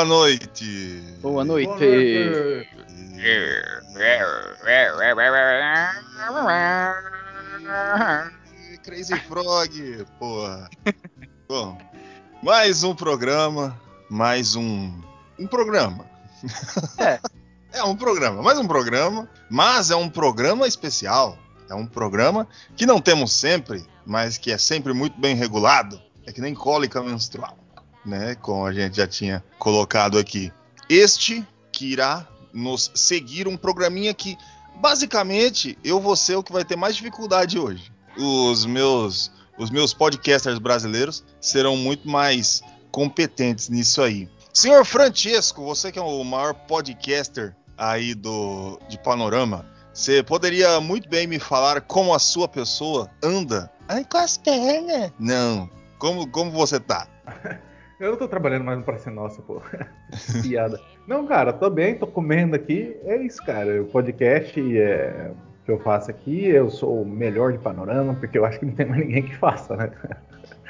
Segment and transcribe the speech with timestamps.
[0.00, 1.04] Boa noite!
[1.20, 1.66] Boa noite.
[1.66, 2.68] Boa noite.
[8.82, 10.70] Crazy Frog, porra.
[11.46, 11.76] Bom,
[12.42, 13.78] mais um programa,
[14.08, 14.90] mais um.
[15.38, 16.06] Um programa.
[16.96, 17.20] É.
[17.72, 21.38] É um programa, mais um programa, mas é um programa especial.
[21.68, 26.02] É um programa que não temos sempre, mas que é sempre muito bem regulado.
[26.26, 27.56] É que nem cólica menstrual,
[28.04, 28.34] né?
[28.34, 30.52] Como a gente já tinha colocado aqui.
[30.88, 34.36] Este que irá nos seguir um programinha que
[34.76, 37.92] basicamente eu vou ser o que vai ter mais dificuldade hoje.
[38.16, 44.28] Os meus os meus podcasters brasileiros serão muito mais competentes nisso aí.
[44.54, 51.08] Senhor Francesco, você que é o maior podcaster aí do de Panorama, você poderia muito
[51.08, 53.70] bem me falar como a sua pessoa anda?
[53.86, 55.12] Ai, com as pernas.
[55.18, 55.68] Não.
[55.98, 57.06] Como, como você tá?
[58.00, 59.60] Eu não tô trabalhando mais no Praça Nossa, pô.
[60.40, 60.80] Piada.
[61.06, 62.96] Não, cara, tô bem, tô comendo aqui.
[63.04, 63.82] É isso, cara.
[63.82, 65.32] O podcast é,
[65.66, 68.72] que eu faço aqui, eu sou o melhor de panorama, porque eu acho que não
[68.72, 69.90] tem mais ninguém que faça, né?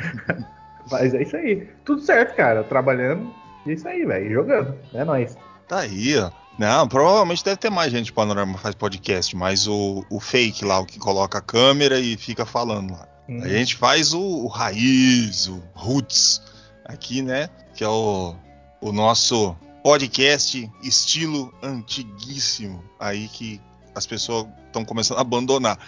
[0.91, 1.69] Mas é isso aí.
[1.85, 2.65] Tudo certo, cara.
[2.65, 3.33] Trabalhando.
[3.65, 4.33] É isso aí, velho.
[4.33, 4.75] Jogando.
[4.93, 5.39] É nóis.
[5.69, 6.33] Tá aí, ó.
[6.59, 10.65] Não, provavelmente deve ter mais gente de Panorama que faz podcast, mas o, o fake
[10.65, 13.07] lá, o que coloca a câmera e fica falando lá.
[13.29, 13.41] Hum.
[13.45, 16.50] A gente faz o, o raiz, o roots
[16.91, 17.49] aqui, né?
[17.75, 18.35] Que é o,
[18.81, 23.61] o nosso podcast estilo antiguíssimo aí que
[23.95, 25.79] as pessoas estão começando a abandonar.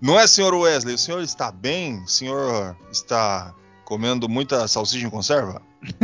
[0.00, 0.94] Não é, senhor Wesley?
[0.94, 2.02] O senhor está bem?
[2.02, 3.54] O senhor está
[3.84, 5.62] comendo muita salsicha em conserva?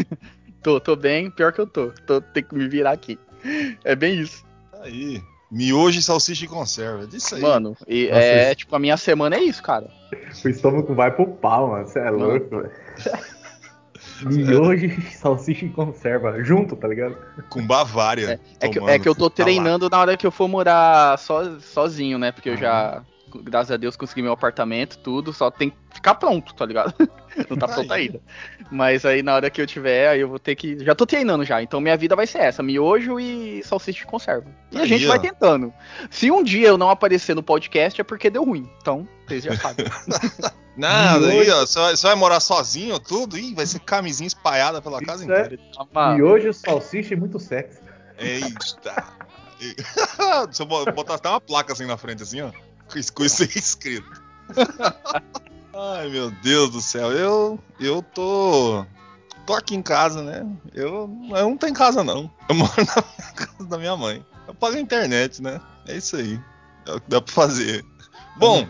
[0.61, 1.93] Tô, tô bem, pior que eu tô.
[2.05, 2.21] tô.
[2.21, 3.17] Tem que me virar aqui.
[3.85, 4.45] É bem isso.
[4.83, 5.23] Aí.
[5.51, 7.07] Miojo e salsicha em conserva.
[7.07, 7.41] Disso aí.
[7.41, 9.89] Mano, e Nossa, é isso- tipo, a minha semana é isso, cara.
[10.45, 11.87] O estômago vai pro pau, mano.
[11.87, 12.71] Você é louco, velho.
[14.23, 16.43] Miojo e salsicha em conserva.
[16.43, 17.17] Junto, tá ligado?
[17.49, 18.41] Com Bavária.
[18.61, 18.91] É que, tomando.
[18.91, 22.33] é que eu tô Tá treinando na hora que eu for morar so, sozinho, né?
[22.33, 23.03] Porque eu já,
[23.43, 25.33] graças a Deus, consegui meu apartamento, tudo.
[25.33, 26.95] Só tem que ficar pronto, tá ligado?
[27.49, 28.03] Não tá pronto Aí.
[28.07, 28.21] ainda.
[28.71, 30.83] Mas aí na hora que eu tiver, aí eu vou ter que.
[30.85, 31.63] Já tô treinando já.
[31.63, 34.47] Então minha vida vai ser essa: miojo e salsicha de conserva.
[34.73, 35.09] E a Aí, gente ó.
[35.09, 35.73] vai tentando.
[36.11, 38.69] Se um dia eu não aparecer no podcast, é porque deu ruim.
[38.81, 39.87] Então, vocês já sabem.
[40.79, 41.27] Não, Miojo.
[41.27, 43.37] daí, ó, você vai, você vai morar sozinho, tudo?
[43.37, 45.63] Ih, vai ser camisinha espalhada pela casa Isso é- inteira.
[45.73, 47.81] Toma- Miojo, salsicha e muito sexo.
[48.17, 49.05] Eita.
[50.53, 52.53] Se eu bo- botar até uma placa assim na frente, assim, ó.
[52.93, 54.23] Com isso- aí escrito.
[55.75, 57.13] Ai, meu Deus do céu.
[57.13, 58.85] Eu, eu tô.
[59.47, 60.47] Tô aqui em casa, né?
[60.75, 62.31] Eu, eu não tô em casa, não.
[62.49, 64.25] Eu moro na casa da minha mãe.
[64.47, 65.61] Eu pago a internet, né?
[65.87, 66.39] É isso aí.
[66.87, 67.85] É o que dá pra fazer.
[68.37, 68.67] Bom,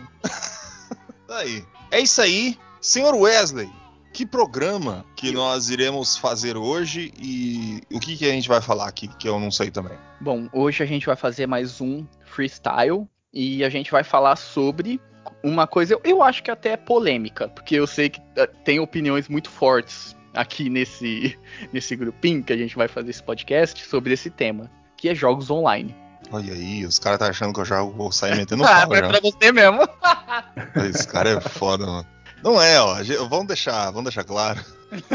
[1.27, 1.65] tá aí.
[1.91, 2.57] É isso aí.
[2.81, 3.69] Senhor Wesley,
[4.13, 8.87] que programa que nós iremos fazer hoje e o que, que a gente vai falar
[8.87, 9.97] aqui, que eu não sei também.
[10.21, 14.99] Bom, hoje a gente vai fazer mais um freestyle e a gente vai falar sobre
[15.43, 18.79] uma coisa, eu, eu acho que até é polêmica, porque eu sei que eh, tem
[18.79, 21.37] opiniões muito fortes aqui nesse,
[21.71, 25.49] nesse grupinho que a gente vai fazer esse podcast sobre esse tema, que é jogos
[25.49, 25.95] online.
[26.31, 28.99] Olha aí, os caras tá achando que eu já vou sair metendo ah, pau é
[28.99, 29.07] já.
[29.07, 29.87] pra você mesmo.
[30.89, 32.07] Esse cara é foda, mano.
[32.43, 32.95] Não é, ó.
[33.27, 34.63] Vamos deixar, vamos deixar claro.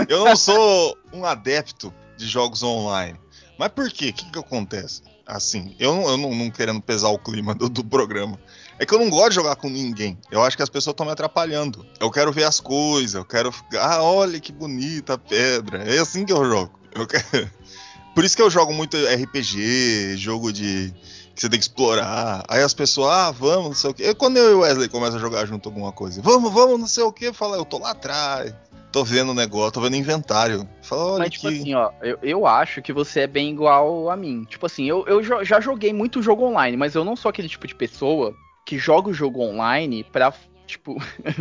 [0.08, 3.18] Eu não sou um adepto de jogos online.
[3.58, 4.08] Mas por quê?
[4.08, 5.02] O que, que acontece?
[5.26, 8.38] Assim, eu, não, eu não, não querendo pesar o clima do, do programa.
[8.78, 10.18] É que eu não gosto de jogar com ninguém.
[10.30, 11.86] Eu acho que as pessoas estão me atrapalhando.
[11.98, 13.82] Eu quero ver as coisas, eu quero ficar.
[13.82, 15.84] Ah, olha que bonita a pedra.
[15.84, 16.78] É assim que eu jogo.
[16.94, 17.24] Eu quero...
[18.14, 20.94] Por isso que eu jogo muito RPG, jogo de.
[21.34, 22.44] Que você tem que explorar.
[22.48, 24.14] Aí as pessoas, ah, vamos, não sei o quê.
[24.14, 27.02] Quando eu e o Wesley começam a jogar junto alguma coisa, vamos, vamos, não sei
[27.04, 28.54] o quê, fala, eu tô lá atrás.
[28.92, 30.68] Tô vendo o negócio, tô vendo inventário.
[30.80, 31.60] Fala, olha Mas, tipo aqui.
[31.62, 34.44] assim, ó, eu, eu acho que você é bem igual a mim.
[34.44, 37.66] Tipo assim, eu, eu já joguei muito jogo online, mas eu não sou aquele tipo
[37.66, 38.32] de pessoa
[38.64, 40.32] que joga o jogo online pra,
[40.64, 40.96] tipo,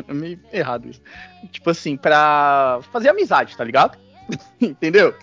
[0.08, 1.00] é meio errado isso.
[1.52, 4.00] Tipo assim, pra fazer amizade, tá ligado?
[4.60, 5.14] Entendeu?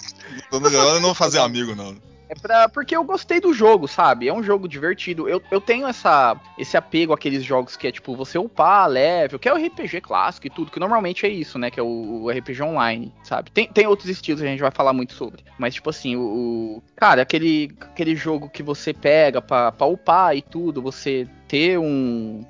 [0.50, 1.96] Tô no- Eu não vou fazer amigo, não.
[2.30, 4.28] É pra, porque eu gostei do jogo, sabe?
[4.28, 5.28] É um jogo divertido.
[5.28, 9.48] Eu, eu tenho essa, esse apego àqueles jogos que é tipo você upar level, que
[9.48, 11.72] é o RPG clássico e tudo, que normalmente é isso, né?
[11.72, 13.50] Que é o, o RPG online, sabe?
[13.50, 15.42] Tem, tem outros estilos que a gente vai falar muito sobre.
[15.58, 16.20] Mas, tipo assim, o.
[16.20, 21.80] o cara, aquele, aquele jogo que você pega pra, pra upar e tudo, você ter
[21.80, 22.44] um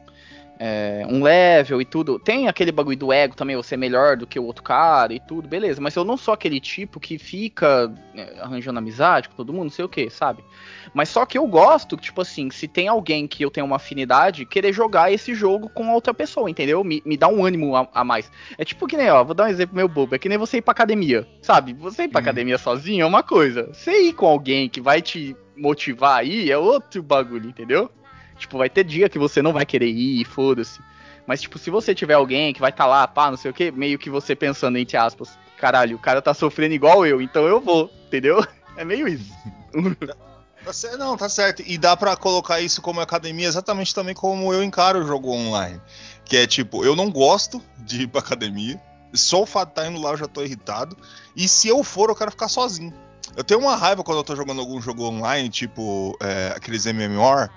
[0.62, 2.18] é, um level e tudo.
[2.18, 5.18] Tem aquele bagulho do ego também, você é melhor do que o outro cara e
[5.18, 5.80] tudo, beleza.
[5.80, 9.70] Mas eu não sou aquele tipo que fica é, arranjando amizade com todo mundo, não
[9.70, 10.44] sei o que, sabe?
[10.92, 14.44] Mas só que eu gosto, tipo assim, se tem alguém que eu tenho uma afinidade,
[14.44, 16.84] querer jogar esse jogo com outra pessoa, entendeu?
[16.84, 18.30] Me, me dá um ânimo a, a, mais.
[18.58, 20.58] É tipo que nem, ó, vou dar um exemplo meu bobo, é que nem você
[20.58, 21.72] ir pra academia, sabe?
[21.72, 22.22] Você ir pra hum.
[22.22, 23.70] academia sozinho é uma coisa.
[23.72, 27.90] Você ir com alguém que vai te motivar aí é outro bagulho, entendeu?
[28.40, 30.80] Tipo, vai ter dia que você não vai querer ir, foda-se.
[31.26, 33.54] Mas, tipo, se você tiver alguém que vai estar tá lá, pá, não sei o
[33.54, 37.46] que, meio que você pensando, entre aspas, caralho, o cara tá sofrendo igual eu, então
[37.46, 38.44] eu vou, entendeu?
[38.76, 39.30] É meio isso.
[40.64, 41.62] Tá certo, não, tá certo.
[41.66, 45.80] E dá para colocar isso como academia exatamente também como eu encaro o jogo online.
[46.24, 48.80] Que é tipo, eu não gosto de ir pra academia.
[49.12, 50.96] Só o fato de estar indo lá eu já tô irritado.
[51.34, 52.92] E se eu for, eu quero ficar sozinho.
[53.36, 57.48] Eu tenho uma raiva quando eu tô jogando algum jogo online, tipo é, aqueles MMOR,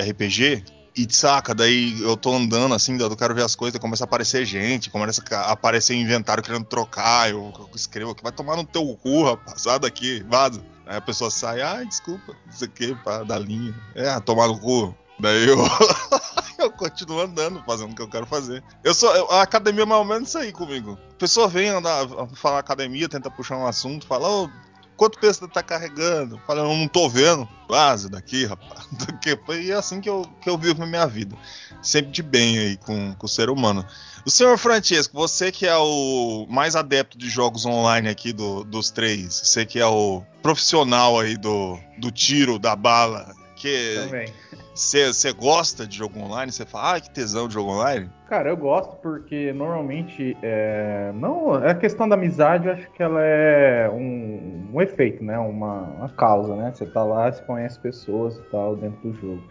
[0.00, 0.64] RPG,
[0.96, 4.46] e saca, daí eu tô andando assim, eu quero ver as coisas, começa a aparecer
[4.46, 9.24] gente, começa a aparecer inventário querendo trocar, eu, escrevo que vai tomar no teu cu,
[9.24, 10.64] rapaz, sai daqui, vaza.
[10.86, 13.74] Aí a pessoa sai, ai, desculpa, não sei o que, pra dar linha.
[13.94, 14.96] É, tomar no cu.
[15.18, 15.58] Daí eu,
[16.58, 18.62] eu continuo andando, fazendo o que eu quero fazer.
[18.84, 19.14] Eu sou.
[19.14, 20.98] Eu, a academia é mais ou menos isso aí comigo.
[21.10, 24.50] A pessoa vem andar, falar academia, tenta puxar um assunto, fala, ô, oh,
[24.96, 26.40] Quanto peso você tá carregando?
[26.48, 27.46] Eu não tô vendo.
[27.68, 28.86] Vaza daqui, rapaz.
[29.60, 31.36] E é assim que eu, que eu vivo na minha vida.
[31.82, 33.84] Sempre de bem aí com, com o ser humano.
[34.24, 38.90] O senhor Francisco, você que é o mais adepto de jogos online aqui do, dos
[38.90, 44.32] três, você que é o profissional aí do, do tiro, da bala, que Também.
[44.76, 46.52] Você gosta de jogo online?
[46.52, 48.10] Você fala, ah, que tesão de jogo online?
[48.28, 53.22] Cara, eu gosto porque normalmente é, não a questão da amizade, eu acho que ela
[53.22, 55.38] é um, um efeito, né?
[55.38, 56.70] Uma, uma causa, né?
[56.74, 59.42] Você tá lá, você conhece pessoas e tal dentro do jogo.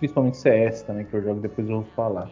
[0.00, 2.28] Principalmente CS também, que eu jogo depois eu vou falar.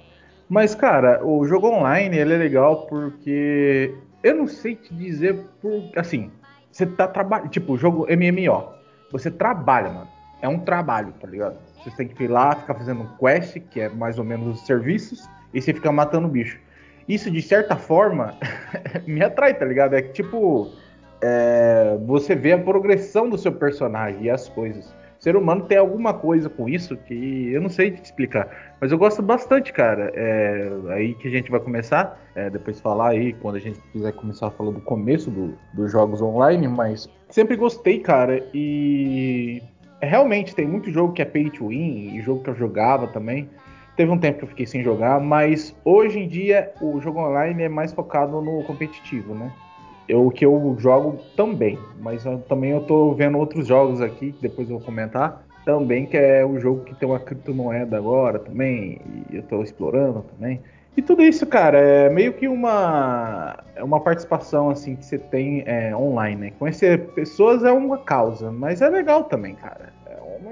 [0.48, 5.90] Mas, cara, o jogo online ele é legal porque eu não sei te dizer por.
[5.94, 6.32] Assim,
[6.72, 7.50] você tá trabalhando.
[7.50, 8.68] Tipo, jogo MMO.
[9.12, 10.08] Você trabalha, mano.
[10.40, 11.56] É um trabalho, tá ligado?
[11.84, 15.28] Você tem que ir lá, ficar fazendo quest, que é mais ou menos os serviços,
[15.52, 16.58] e você fica matando bicho.
[17.08, 18.34] Isso, de certa forma,
[19.06, 19.94] me atrai, tá ligado?
[19.94, 20.70] É que, tipo,
[21.20, 24.94] é, você vê a progressão do seu personagem e as coisas.
[25.18, 28.74] O ser humano tem alguma coisa com isso que eu não sei te explicar.
[28.80, 30.10] Mas eu gosto bastante, cara.
[30.16, 34.12] É, aí que a gente vai começar, é, depois falar aí, quando a gente quiser
[34.14, 38.44] começar a falar do começo do, dos jogos online, mas sempre gostei, cara.
[38.52, 39.62] E
[40.06, 43.48] realmente tem muito jogo que é pay to win, e jogo que eu jogava também.
[43.96, 47.62] Teve um tempo que eu fiquei sem jogar, mas hoje em dia o jogo online
[47.64, 49.52] é mais focado no competitivo, né?
[50.08, 54.32] Eu, o que eu jogo também, mas eu, também eu tô vendo outros jogos aqui,
[54.32, 58.38] que depois eu vou comentar, também, que é o jogo que tem uma criptomoeda agora
[58.38, 59.00] também,
[59.30, 60.60] e eu tô explorando também.
[60.96, 65.62] E tudo isso, cara, é meio que uma, é uma participação assim que você tem
[65.66, 66.52] é, online, né?
[66.58, 69.91] Conhecer pessoas é uma causa, mas é legal também, cara.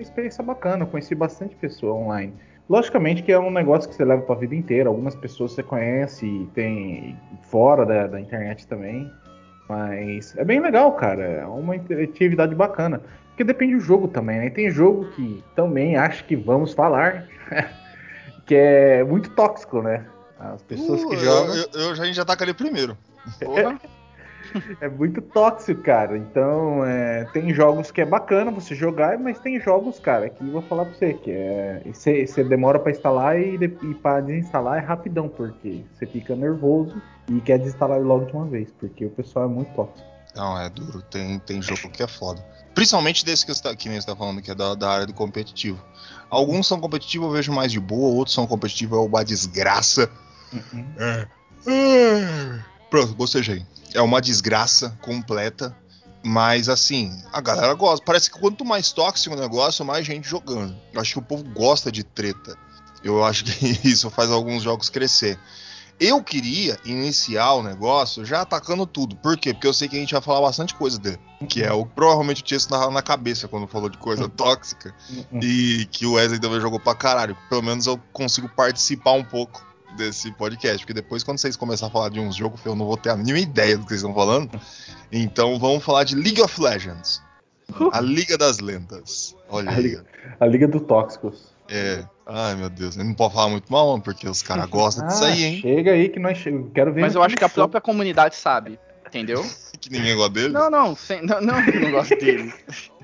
[0.00, 2.32] É uma experiência bacana, eu conheci bastante pessoa online.
[2.70, 4.88] Logicamente que é um negócio que você leva para a vida inteira.
[4.88, 9.12] Algumas pessoas você conhece e tem fora da, da internet também.
[9.68, 11.22] Mas é bem legal, cara.
[11.22, 13.02] É uma atividade bacana.
[13.28, 14.48] Porque depende do jogo também, né?
[14.48, 17.28] Tem jogo que também acho que vamos falar,
[18.46, 20.06] que é muito tóxico, né?
[20.38, 21.54] As pessoas uh, que jogam.
[21.54, 22.96] Eu, eu, eu, a gente já taca ali primeiro.
[24.80, 26.16] É muito tóxico, cara.
[26.16, 30.52] Então, é, tem jogos que é bacana você jogar, mas tem jogos, cara, que eu
[30.52, 31.82] vou falar pra você, que é.
[31.92, 37.40] Você demora para instalar e, e para desinstalar é rapidão, porque você fica nervoso e
[37.40, 40.08] quer desinstalar logo de uma vez, porque o pessoal é muito tóxico.
[40.34, 41.02] Não, é duro.
[41.02, 42.44] Tem, tem jogo que é foda.
[42.74, 45.12] Principalmente desse que, tá, que nem você tá falando, que é da, da área do
[45.12, 45.82] competitivo.
[46.28, 50.08] Alguns são competitivos, eu vejo mais de boa, outros são competitivos, é uma desgraça.
[50.52, 50.86] Uhum.
[50.98, 51.26] É.
[52.90, 53.64] Pronto, bocejei.
[53.94, 55.74] É uma desgraça completa.
[56.22, 58.04] Mas assim, a galera gosta.
[58.04, 60.76] Parece que quanto mais tóxico o negócio, mais gente jogando.
[60.92, 62.58] Eu acho que o povo gosta de treta.
[63.02, 65.38] Eu acho que isso faz alguns jogos crescer.
[65.98, 69.16] Eu queria iniciar o negócio já atacando tudo.
[69.16, 69.52] Por quê?
[69.52, 71.18] Porque eu sei que a gente vai falar bastante coisa dele.
[71.46, 74.94] Que é o provavelmente o Tiesto na, na cabeça quando falou de coisa tóxica.
[75.32, 77.36] e que o Wesley também jogou pra caralho.
[77.50, 79.62] Pelo menos eu consigo participar um pouco
[79.96, 82.96] desse podcast, porque depois quando vocês começarem a falar de uns jogos, eu não vou
[82.96, 84.50] ter a mínima ideia do que vocês estão falando.
[85.12, 87.22] Então vamos falar de League of Legends.
[87.92, 89.36] A Liga das Lendas.
[89.48, 89.78] Olha A.
[89.78, 90.04] Liga,
[90.40, 91.52] a Liga do Tóxicos.
[91.68, 92.04] É.
[92.26, 92.96] Ai, meu Deus.
[92.96, 95.60] Não pode falar muito mal, mano, porque os caras gostam disso aí, hein?
[95.60, 96.50] Chega aí que nós che...
[96.74, 97.00] quero ver.
[97.00, 99.44] Mas eu acho que a própria comunidade sabe, entendeu?
[99.80, 100.52] Que ninguém gosta dele.
[100.52, 102.52] Não, não, sem- não, não eu não gosto dele.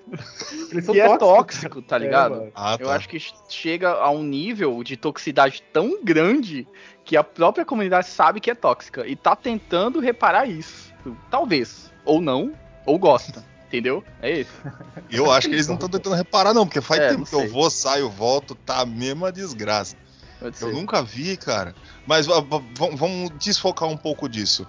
[0.71, 1.29] Eles são Que é tóxicos.
[1.29, 2.37] tóxico, tá É, ligado?
[2.37, 2.53] mano.
[2.55, 2.85] Ah, tá.
[2.85, 6.67] Eu acho que chega a um nível de toxicidade tão grande
[7.05, 10.93] que a própria comunidade sabe que é tóxica e tá tentando reparar isso.
[11.31, 11.91] Talvez.
[12.05, 12.53] Ou não,
[12.85, 13.45] ou gosta.
[13.67, 14.03] Entendeu?
[14.23, 14.53] É isso.
[15.11, 17.49] Eu acho que eles não estão tentando reparar, não, porque faz É, tempo que eu
[17.49, 19.97] vou, saio, volto, tá a mesma desgraça.
[20.39, 20.75] Pode Eu ser.
[20.75, 21.75] nunca vi, cara.
[22.07, 24.67] Mas va- va- va- vamos desfocar um pouco disso.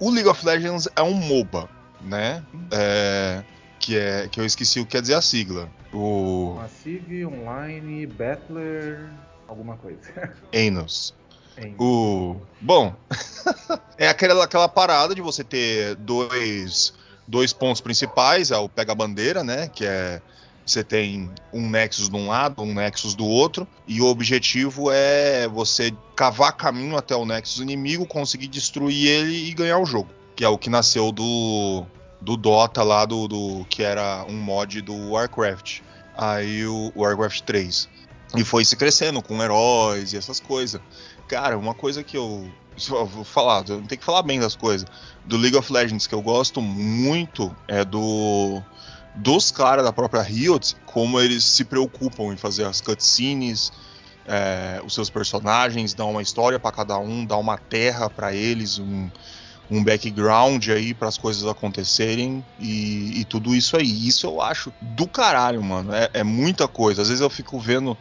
[0.00, 1.68] O League of Legends é um MOBA,
[2.00, 2.44] né?
[2.70, 3.42] É,
[3.78, 5.70] que, é, que eu esqueci o que quer dizer a sigla.
[5.92, 9.08] O Massive, Online, Battler,
[9.48, 10.34] alguma coisa.
[11.58, 11.74] Hein.
[11.78, 12.36] O.
[12.60, 12.94] Bom,
[13.96, 16.92] é aquela, aquela parada de você ter dois,
[17.26, 19.68] dois pontos principais, é o pega-bandeira, né?
[19.68, 20.20] Que é.
[20.64, 25.46] Você tem um Nexus de um lado, um Nexus do outro, e o objetivo é
[25.46, 30.10] você cavar caminho até o Nexus inimigo, conseguir destruir ele e ganhar o jogo.
[30.34, 31.86] Que é o que nasceu do,
[32.20, 35.80] do Dota lá, do, do que era um mod do Warcraft.
[36.16, 37.88] Aí o, Warcraft 3.
[38.36, 40.80] E foi se crescendo com heróis e essas coisas.
[41.28, 42.50] Cara, uma coisa que eu.
[42.88, 44.86] Vou falar, eu tenho que falar bem das coisas.
[45.24, 48.62] Do League of Legends que eu gosto muito é do.
[49.14, 53.72] Dos caras da própria Riot, como eles se preocupam em fazer as cutscenes,
[54.26, 58.78] é, os seus personagens, dar uma história pra cada um, dar uma terra pra eles,
[58.78, 59.08] um,
[59.70, 64.06] um background aí para as coisas acontecerem e, e tudo isso aí.
[64.06, 65.92] Isso eu acho do caralho, mano.
[65.92, 67.02] É, é muita coisa.
[67.02, 67.96] Às vezes eu fico vendo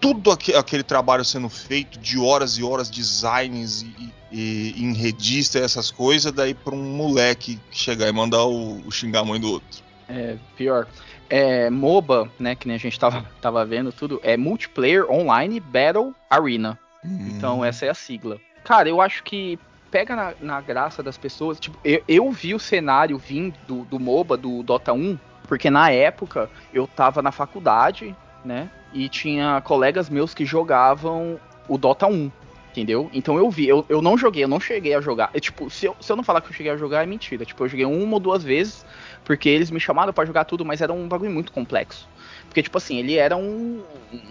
[0.00, 5.58] tudo aque- aquele trabalho sendo feito de horas e horas, designs e, e, e enredista
[5.58, 9.38] e essas coisas, daí pra um moleque chegar e mandar o, o xingar a mãe
[9.38, 9.82] do outro.
[10.08, 10.88] É, pior.
[11.28, 16.12] É, MOBA, né, que nem a gente tava, tava vendo tudo, é Multiplayer Online Battle
[16.28, 16.76] Arena.
[17.04, 18.40] Então Hum, essa é a sigla.
[18.64, 19.58] Cara, eu acho que
[19.90, 21.58] pega na, na graça das pessoas.
[21.58, 25.18] Tipo, eu, eu vi o cenário vindo do, do MOBA, do Dota 1,
[25.48, 28.70] porque na época eu tava na faculdade, né?
[28.92, 32.30] E tinha colegas meus que jogavam o Dota 1.
[32.70, 33.10] Entendeu?
[33.12, 35.30] Então eu vi, eu, eu não joguei, eu não cheguei a jogar.
[35.34, 37.44] É, tipo, se eu, se eu não falar que eu cheguei a jogar, é mentira.
[37.44, 38.84] Tipo, eu joguei uma ou duas vezes,
[39.24, 42.08] porque eles me chamaram pra jogar tudo, mas era um bagulho muito complexo.
[42.46, 43.82] Porque, tipo assim, ele era um,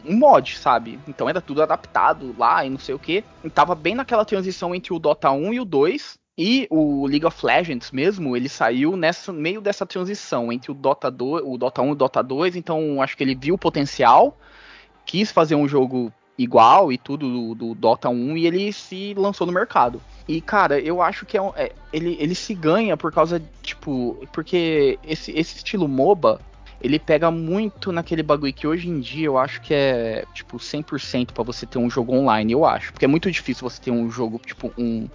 [0.05, 0.98] um mod, sabe?
[1.05, 3.25] Então era tudo adaptado lá e não sei o que.
[3.53, 6.17] Tava bem naquela transição entre o Dota 1 e o 2.
[6.41, 11.12] E o League of Legends mesmo, ele saiu nessa meio dessa transição entre o Dota
[11.12, 14.38] 2, o Dota 1 e o Dota 2, então acho que ele viu o potencial,
[15.05, 19.46] quis fazer um jogo igual e tudo do, do Dota 1 e ele se lançou
[19.46, 20.01] no mercado.
[20.25, 24.98] E, cara, eu acho que é, é- ele, ele se ganha por causa, tipo, porque
[25.03, 26.39] esse, esse estilo MOBA,
[26.81, 31.34] ele pega muito naquele bagulho que hoje em dia eu acho que é, tipo, 100%
[31.34, 32.93] pra você ter um jogo online, eu acho.
[32.93, 35.10] Porque é muito difícil você ter um jogo, tipo, um,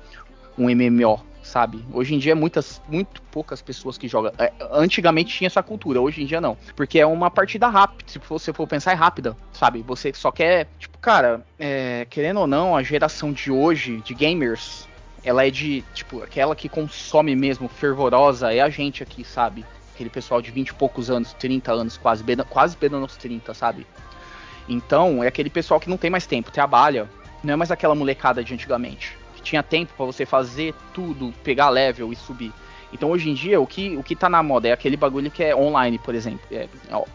[0.58, 1.84] um MMO, sabe?
[1.92, 4.32] Hoje em dia é muitas, muito poucas pessoas que jogam.
[4.38, 6.56] É, antigamente tinha essa cultura, hoje em dia não.
[6.74, 9.82] Porque é uma partida rápida, se você for pensar, é rápida, sabe?
[9.82, 14.88] Você só quer, tipo, cara, é, querendo ou não, a geração de hoje, de gamers,
[15.22, 19.64] ela é de, tipo, aquela que consome mesmo, fervorosa, é a gente aqui, sabe?
[19.94, 23.86] Aquele pessoal de 20 e poucos anos, 30 anos, quase, quase beirando os 30, sabe?
[24.68, 27.08] Então, é aquele pessoal que não tem mais tempo, trabalha.
[27.42, 29.16] Não é mais aquela molecada de antigamente.
[29.44, 32.52] Tinha tempo pra você fazer tudo, pegar level e subir.
[32.92, 35.42] Então, hoje em dia, o que, o que tá na moda é aquele bagulho que
[35.42, 36.40] é online, por exemplo.
[36.50, 36.68] É,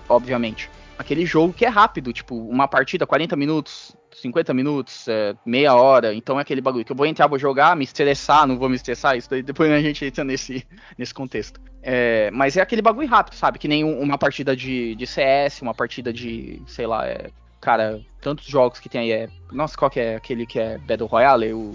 [0.08, 0.70] obviamente.
[0.98, 6.14] Aquele jogo que é rápido, tipo, uma partida, 40 minutos, 50 minutos, é, meia hora.
[6.14, 8.76] Então é aquele bagulho que eu vou entrar, vou jogar, me estressar, não vou me
[8.76, 9.16] estressar.
[9.16, 10.68] Isso daí depois a gente entra nesse,
[10.98, 11.62] nesse contexto.
[11.82, 13.58] É, mas é aquele bagulho rápido, sabe?
[13.58, 17.30] Que nem um- uma partida de, de CS, uma partida de, sei lá, é,
[17.62, 19.12] cara, tantos jogos que tem aí.
[19.14, 21.54] É, nossa, qual que é aquele que é Battle Royale?
[21.54, 21.72] O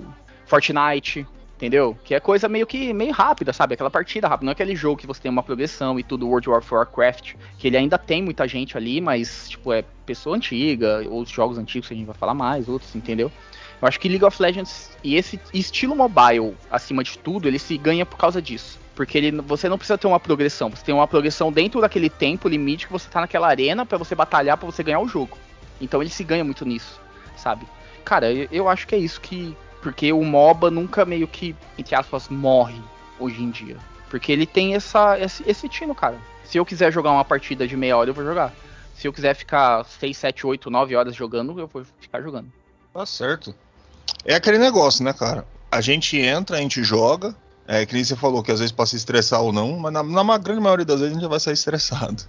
[0.46, 1.96] Fortnite, entendeu?
[2.04, 3.74] Que é coisa meio que meio rápida, sabe?
[3.74, 4.46] Aquela partida rápida.
[4.46, 7.66] Não é aquele jogo que você tem uma progressão e tudo, World of Warcraft, que
[7.66, 11.94] ele ainda tem muita gente ali, mas, tipo, é pessoa antiga, outros jogos antigos que
[11.94, 13.30] a gente vai falar mais, outros, entendeu?
[13.80, 17.76] Eu acho que League of Legends e esse estilo mobile, acima de tudo, ele se
[17.76, 18.78] ganha por causa disso.
[18.94, 22.48] Porque ele, você não precisa ter uma progressão, você tem uma progressão dentro daquele tempo
[22.48, 25.36] limite que você tá naquela arena pra você batalhar, pra você ganhar o jogo.
[25.80, 27.00] Então ele se ganha muito nisso,
[27.36, 27.66] sabe?
[28.04, 29.56] Cara, eu, eu acho que é isso que.
[29.84, 32.80] Porque o MOBA nunca meio que, entre aspas, morre
[33.20, 33.76] hoje em dia.
[34.08, 36.16] Porque ele tem essa, esse, esse tino, cara.
[36.46, 38.50] Se eu quiser jogar uma partida de meia hora, eu vou jogar.
[38.96, 42.50] Se eu quiser ficar 6, 7, 8, 9 horas jogando, eu vou ficar jogando.
[42.94, 43.54] Tá certo.
[44.24, 45.46] É aquele negócio, né, cara?
[45.70, 47.36] A gente entra, a gente joga,
[47.68, 50.38] É que nem você falou que às vezes se estressar ou não, mas na, na
[50.38, 52.22] grande maioria das vezes a gente vai sair estressado.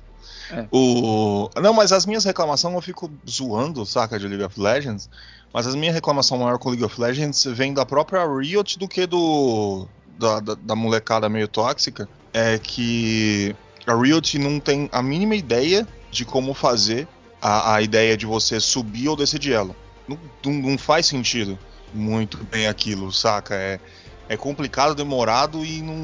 [0.52, 0.66] É.
[0.72, 1.50] O...
[1.62, 5.10] Não, mas as minhas reclamações eu fico zoando, saca, de League of Legends.
[5.54, 9.06] Mas as minhas reclamações maior com League of Legends vem da própria Riot do que
[9.06, 9.88] do.
[10.18, 12.08] Da, da, da, molecada meio tóxica.
[12.34, 13.56] É que
[13.86, 17.08] a Riot não tem a mínima ideia de como fazer
[17.42, 19.76] a, a ideia de você subir ou descer de elo.
[20.08, 21.58] Não, não, não faz sentido
[21.94, 23.56] muito bem aquilo, saca?
[23.56, 23.80] É,
[24.28, 25.96] é complicado, demorado e não,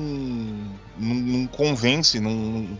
[0.98, 2.20] não, não convence.
[2.20, 2.80] Não...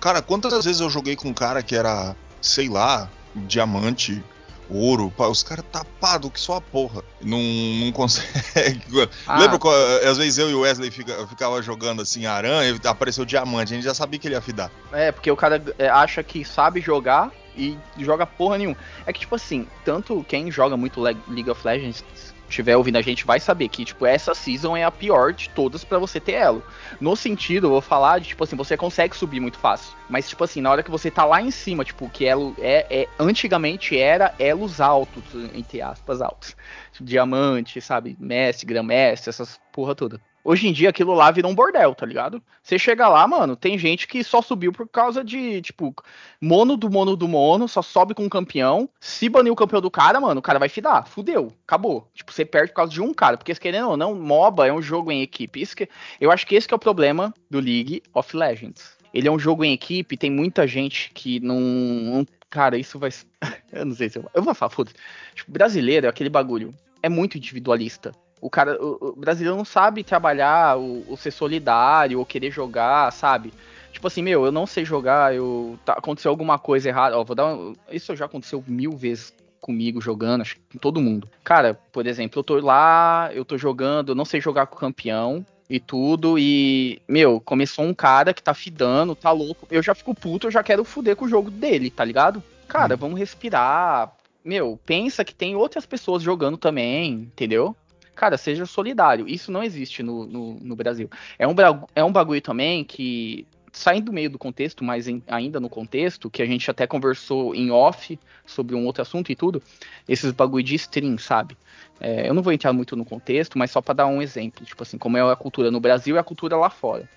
[0.00, 4.22] Cara, quantas vezes eu joguei com um cara que era, sei lá, diamante,
[4.68, 7.02] ouro, os caras tapados que só a porra.
[7.20, 7.40] Não,
[7.80, 8.82] não consegue.
[9.26, 9.38] Ah.
[9.38, 13.24] Lembra quando, às vezes eu e o Wesley fica, ficava jogando assim aranha e apareceu
[13.24, 14.70] diamante, a gente já sabia que ele ia fidar.
[14.92, 18.76] É, porque o cara é, acha que sabe jogar e joga porra nenhuma.
[19.04, 22.04] É que, tipo assim, tanto quem joga muito League of Legends
[22.48, 25.84] tiver ouvindo a gente vai saber que, tipo, essa season é a pior de todas
[25.84, 26.62] para você ter elo.
[27.00, 29.96] No sentido, eu vou falar de, tipo assim, você consegue subir muito fácil.
[30.08, 32.86] Mas, tipo assim, na hora que você tá lá em cima, tipo, que elo é,
[33.02, 35.24] é antigamente era elos altos,
[35.54, 36.56] entre aspas, altos.
[37.00, 38.16] Diamante, sabe?
[38.18, 40.20] Mestre, grã-mestre, essas porra toda.
[40.48, 42.40] Hoje em dia aquilo lá vira um bordel, tá ligado?
[42.62, 45.92] Você chega lá, mano, tem gente que só subiu por causa de, tipo,
[46.40, 48.88] mono do mono do mono, só sobe com o campeão.
[49.00, 51.04] Se banir o campeão do cara, mano, o cara vai fidar.
[51.08, 52.08] Fudeu, acabou.
[52.14, 53.36] Tipo, você perde por causa de um cara.
[53.36, 55.60] Porque, querendo ou não, MOBA é um jogo em equipe.
[55.60, 55.88] Isso que,
[56.20, 58.96] eu acho que esse que é o problema do League of Legends.
[59.12, 63.10] Ele é um jogo em equipe, tem muita gente que não, não cara, isso vai.
[63.72, 64.30] eu não sei se eu.
[64.32, 64.94] Eu vou falar, foda-se.
[65.34, 66.72] Tipo, brasileiro é aquele bagulho.
[67.02, 68.12] É muito individualista.
[68.40, 73.10] O cara, o, o brasileiro não sabe trabalhar, o, o, ser solidário, ou querer jogar,
[73.12, 73.52] sabe?
[73.92, 77.34] Tipo assim, meu, eu não sei jogar, eu tá, aconteceu alguma coisa errada, ó, vou
[77.34, 81.28] dar um, isso já aconteceu mil vezes comigo jogando, acho que com todo mundo.
[81.42, 84.78] Cara, por exemplo, eu tô lá, eu tô jogando, eu não sei jogar com o
[84.78, 86.38] campeão, e tudo.
[86.38, 89.66] E, meu, começou um cara que tá fidando, tá louco.
[89.70, 92.42] Eu já fico puto, eu já quero fuder com o jogo dele, tá ligado?
[92.68, 92.98] Cara, hum.
[92.98, 94.12] vamos respirar.
[94.44, 97.74] Meu, pensa que tem outras pessoas jogando também, entendeu?
[98.16, 99.28] Cara, seja solidário.
[99.28, 101.08] Isso não existe no, no, no Brasil.
[101.38, 101.54] É um,
[101.94, 106.30] é um bagulho também que, saindo do meio do contexto, mas em, ainda no contexto,
[106.30, 109.62] que a gente até conversou em off sobre um outro assunto e tudo,
[110.08, 111.56] esses bagulho de stream, sabe?
[112.00, 114.82] É, eu não vou entrar muito no contexto, mas só para dar um exemplo, tipo
[114.82, 117.08] assim, como é a cultura no Brasil e a cultura lá fora.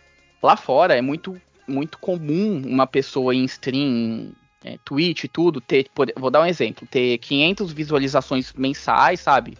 [0.41, 4.31] Lá fora é muito, muito comum uma pessoa em stream,
[4.63, 9.57] é, Twitch e tudo, ter, vou dar um exemplo, ter 500 visualizações mensais, sabe?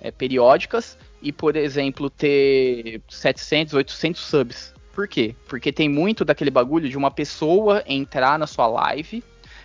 [0.00, 4.74] É, periódicas e, por exemplo, ter 700, 800 subs.
[4.92, 5.34] Por quê?
[5.48, 9.22] Porque tem muito daquele bagulho de uma pessoa entrar na sua live,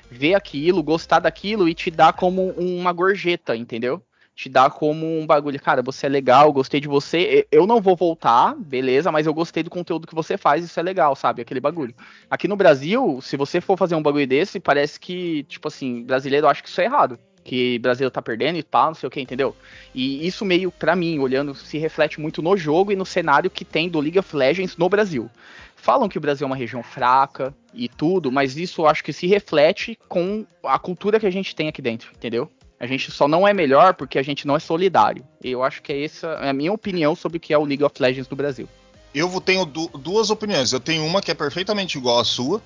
[0.09, 4.01] ver aquilo, gostar daquilo e te dar como uma gorjeta, entendeu?
[4.35, 7.95] Te dar como um bagulho, cara, você é legal, gostei de você, eu não vou
[7.95, 11.41] voltar, beleza, mas eu gostei do conteúdo que você faz, isso é legal, sabe?
[11.41, 11.95] Aquele bagulho.
[12.29, 16.47] Aqui no Brasil, se você for fazer um bagulho desse, parece que, tipo assim, brasileiro
[16.47, 19.11] acha que isso é errado que o Brasil tá perdendo e tal, não sei o
[19.11, 19.55] que, entendeu?
[19.93, 23.63] E isso meio, para mim, olhando, se reflete muito no jogo e no cenário que
[23.63, 25.29] tem do League of Legends no Brasil.
[25.75, 29.13] Falam que o Brasil é uma região fraca e tudo, mas isso eu acho que
[29.13, 32.49] se reflete com a cultura que a gente tem aqui dentro, entendeu?
[32.79, 35.23] A gente só não é melhor porque a gente não é solidário.
[35.43, 37.63] E eu acho que é essa é a minha opinião sobre o que é o
[37.63, 38.67] League of Legends no Brasil.
[39.13, 40.73] Eu tenho du duas opiniões.
[40.73, 42.59] Eu tenho uma que é perfeitamente igual à sua,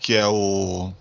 [0.00, 0.92] que é o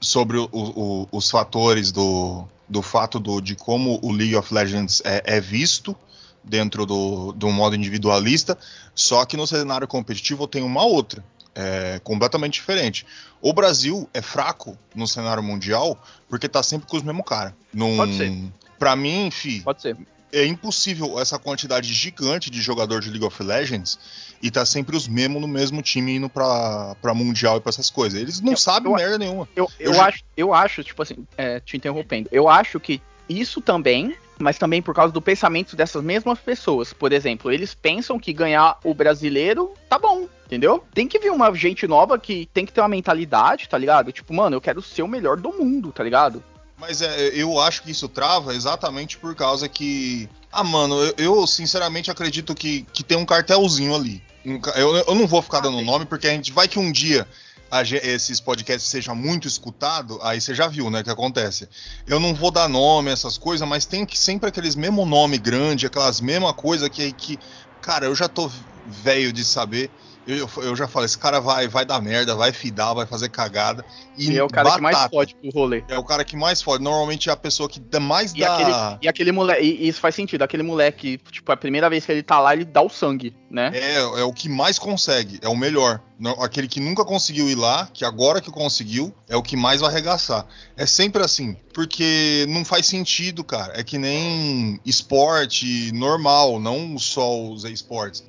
[0.00, 5.02] sobre o, o, os fatores do, do fato do, de como o League of Legends
[5.04, 5.96] é, é visto
[6.42, 8.56] dentro do, do modo individualista,
[8.94, 11.22] só que no cenário competitivo tem uma outra,
[11.54, 13.04] é, completamente diferente.
[13.42, 17.52] O Brasil é fraco no cenário mundial porque tá sempre com os mesmos caras.
[17.96, 18.32] Pode ser.
[18.78, 19.60] Pra mim, enfim.
[19.62, 19.96] Pode ser
[20.32, 23.98] é impossível essa quantidade gigante de jogador de League of Legends
[24.42, 27.90] e tá sempre os mesmos no mesmo time indo pra, pra Mundial e pra essas
[27.90, 28.20] coisas.
[28.20, 29.48] Eles não eu, sabem eu, merda nenhuma.
[29.54, 33.60] Eu, eu, eu, acho, eu acho, tipo assim, é, te interrompendo, eu acho que isso
[33.60, 36.92] também, mas também por causa do pensamento dessas mesmas pessoas.
[36.92, 40.84] Por exemplo, eles pensam que ganhar o brasileiro tá bom, entendeu?
[40.92, 44.10] Tem que vir uma gente nova que tem que ter uma mentalidade, tá ligado?
[44.10, 46.42] Tipo, mano, eu quero ser o melhor do mundo, tá ligado?
[46.76, 50.28] Mas é, eu acho que isso trava exatamente por causa que.
[50.50, 54.22] Ah, mano, eu, eu sinceramente acredito que, que tem um cartelzinho ali.
[54.44, 57.26] Eu, eu não vou ficar dando nome, porque a gente vai que um dia
[57.70, 61.68] a, esses podcasts sejam muito escutados, aí você já viu, né, o que acontece.
[62.06, 65.86] Eu não vou dar nome, essas coisas, mas tem que sempre aqueles mesmo nome grande,
[65.86, 67.38] aquelas mesma coisa que, que
[67.80, 68.50] cara, eu já tô
[68.86, 69.90] velho de saber
[70.38, 73.84] Eu, eu já falei, esse cara vai, vai dar merda, vai fidar, vai fazer cagada.
[74.16, 74.78] E, e é o cara batata.
[74.78, 75.82] que mais fode pro rolê.
[75.88, 76.82] É o cara que mais fode.
[76.82, 78.54] Normalmente é a pessoa que mais e dá.
[78.54, 79.62] Aquele, e aquele moleque.
[79.62, 80.42] E isso faz sentido.
[80.42, 83.70] Aquele moleque, tipo, a primeira vez que ele tá lá, ele dá o sangue, né?
[83.74, 86.00] É, é o que mais consegue, é o melhor.
[86.38, 89.90] Aquele que nunca conseguiu ir lá, que agora que conseguiu, é o que mais vai
[89.90, 90.46] arregaçar.
[90.76, 93.72] É sempre assim, porque não faz sentido, cara.
[93.74, 98.22] É que nem esporte normal, não só os esportes.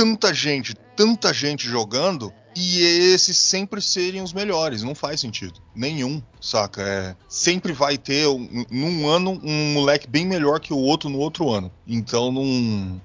[0.00, 2.80] Tanta gente, tanta gente jogando e
[3.12, 4.82] esses sempre serem os melhores.
[4.82, 5.60] Não faz sentido.
[5.74, 6.80] Nenhum, saca?
[6.80, 11.18] É, sempre vai ter, um, num ano, um moleque bem melhor que o outro no
[11.18, 11.70] outro ano.
[11.86, 12.98] Então, não.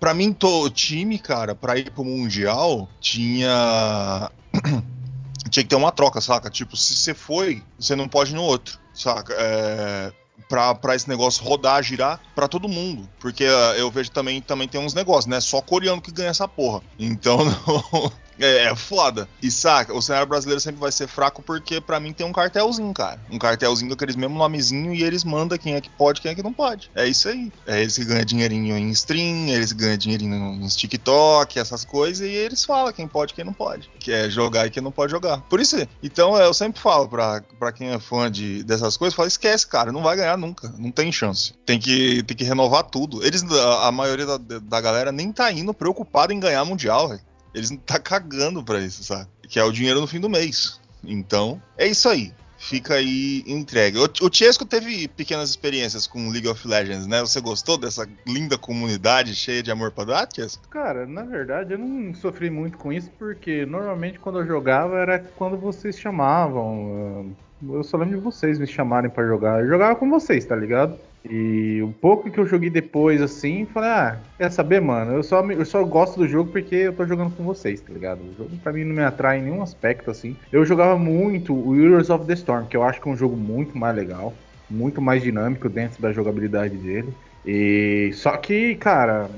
[0.00, 4.30] Pra mim, o time, cara, pra ir pro Mundial, tinha.
[5.50, 6.48] tinha que ter uma troca, saca?
[6.48, 9.34] Tipo, se você foi, você não pode ir no outro, saca?
[9.34, 10.12] É
[10.48, 13.08] para esse negócio rodar, girar para todo mundo.
[13.18, 15.40] Porque uh, eu vejo também, também tem uns negócios, né?
[15.40, 16.82] Só coreano que ganha essa porra.
[16.98, 19.28] Então, não, é, é foda.
[19.42, 22.92] E saca, o cenário brasileiro sempre vai ser fraco porque para mim tem um cartelzinho,
[22.92, 23.20] cara.
[23.30, 26.34] Um cartelzinho com aqueles mesmos nomezinho e eles mandam quem é que pode quem é
[26.34, 26.90] que não pode.
[26.94, 27.52] É isso aí.
[27.66, 32.30] É eles que ganham dinheirinho em stream, eles ganham dinheirinho nos TikTok, essas coisas, e
[32.30, 33.90] eles falam quem pode quem não pode.
[33.98, 35.40] Que é jogar e quem não pode jogar.
[35.42, 39.28] Por isso, então eu sempre falo pra, pra quem é fã de, dessas coisas, fala,
[39.28, 40.72] esquece, cara, não vai ganhar nunca.
[40.78, 41.52] Não tem chance.
[41.64, 43.24] Tem que, tem que renovar tudo.
[43.24, 47.20] Eles, a, a maioria da, da galera nem tá indo preocupada em ganhar mundial, velho.
[47.58, 49.26] Eles não tá cagando pra isso, sabe?
[49.48, 50.80] Que é o dinheiro no fim do mês.
[51.04, 52.32] Então, é isso aí.
[52.58, 53.98] Fica aí entregue.
[53.98, 57.20] O, o Chesco teve pequenas experiências com League of Legends, né?
[57.20, 60.68] Você gostou dessa linda comunidade cheia de amor pra dar, Chesco?
[60.68, 65.20] Cara, na verdade eu não sofri muito com isso, porque normalmente quando eu jogava era
[65.36, 67.32] quando vocês chamavam.
[67.62, 69.60] Eu só lembro de vocês me chamarem para jogar.
[69.60, 70.98] Eu jogava com vocês, tá ligado?
[71.24, 75.12] E um pouco que eu joguei depois, assim, falei, ah, quer saber, mano?
[75.12, 78.20] Eu só, eu só gosto do jogo porque eu tô jogando com vocês, tá ligado?
[78.22, 80.36] O jogo pra mim não me atrai em nenhum aspecto, assim.
[80.52, 83.36] Eu jogava muito o Heroes of the Storm, que eu acho que é um jogo
[83.36, 84.32] muito mais legal,
[84.70, 87.12] muito mais dinâmico dentro da jogabilidade dele.
[87.44, 89.28] E só que, cara,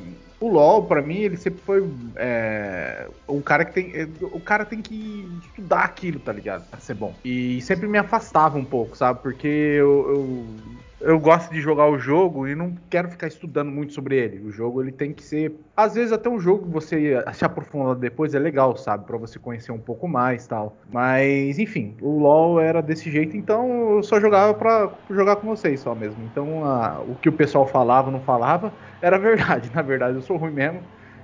[0.41, 3.93] o LoL, para mim, ele sempre foi é, um cara que tem.
[4.23, 6.69] O cara tem que estudar aquilo, tá ligado?
[6.71, 7.15] Pra ser bom.
[7.23, 9.23] E sempre me afastava um pouco, sabe?
[9.23, 10.57] Porque eu, eu
[11.01, 14.41] eu gosto de jogar o jogo e não quero ficar estudando muito sobre ele.
[14.47, 17.95] O jogo ele tem que ser, às vezes até um jogo que você se aprofunda
[17.95, 20.77] depois é legal, sabe, para você conhecer um pouco mais, tal.
[20.93, 25.81] Mas enfim, o LoL era desse jeito, então eu só jogava para jogar com vocês
[25.81, 26.23] só mesmo.
[26.31, 29.71] Então a, o que o pessoal falava, não falava, era verdade.
[29.75, 30.83] Na verdade, eu sou ruim mesmo.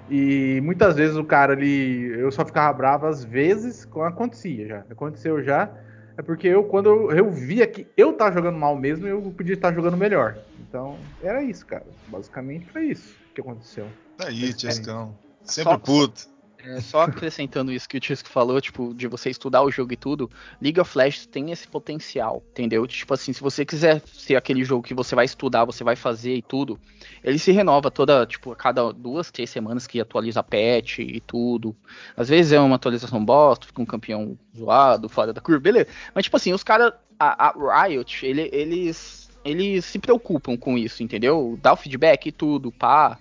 [0.09, 4.79] E muitas vezes o cara ali, eu só ficava bravo às vezes acontecia já.
[4.91, 5.69] Aconteceu já
[6.16, 9.55] é porque eu, quando eu, eu via que eu tava jogando mal mesmo, eu podia
[9.55, 10.38] estar jogando melhor.
[10.61, 11.87] Então, era isso, cara.
[12.09, 13.87] Basicamente foi isso que aconteceu.
[14.18, 15.14] Aí, Tiescão.
[15.42, 16.29] Sempre só, puto.
[16.64, 19.97] É, só acrescentando isso que o Tisco falou, tipo, de você estudar o jogo e
[19.97, 22.87] tudo, League of Legends tem esse potencial, entendeu?
[22.87, 26.35] Tipo assim, se você quiser ser aquele jogo que você vai estudar, você vai fazer
[26.35, 26.79] e tudo,
[27.23, 31.21] ele se renova toda, tipo, a cada duas, três semanas que atualiza a patch e
[31.21, 31.77] tudo.
[32.16, 35.88] Às vezes é uma atualização bosta, fica um campeão zoado, fora da curva, beleza.
[36.14, 41.03] Mas, tipo assim, os caras, a, a, Riot, ele, eles, eles se preocupam com isso,
[41.03, 41.59] entendeu?
[41.62, 43.19] Dá o feedback e tudo, pá.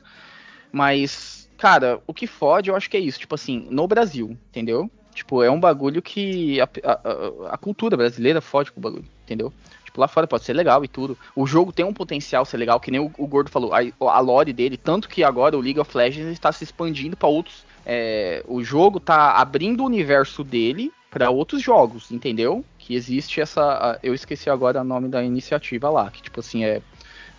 [0.71, 3.19] Mas Cara, o que fode, eu acho que é isso.
[3.19, 4.89] Tipo assim, no Brasil, entendeu?
[5.13, 9.53] Tipo, é um bagulho que a, a, a cultura brasileira fode com o bagulho, entendeu?
[9.85, 11.17] Tipo, lá fora pode ser legal e tudo.
[11.33, 13.79] O jogo tem um potencial ser legal, que nem o, o Gordo falou, a,
[14.11, 17.63] a lore dele, tanto que agora o League of Legends está se expandindo para outros.
[17.85, 22.65] É, o jogo tá abrindo o universo dele para outros jogos, entendeu?
[22.77, 23.97] Que existe essa.
[24.03, 26.81] Eu esqueci agora o nome da iniciativa lá, que tipo assim, é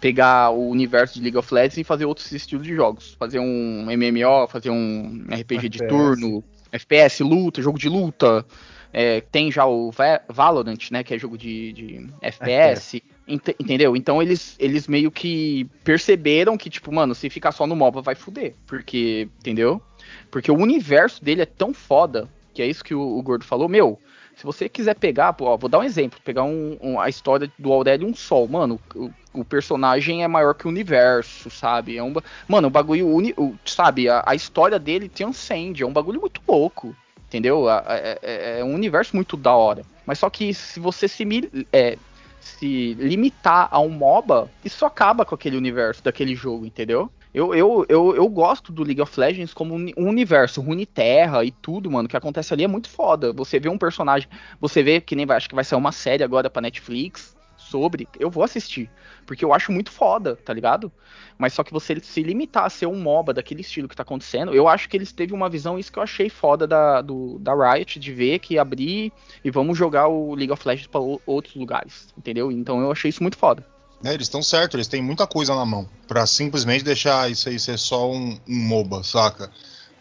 [0.01, 3.17] pegar o universo de League of Legends e fazer outros estilos de jogos.
[3.19, 5.71] Fazer um MMO, fazer um RPG FPS.
[5.71, 8.45] de turno, FPS, luta, jogo de luta.
[8.93, 9.91] É, tem já o
[10.29, 13.03] Valorant, né, que é jogo de, de FPS.
[13.29, 13.97] Ent entendeu?
[13.97, 18.15] Então eles, eles meio que perceberam que, tipo, mano, se ficar só no MOBA vai
[18.15, 18.55] fuder.
[18.67, 19.83] Porque, entendeu?
[20.31, 23.69] Porque o universo dele é tão foda, que é isso que o, o Gordo falou,
[23.69, 23.99] meu,
[24.37, 27.73] se você quiser pegar, ó, vou dar um exemplo, pegar um, um, a história do
[27.73, 31.97] Aurélio um Sol, mano, o, o, personagem é maior que o universo, sabe?
[31.97, 32.15] É um,
[32.49, 36.41] mano, o bagulho, uni, o, sabe, a, a, história dele transcende, é um bagulho muito
[36.47, 36.95] louco,
[37.27, 37.69] entendeu?
[37.69, 39.83] É, é, é, um universo muito da hora.
[40.05, 41.25] Mas só que se você se,
[41.73, 41.99] é,
[42.41, 47.11] se limitar a um MOBA, isso acaba com aquele universo daquele jogo, entendeu?
[47.35, 51.91] Eu, eu, eu, eu gosto do League of Legends como um universo, Runeterra e tudo,
[51.91, 53.31] mano, que acontece ali é muito foda.
[53.35, 54.27] Você vê um personagem,
[54.59, 57.36] você vê que nem vai, acho que vai ser uma série agora pra Netflix
[57.67, 58.91] sobre, eu vou assistir.
[59.25, 60.91] Porque eu acho muito foda, tá ligado?
[61.39, 64.55] Mas só que você se limitar a ser um MOBA daquele estilo que tá acontecendo,
[64.55, 67.55] eu acho que eles teve uma visão, isso que eu achei foda da, do, da
[67.55, 69.13] Riot, de ver que abrir
[69.45, 72.51] e vamos jogar o League of Legends pra outros lugares, entendeu?
[72.51, 73.67] Então eu achei isso muito foda.
[74.05, 75.89] É, eles estão certos, eles têm muita coisa na mão.
[76.07, 79.51] para simplesmente deixar isso aí ser só um, um MOBA, saca?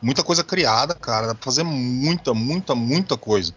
[0.02, 1.28] Muita coisa criada, cara.
[1.28, 3.54] Dá pra fazer muita, muita, muita coisa.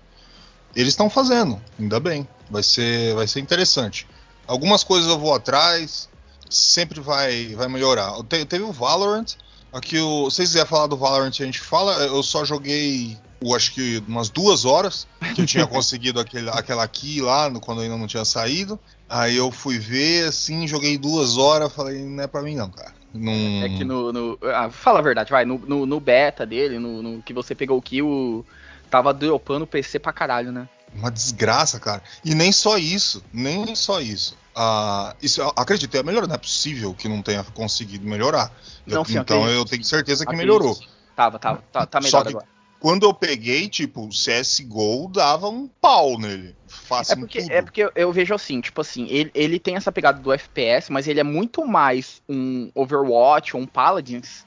[0.79, 2.27] Eles estão fazendo, ainda bem.
[2.49, 4.07] Vai ser, vai ser interessante.
[4.47, 6.09] Algumas coisas eu vou atrás,
[6.49, 8.13] sempre vai, vai melhorar.
[8.23, 9.27] Te, teve o Valorant.
[9.73, 11.95] Aqui, o, se vocês quiserem falar do Valorant, a gente fala.
[12.05, 16.87] Eu só joguei, eu acho que umas duas horas, que eu tinha conseguido aquele, aquela
[16.87, 18.79] key lá, quando eu ainda não tinha saído.
[19.09, 22.95] Aí eu fui ver, assim, joguei duas horas, falei, não é pra mim não, cara.
[23.13, 23.65] Não...
[23.65, 24.13] É que no.
[24.13, 27.53] no ah, fala a verdade, vai, no, no, no beta dele, no, no, que você
[27.53, 28.47] pegou o kill,
[28.89, 30.69] tava dropando o PC pra caralho, né?
[30.95, 32.03] Uma desgraça, cara.
[32.25, 34.37] E nem só isso, nem só isso.
[34.57, 38.51] Uh, isso acredito, é melhor, não é possível que não tenha conseguido melhorar.
[38.87, 40.47] Não, sim, então eu tenho certeza que acredito.
[40.47, 40.79] melhorou.
[41.15, 42.47] Tava, tava, tá, tá melhor que, agora
[42.81, 46.55] quando eu peguei, tipo, o CSGO dava um pau nele.
[46.67, 47.53] Fácil é porque, tudo.
[47.53, 50.91] é porque eu, eu, vejo assim, tipo assim, ele, ele tem essa pegada do FPS,
[50.93, 54.47] mas ele é muito mais um Overwatch ou um Paladins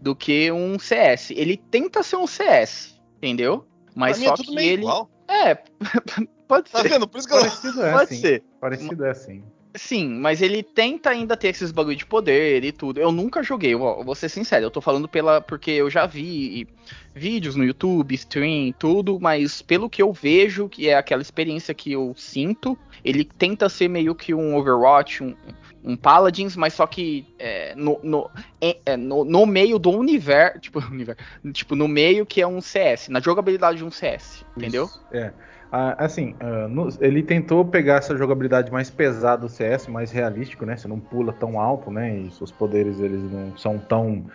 [0.00, 1.30] do que um CS.
[1.30, 3.66] Ele tenta ser um CS, entendeu?
[3.94, 4.82] Mas só é que ele.
[4.82, 5.10] Igual.
[5.28, 5.54] É,
[6.48, 6.88] pode tá ser.
[6.90, 7.08] Vendo?
[7.08, 7.86] Por isso que Parecido eu...
[7.86, 8.20] é pode assim.
[8.20, 8.44] ser.
[8.60, 9.44] Parecido é assim.
[9.74, 13.00] Sim, mas ele tenta ainda ter esses bagulho de poder e tudo.
[13.00, 16.68] Eu nunca joguei, eu vou ser sincero, eu tô falando pela porque eu já vi
[17.14, 21.92] vídeos no YouTube, stream, tudo, mas pelo que eu vejo, que é aquela experiência que
[21.92, 25.34] eu sinto, ele tenta ser meio que um Overwatch, um,
[25.82, 28.30] um Paladins, mas só que é, no, no,
[28.60, 33.08] é, no, no, meio do universo, tipo, universo, tipo, no meio que é um CS,
[33.08, 34.84] na jogabilidade de um CS, entendeu?
[34.84, 35.32] Isso, é.
[35.74, 36.34] Ah, assim,
[36.68, 40.76] no, ele tentou pegar essa jogabilidade mais pesada do CS, mais realístico, né?
[40.76, 42.14] Você não pula tão alto, né?
[42.14, 44.26] E seus poderes eles não são tão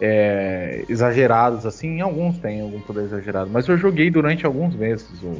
[0.00, 2.00] é, exagerados assim.
[2.00, 5.36] Alguns têm algum poder exagerado, mas eu joguei durante alguns meses o,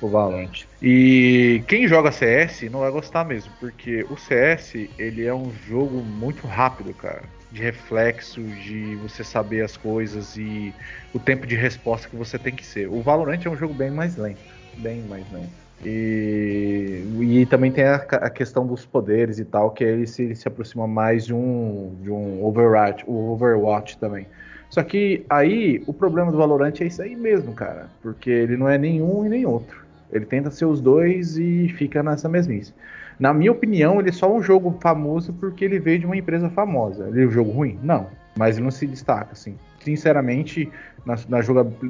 [0.00, 0.64] o Valorant.
[0.80, 6.02] E quem joga CS não vai gostar mesmo, porque o CS ele é um jogo
[6.02, 7.24] muito rápido, cara.
[7.52, 10.74] De reflexo, de você saber as coisas e
[11.12, 12.88] o tempo de resposta que você tem que ser.
[12.88, 15.66] O Valorant é um jogo bem mais lento bem mais lento.
[15.84, 20.48] E, e também tem a, a, questão dos poderes e tal, que ele se, se
[20.48, 24.26] aproxima mais de um, de um Overwatch, o Overwatch também.
[24.70, 27.88] Só que aí o problema do Valorant é isso aí mesmo, cara.
[28.02, 29.84] Porque ele não é nenhum e nem outro.
[30.12, 32.72] Ele tenta ser os dois e fica nessa mesmice.
[33.18, 36.50] Na minha opinião, ele é só um jogo famoso porque ele veio de uma empresa
[36.50, 37.08] famosa.
[37.08, 37.78] Ele é um jogo ruim?
[37.82, 38.08] Não.
[38.36, 39.56] Mas ele não se destaca, assim.
[39.80, 40.70] Sinceramente,
[41.04, 41.38] na, na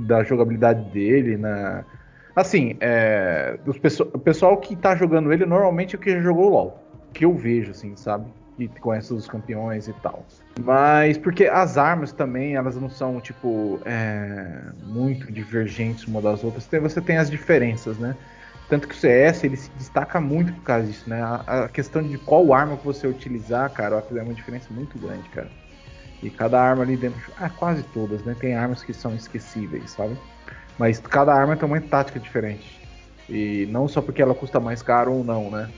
[0.06, 1.84] da jogabilidade dele, na,
[2.36, 6.50] Assim, é, os o pessoal que tá jogando ele normalmente é o que já jogou
[6.50, 6.82] LOL.
[7.14, 8.30] Que eu vejo, assim, sabe?
[8.58, 10.26] E conhece os campeões e tal.
[10.62, 16.66] Mas porque as armas também, elas não são, tipo, é, muito divergentes uma das outras.
[16.66, 18.14] Você tem as diferenças, né?
[18.68, 21.22] Tanto que o CS ele se destaca muito por causa disso, né?
[21.22, 25.26] A, a questão de qual arma que você utilizar, cara, é uma diferença muito grande,
[25.30, 25.48] cara.
[26.22, 27.32] E cada arma ali dentro.
[27.38, 28.36] Ah, quase todas, né?
[28.38, 30.18] Tem armas que são esquecíveis, sabe?
[30.78, 32.80] Mas cada arma tem uma tática diferente.
[33.28, 35.68] E não só porque ela custa mais caro ou não, né?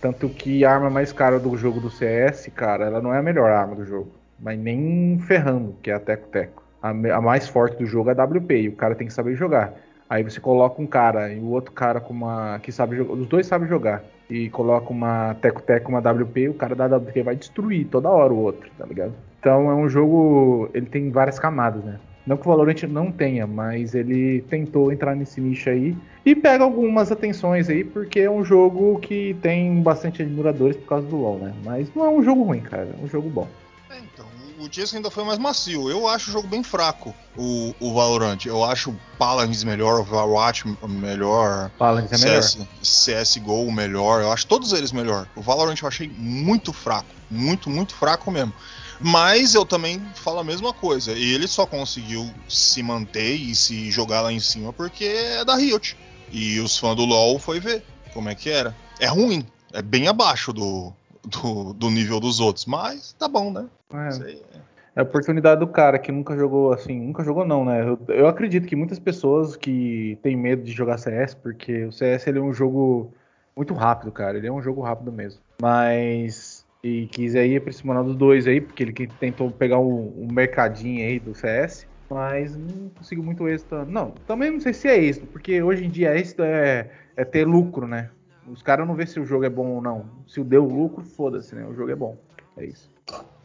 [0.00, 3.22] Tanto que a arma mais cara do jogo do CS, cara, ela não é a
[3.22, 4.12] melhor arma do jogo.
[4.38, 6.62] Mas nem ferrando, que é a Teco Teco.
[6.82, 9.34] A, a mais forte do jogo é a WP, e o cara tem que saber
[9.34, 9.74] jogar.
[10.08, 12.58] Aí você coloca um cara e o outro cara com uma.
[12.60, 13.12] que sabe jogar.
[13.12, 14.02] Os dois sabem jogar.
[14.28, 18.32] E coloca uma Teco Teco, uma WP, o cara da WP vai destruir toda hora
[18.32, 19.12] o outro, tá ligado?
[19.38, 20.68] Então é um jogo.
[20.74, 22.00] Ele tem várias camadas, né?
[22.26, 26.62] Não que o Valorant não tenha, mas ele tentou entrar nesse nicho aí e pega
[26.62, 31.38] algumas atenções aí, porque é um jogo que tem bastante admiradores por causa do LoL,
[31.38, 31.54] né?
[31.64, 33.48] Mas não é um jogo ruim, cara, é um jogo bom.
[33.90, 34.26] É, então,
[34.60, 35.90] o Chess ainda foi mais macio.
[35.90, 38.44] Eu acho o jogo bem fraco, o, o Valorant.
[38.44, 41.70] Eu acho o Paladins melhor, o Overwatch melhor.
[41.78, 43.24] Paladins é CS, melhor.
[43.24, 44.20] CSGO melhor.
[44.22, 45.26] Eu acho todos eles melhor.
[45.34, 47.08] O Valorant eu achei muito fraco.
[47.30, 48.52] Muito, muito fraco mesmo.
[49.00, 51.12] Mas eu também falo a mesma coisa.
[51.12, 55.96] Ele só conseguiu se manter e se jogar lá em cima porque é da Riot.
[56.30, 57.82] E os fãs do LoL foi ver
[58.12, 58.74] como é que era.
[59.00, 60.92] É ruim, é bem abaixo do,
[61.24, 63.66] do, do nível dos outros, mas tá bom, né?
[63.92, 64.60] É.
[64.94, 67.82] É a oportunidade do cara que nunca jogou assim, nunca jogou não, né?
[67.82, 72.26] Eu, eu, acredito que muitas pessoas que têm medo de jogar CS, porque o CS
[72.26, 73.12] ele é um jogo
[73.56, 74.36] muito rápido, cara.
[74.36, 75.40] Ele é um jogo rápido mesmo.
[75.62, 81.18] Mas e quis aí aproximar dos dois aí, porque ele tentou pegar um mercadinho aí
[81.18, 83.84] do CS, mas não conseguiu muito êxito.
[83.86, 87.46] Não, também não sei se é êxito, porque hoje em dia êxito é, é ter
[87.46, 88.10] lucro, né?
[88.46, 90.06] Os caras não vê se o jogo é bom ou não.
[90.26, 91.64] Se deu lucro, foda-se, né?
[91.66, 92.16] O jogo é bom.
[92.56, 92.90] É isso.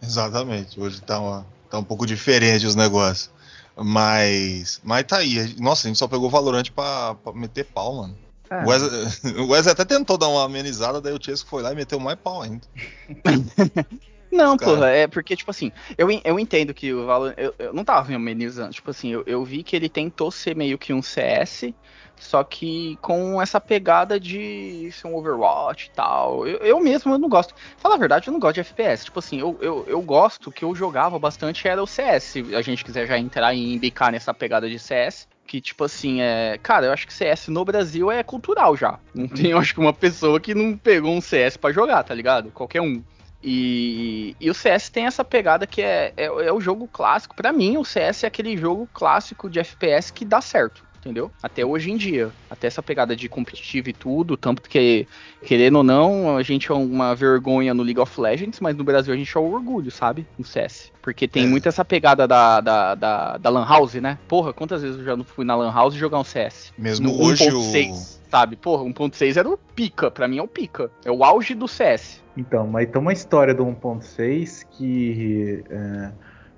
[0.02, 0.80] Exatamente.
[0.80, 3.32] Hoje tá, uma, tá um pouco diferente os negócios.
[3.78, 4.82] Mas.
[4.84, 5.56] Mas tá aí.
[5.60, 8.18] Nossa, a gente só pegou o Valorant pra, pra meter pau, mano.
[8.50, 8.64] É.
[8.64, 9.08] O Wesley,
[9.42, 12.18] o Wesley até tentou dar uma amenizada, daí o Chesco foi lá e meteu mais
[12.18, 12.62] pau ainda.
[14.32, 14.72] Não, Cara.
[14.72, 17.36] porra, é porque, tipo assim, eu, eu entendo que o Valorant.
[17.38, 18.74] Eu, eu não tava me amenizando.
[18.74, 21.74] Tipo assim, eu, eu vi que ele tentou ser meio que um CS,
[22.20, 26.48] só que com essa pegada de ser um Overwatch e tal.
[26.48, 27.54] Eu, eu mesmo eu não gosto.
[27.78, 29.06] Fala a verdade, eu não gosto de FPS.
[29.06, 32.24] Tipo assim, eu, eu, eu gosto, que eu jogava bastante era o CS.
[32.24, 35.28] Se a gente quiser já entrar e embicar nessa pegada de CS.
[35.46, 36.58] Que, tipo assim, é.
[36.64, 39.00] Cara, eu acho que CS no Brasil é cultural já.
[39.14, 42.16] Não tem, eu acho que uma pessoa que não pegou um CS pra jogar, tá
[42.16, 42.50] ligado?
[42.50, 43.04] Qualquer um.
[43.44, 47.36] E, e o CS tem essa pegada que é, é, é o jogo clássico.
[47.36, 51.32] Pra mim, o CS é aquele jogo clássico de FPS que dá certo, entendeu?
[51.42, 52.32] Até hoje em dia.
[52.50, 54.36] Até essa pegada de competitivo e tudo.
[54.36, 55.08] Tanto que,
[55.44, 59.14] querendo ou não, a gente é uma vergonha no League of Legends, mas no Brasil
[59.14, 60.26] a gente é um orgulho, sabe?
[60.38, 60.92] No CS.
[61.04, 61.48] Porque tem É.
[61.48, 64.18] muito essa pegada da, da, da, da Lan House, né?
[64.28, 66.74] Porra, quantas vezes eu já não fui na Lan House jogar um CS?
[66.76, 68.56] Mesmo No hoje 1.6, sabe?
[68.56, 70.10] Porra, 1.6 era o pica.
[70.10, 70.90] Pra mim é o pica.
[71.06, 72.24] É o auge do CS.
[72.36, 76.12] Então, mas tem uma história do 1.6 que é,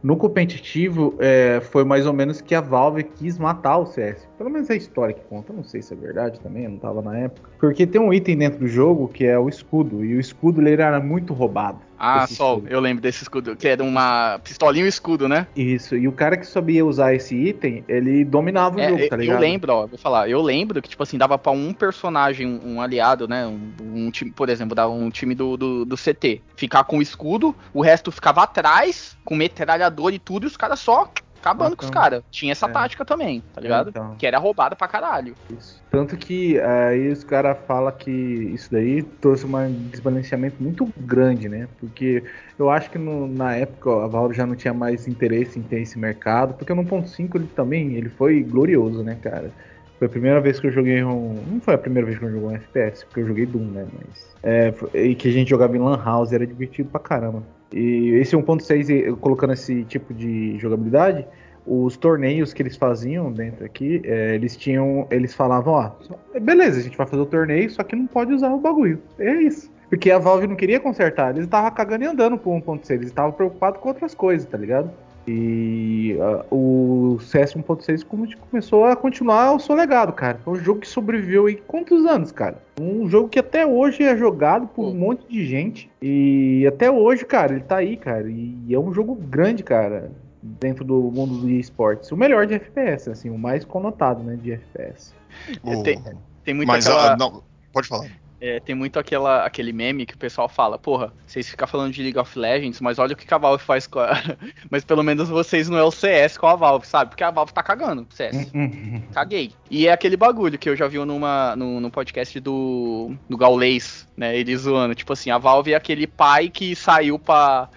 [0.07, 4.25] no competitivo é, foi mais ou menos que a Valve quis matar o CS.
[4.37, 5.51] Pelo menos é a história que conta.
[5.51, 7.49] Não sei se é verdade também, eu não tava na época.
[7.59, 10.05] Porque tem um item dentro do jogo que é o escudo.
[10.05, 11.79] E o escudo ele era muito roubado.
[11.99, 12.73] Ah, Esse Sol, escudo.
[12.73, 13.55] eu lembro desse escudo.
[13.55, 15.47] Que era uma pistolinha e um escudo, né?
[15.55, 15.95] Isso.
[15.95, 19.36] E o cara que sabia usar esse item, ele dominava o É, jogo, tá ligado?
[19.36, 22.75] eu lembro, ó, vou falar, eu lembro que, tipo assim, dava pra um personagem, um,
[22.75, 23.45] um aliado, né?
[23.47, 23.71] Um,
[24.07, 27.55] um time, por exemplo, dava um time do, do, do CT ficar com o escudo,
[27.73, 31.12] o resto ficava atrás, com metralhador e tudo, e os caras só
[31.47, 32.03] acabando com os Matando.
[32.03, 32.23] caras.
[32.29, 32.69] Tinha essa É.
[32.71, 33.89] tática também, tá ligado?
[33.89, 34.15] Então.
[34.17, 35.33] Que era roubada pra caralho.
[35.57, 35.81] Isso.
[35.89, 41.67] Tanto que aí os caras falam que isso daí trouxe um desbalanceamento muito grande, né?
[41.79, 42.23] Porque
[42.60, 45.81] eu acho que no- na época a Valve já não tinha mais interesse em ter
[45.81, 49.51] esse mercado, porque no 1.5 ele também ele foi glorioso, né, cara?
[49.97, 51.33] Foi a primeira vez que eu joguei um.
[51.47, 53.88] Não foi a primeira vez que eu joguei um FPS, porque eu joguei Doom, né?
[53.97, 54.36] Mas.
[54.43, 57.41] É, e que a gente jogava em Lan House, era divertido pra caramba.
[57.71, 61.25] E esse 1.6, e- colocando esse tipo de jogabilidade,
[61.65, 65.06] os torneios que eles faziam dentro aqui, é, eles tinham.
[65.12, 65.91] Eles falavam, ó,
[66.39, 69.01] beleza, a gente vai fazer o torneio, só que não pode usar o bagulho.
[69.19, 69.69] É isso.
[69.89, 73.32] Porque a Valve não queria consertar, eles estavam cagando e andando pro 1.6, eles estavam
[73.32, 74.91] preocupados com outras coisas, tá ligado?
[75.27, 80.39] E ah, o CS 1.6 come- começou a continuar o seu legado, cara.
[80.43, 82.61] Foi um jogo que sobreviveu aí quantos anos, cara?
[82.79, 85.89] Um jogo que até hoje é jogado por um monte de gente.
[86.01, 88.29] E até hoje, cara, ele tá aí, cara.
[88.29, 90.11] E é um jogo grande, cara,
[90.41, 92.09] dentro do mundo do esportes.
[92.11, 95.13] O melhor de FPS, assim, o mais conotado, né, de FPS.
[95.61, 96.01] O- Tem-
[96.45, 97.13] Tem muito Mas aquela...
[97.13, 98.07] ah, não, pode falar.
[98.39, 102.04] É, tem muito aquela, aquele meme que o pessoal fala, porra, vocês ficam falando de
[102.04, 104.12] League of Legends, mas olha o que a Valve faz com a...
[104.69, 107.10] mas pelo menos vocês não é o CS com a Valve, sabe?
[107.10, 108.52] Porque a Valve tá cagando, CS.
[109.12, 109.54] Caguei.
[109.71, 114.38] E é aquele bagulho que eu já vi numa, no, podcast do, do Gaulês, né?
[114.38, 114.93] Ele zoando.
[114.93, 117.69] Tipo assim, a Valve é aquele pai que saiu pra,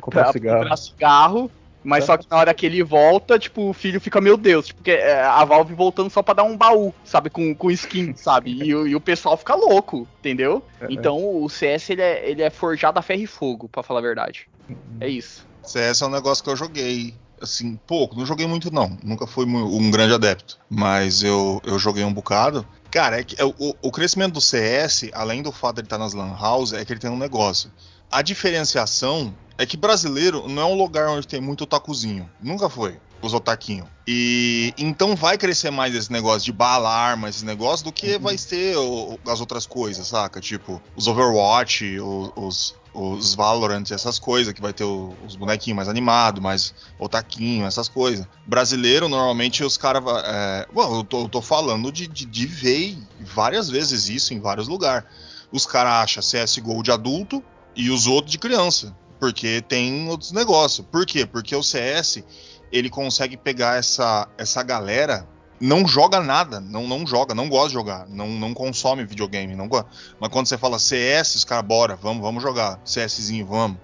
[0.00, 0.60] Comprar pra cigarro.
[0.60, 1.50] comprar cigarro.
[1.86, 2.06] Mas É.
[2.06, 4.90] só que na hora que ele volta, tipo, o filho fica, meu Deus, tipo, porque
[4.90, 8.50] é, a Valve voltando só pra dar um baú, sabe, com, com skin, sabe?
[8.52, 10.62] E, o- e o pessoal fica louco, entendeu?
[10.80, 14.00] É, Então o CS ele é, ele é forjado a ferro e fogo, pra falar
[14.00, 14.48] a verdade.
[15.00, 15.46] É isso.
[15.62, 18.16] CS é um negócio que eu joguei, assim, pouco.
[18.16, 18.96] Não joguei muito, não.
[19.02, 20.58] Nunca fui um grande adepto.
[20.68, 22.66] Mas eu, eu joguei um bocado.
[22.90, 25.98] Cara, é que, é, o, o crescimento do CS, além do fato de ele estar
[25.98, 27.70] nas Lan House, é que ele tem um negócio.
[28.10, 32.30] A diferenciação é que brasileiro não é um lugar onde tem muito otakuzinho.
[32.40, 32.98] Nunca foi.
[33.22, 33.88] Os otaquinhos.
[34.06, 38.36] E então vai crescer mais esse negócio de bala, arma, esse negócio, do que vai
[38.36, 40.38] ter o- as outras coisas, saca?
[40.38, 45.76] Tipo, os Overwatch, o- os, os Valorant, essas coisas, que vai ter o- os bonequinhos
[45.76, 48.26] mais animados, mais otaquinho, essas coisas.
[48.46, 50.02] Brasileiro, normalmente, os caras.
[50.24, 54.40] É, bom, eu tô, eu tô falando de, de, de ver várias vezes isso em
[54.40, 55.08] vários lugares.
[55.50, 57.42] Os caras acham CSGO de adulto
[57.76, 58.96] e os outros de criança.
[59.20, 60.86] Porque tem outros negócios.
[60.90, 61.24] Por quê?
[61.24, 62.22] Porque o CS
[62.72, 65.26] ele consegue pegar essa, essa galera.
[65.58, 69.66] Não joga nada, não, não joga, não gosta de jogar, não, não consome videogame, não
[69.66, 69.86] go-
[70.20, 73.78] mas quando você fala CS, os caras, bora, vamos, vamos jogar, CSzinho, vamos.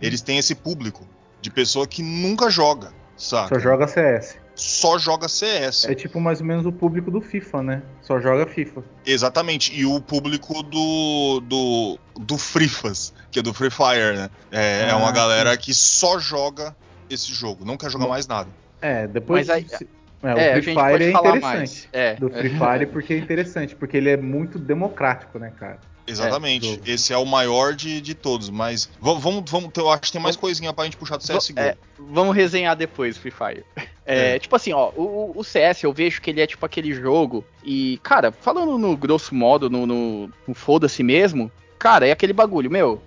[0.00, 1.06] Eles têm esse público
[1.42, 3.54] de pessoa que nunca joga, saca?
[3.56, 4.37] Só joga CS.
[4.58, 5.84] Só joga CS.
[5.86, 7.82] É tipo mais ou menos o público do FIFA, né?
[8.02, 8.82] Só joga FIFA.
[9.06, 9.72] Exatamente.
[9.78, 14.30] E o público do, do, do Frifas, que é do Free Fire, né?
[14.50, 16.76] É, é uma Ah, galera que só joga
[17.08, 18.48] esse jogo, não quer jogar mais nada.
[18.82, 19.46] É, depois.
[19.46, 19.88] Mas aí- se-
[20.20, 21.88] É, o É, Free Fire é interessante.
[21.92, 25.78] É, Do Free Fire porque é interessante, porque ele é muito democrático, né, cara?
[26.08, 26.66] Exatamente.
[26.70, 26.82] jogo.
[26.86, 28.48] Esse é o maior de, de todos.
[28.50, 31.22] Mas vamos, vamos, vamos ter- eu acho que tem mais coisinha pra gente puxar do
[31.22, 31.60] CSGO.
[31.60, 33.64] É, vamos resenhar depois Free Fire.
[34.08, 34.38] É, É.
[34.38, 37.44] Tipo assim, ó, o, o CS eu vejo que ele é tipo aquele jogo.
[37.62, 42.70] E, cara, falando no grosso modo, no, no, no foda-se mesmo, cara, é aquele bagulho,
[42.70, 43.00] meu.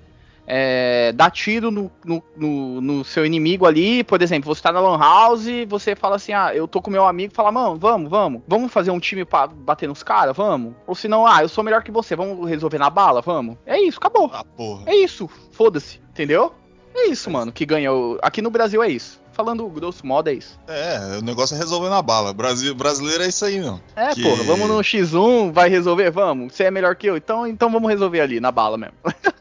[0.54, 4.80] É, dá tiro no, no, no- no seu inimigo ali, por exemplo, você tá na
[4.82, 8.42] Lan House, você fala assim, ah, eu tô com meu amigo, fala, mano, vamos, vamos,
[8.48, 10.74] vamos fazer um time pra bater nos caras, vamos?
[10.88, 13.56] Ou se não, ah, eu sou melhor que você, vamos resolver na bala, vamos?
[13.66, 14.30] É isso, acabou.
[14.34, 14.44] Ah.
[14.88, 16.52] É isso, foda-se, entendeu?
[16.94, 17.94] É isso, mano, que ganha.
[17.94, 19.21] o- Aqui no Brasil é isso.
[19.34, 20.60] Falando grosso modo, é isso.
[20.68, 22.34] É, o negócio é resolver na bala.
[22.34, 23.82] Brasil, brasileiro é isso aí, não.
[23.96, 26.12] É, Que- porra, vamos no X1, vai resolver?
[26.12, 26.54] Vamos.
[26.54, 28.96] Você é melhor que eu, então, então vamos resolver ali, na bala mesmo.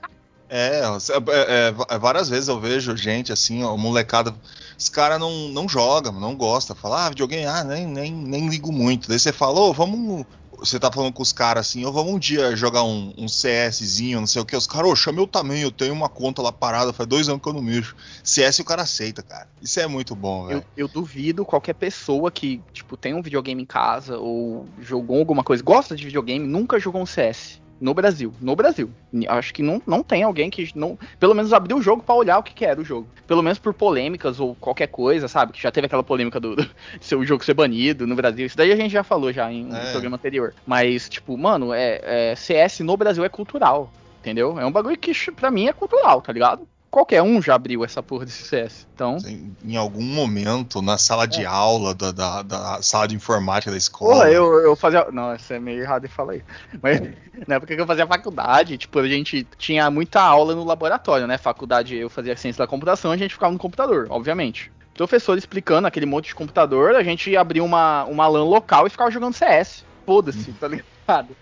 [0.50, 4.34] É, é, é, várias vezes eu vejo gente assim, ó, molecada.
[4.76, 6.74] Os caras não, não jogam, não gostam.
[6.74, 9.08] Fala, ah, videogame, ah, nem, nem, nem ligo muito.
[9.08, 10.26] Daí você fala, ô, vamos.
[10.58, 14.20] Você tá falando com os caras assim, ô, vamos um dia jogar um, um CSzinho,
[14.20, 14.54] não sei o que.
[14.54, 17.40] Os caras, ô, chama eu também, eu tenho uma conta lá parada, faz dois anos
[17.40, 17.96] que eu não mexo.
[18.22, 19.48] CS o cara aceita, cara.
[19.62, 20.64] Isso é muito bom, Eu, velho.
[20.76, 25.62] eu duvido qualquer pessoa que, tipo, tem um videogame em casa ou jogou alguma coisa,
[25.62, 27.58] gosta de videogame, nunca jogou um CS.
[27.80, 28.90] No Brasil, no Brasil.
[29.28, 32.38] Acho que não, não tem alguém que não, pelo menos abriu o jogo pra olhar
[32.38, 33.08] o que, que era o jogo.
[33.26, 35.52] Pelo menos por polêmicas ou qualquer coisa, sabe?
[35.52, 36.70] Que já teve aquela polêmica do, do
[37.00, 38.44] seu jogo ser banido no Brasil.
[38.44, 39.92] Isso daí a gente já falou já em um É.
[39.92, 40.52] programa anterior.
[40.66, 42.00] Mas, tipo, mano, é,
[42.32, 43.90] é, CS no Brasil é cultural.
[44.20, 44.60] Entendeu?
[44.60, 46.68] É um bagulho que pra mim é cultural, tá ligado?
[46.90, 48.84] Qualquer um já abriu essa porra desse CS.
[48.94, 49.16] Então.
[49.24, 53.76] Em, em algum momento, na sala de aula, da, da, da sala de informática da
[53.76, 54.14] escola.
[54.16, 55.06] Porra, eu, eu fazia.
[55.12, 56.42] Não, isso é meio errado de falar aí.
[56.82, 57.00] Mas
[57.46, 61.38] na época que eu fazia faculdade, tipo, a gente tinha muita aula no laboratório, né?
[61.38, 64.72] Faculdade, eu fazia ciência da computação, a gente ficava no computador, obviamente.
[64.94, 69.10] Professor explicando aquele monte de computador, a gente abria uma, uma LAN local e ficava
[69.12, 69.84] jogando CS.
[70.04, 71.36] Foda-se, tá ligado?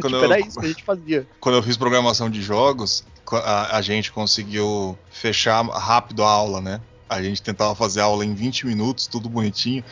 [0.00, 1.26] Quando Tipo, eu- era isso que a gente fazia.
[1.38, 3.04] quando eu fiz programação de jogos,
[3.36, 6.80] a, a gente conseguiu fechar rápido a aula, né?
[7.08, 9.84] A gente tentava fazer a aula em 20 minutos, tudo bonitinho.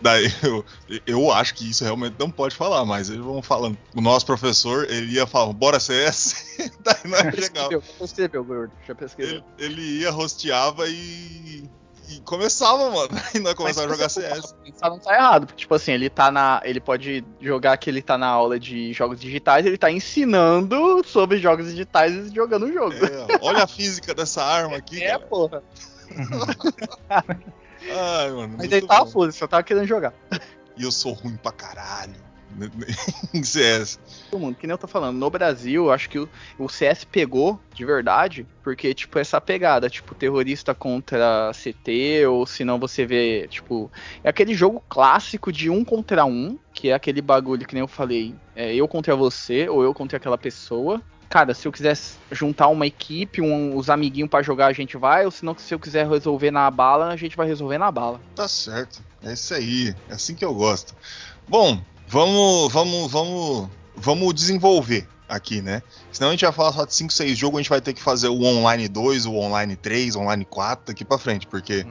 [0.00, 0.64] Daí eu,
[1.06, 3.78] eu acho que isso realmente não pode falar, mas eles vão falando.
[3.94, 6.56] O nosso professor, ele ia falar, bora CS.
[6.80, 7.68] Daí nós chegava.
[8.44, 8.72] Gordo.
[8.86, 9.34] Já pesquisou.
[9.34, 11.64] Ele, ele ia, rosteava e,
[12.08, 13.08] e começava, mano.
[13.34, 14.54] E nós começava a jogar CS.
[14.64, 18.02] Pensar não tá errado, porque tipo assim, ele tá na, ele pode jogar que ele
[18.02, 22.72] tá na aula de jogos digitais, ele tá ensinando sobre jogos digitais e jogando o
[22.72, 22.94] jogo.
[22.94, 25.02] É, olha a física dessa arma aqui.
[25.02, 25.26] É, cara.
[25.26, 25.62] porra.
[27.10, 28.54] Ai, mano.
[28.58, 30.12] Mas ele tava foda, só tava querendo jogar.
[30.76, 32.25] E eu sou ruim pra caralho.
[33.34, 33.98] em CS.
[34.30, 37.60] Todo mundo, que nem eu tô falando, no Brasil, acho que o, o CS pegou
[37.74, 43.46] de verdade, porque, tipo, essa pegada, tipo, terrorista contra CT, ou se não você vê,
[43.48, 43.90] tipo,
[44.24, 47.88] é aquele jogo clássico de um contra um, que é aquele bagulho que nem eu
[47.88, 51.02] falei, é eu contra você, ou eu contra aquela pessoa.
[51.28, 51.98] Cara, se eu quiser
[52.30, 55.74] juntar uma equipe, um- os amiguinhos pra jogar, a gente vai, ou se não, se
[55.74, 58.22] eu quiser resolver na bala, a gente vai resolver na bala.
[58.34, 59.04] Tá certo.
[59.22, 59.94] É isso aí.
[60.08, 60.94] É assim que eu gosto.
[61.46, 65.82] Bom, vamos, vamos, vamos, vamos desenvolver aqui, né?
[66.12, 68.02] Senão a gente vai falar só de 5, 6 jogos, a gente vai ter que
[68.02, 71.84] fazer o online 2, o online 3, o online 4 daqui pra frente, porque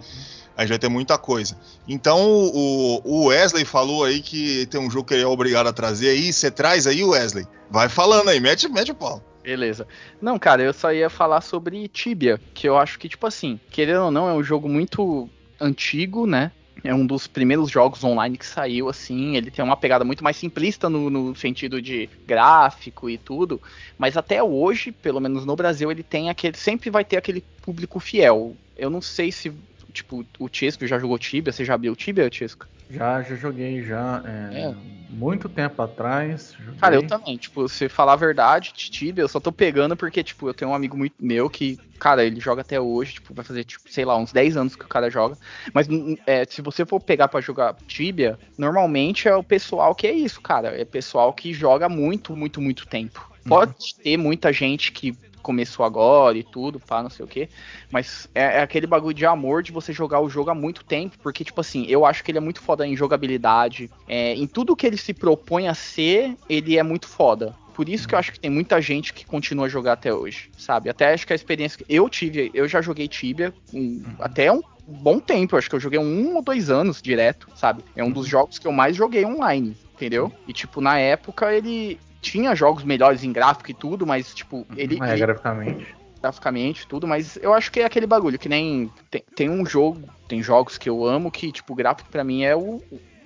[0.56, 1.58] a gente vai ter muita coisa.
[1.88, 5.74] Então o, o Wesley falou aí que tem um jogo que ele é obrigado a
[5.74, 6.32] trazer aí.
[6.32, 7.46] Você traz aí, Wesley?
[7.70, 9.22] Vai falando aí, mete, mete o pau.
[9.44, 9.88] Beleza.
[10.20, 14.06] Não, cara, eu só ia falar sobre Tibia, que eu acho que, tipo assim, querendo
[14.06, 16.52] ou não, é um jogo muito antigo, né?
[16.84, 19.36] É um dos primeiros jogos online que saiu, assim.
[19.36, 23.62] Ele tem uma pegada muito mais simplista no, no sentido de gráfico e tudo.
[23.98, 26.58] Mas até hoje, pelo menos no Brasil, ele tem aquele.
[26.58, 28.56] Sempre vai ter aquele público fiel.
[28.78, 29.54] Eu não sei se,
[29.96, 31.52] tipo, o Chesco já jogou Tibia.
[31.52, 32.68] Você já abriu Tibia, Chesco?
[32.90, 34.76] Já, já joguei já é, É.
[35.10, 36.54] muito tempo atrás.
[36.60, 36.80] joguei.
[36.80, 40.48] Cara, eu também, tipo, se falar a verdade, Tibia, eu só tô pegando porque, tipo,
[40.48, 43.64] eu tenho um amigo muito meu que, cara, ele joga até hoje, tipo, vai fazer,
[43.64, 45.36] tipo, sei lá, uns 10 anos que o cara joga.
[45.74, 45.88] Mas
[46.28, 50.40] é, se você for pegar pra jogar Tibia, normalmente é o pessoal que é isso,
[50.42, 50.80] cara.
[50.80, 53.32] É pessoal que joga muito, muito, muito tempo.
[53.48, 55.16] Pode ter muita gente que
[55.46, 57.48] começou agora e tudo, pá, não sei o quê.
[57.92, 61.16] Mas é, é aquele bagulho de amor de você jogar o jogo há muito tempo,
[61.22, 63.90] porque, tipo assim, eu acho que ele é muito foda em jogabilidade.
[64.08, 67.54] é, em tudo que ele se propõe a ser, ele é muito foda.
[67.76, 70.50] Por isso que eu acho que tem muita gente que continua a jogar até hoje,
[70.58, 70.90] sabe?
[70.90, 74.62] Até acho que a experiência que eu tive, eu já joguei Tibia um- até um
[74.88, 77.84] bom tempo, acho que eu joguei um ou dois anos direto, sabe?
[77.96, 80.32] É um dos jogos que eu mais joguei online, entendeu?
[80.48, 85.00] E tipo, na época ele tinha jogos melhores em gráfico e tudo, mas tipo, ele,
[85.02, 85.96] É, graficamente.
[86.22, 90.02] graficamente tudo, mas eu acho que é aquele bagulho, que nem tem, tem um jogo,
[90.28, 92.82] tem jogos que eu amo que, tipo, o gráfico pra mim é o,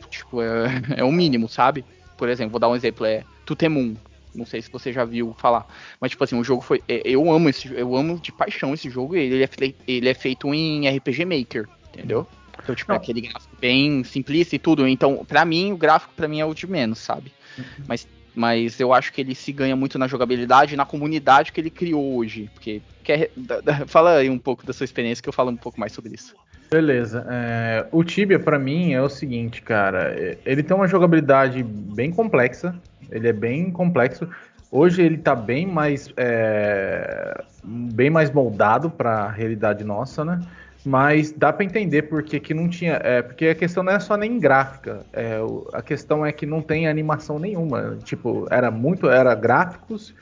[0.09, 0.47] Tipo, é,
[0.97, 1.85] é o mínimo, sabe?
[2.17, 3.95] Por exemplo, vou dar um exemplo, é Tutemun.
[4.33, 5.65] Não sei se você já viu falar.
[5.99, 6.81] Mas, tipo assim, o jogo foi.
[6.87, 9.15] é, Eu amo esse Eu amo de paixão esse jogo.
[9.15, 9.49] e Ele é,
[9.87, 12.27] ele é feito em RPG Maker, entendeu?
[12.61, 13.01] Então, tipo, é Não.
[13.01, 14.87] aquele gráfico bem simplista e tudo.
[14.87, 17.31] Então, pra mim, o gráfico pra mim é o de menos, sabe?
[17.87, 21.59] Mas, mas eu acho que ele se ganha muito na jogabilidade e na comunidade que
[21.59, 22.49] ele criou hoje.
[22.53, 22.81] Porque.
[23.03, 23.31] Quer,
[23.87, 26.35] fala aí um pouco da sua experiência que eu falo um pouco mais sobre isso.
[26.71, 27.25] Beleza.
[27.29, 30.13] é, o Tibia, pra mim, é o seguinte, cara.
[30.15, 32.75] é, Ele tem uma jogabilidade bem complexa.
[33.11, 34.27] Ele é bem complexo.
[34.71, 36.13] Hoje ele tá bem mais.
[36.15, 40.39] é, bem mais moldado pra realidade nossa, né?
[40.85, 42.99] Mas dá pra entender porque que não tinha.
[43.03, 45.01] É, porque a questão não é só nem gráfica.
[45.13, 45.37] é,
[45.73, 47.97] a questão é que não tem animação nenhuma.
[48.03, 49.09] Tipo, era muito.
[49.09, 50.13] Era gráficos.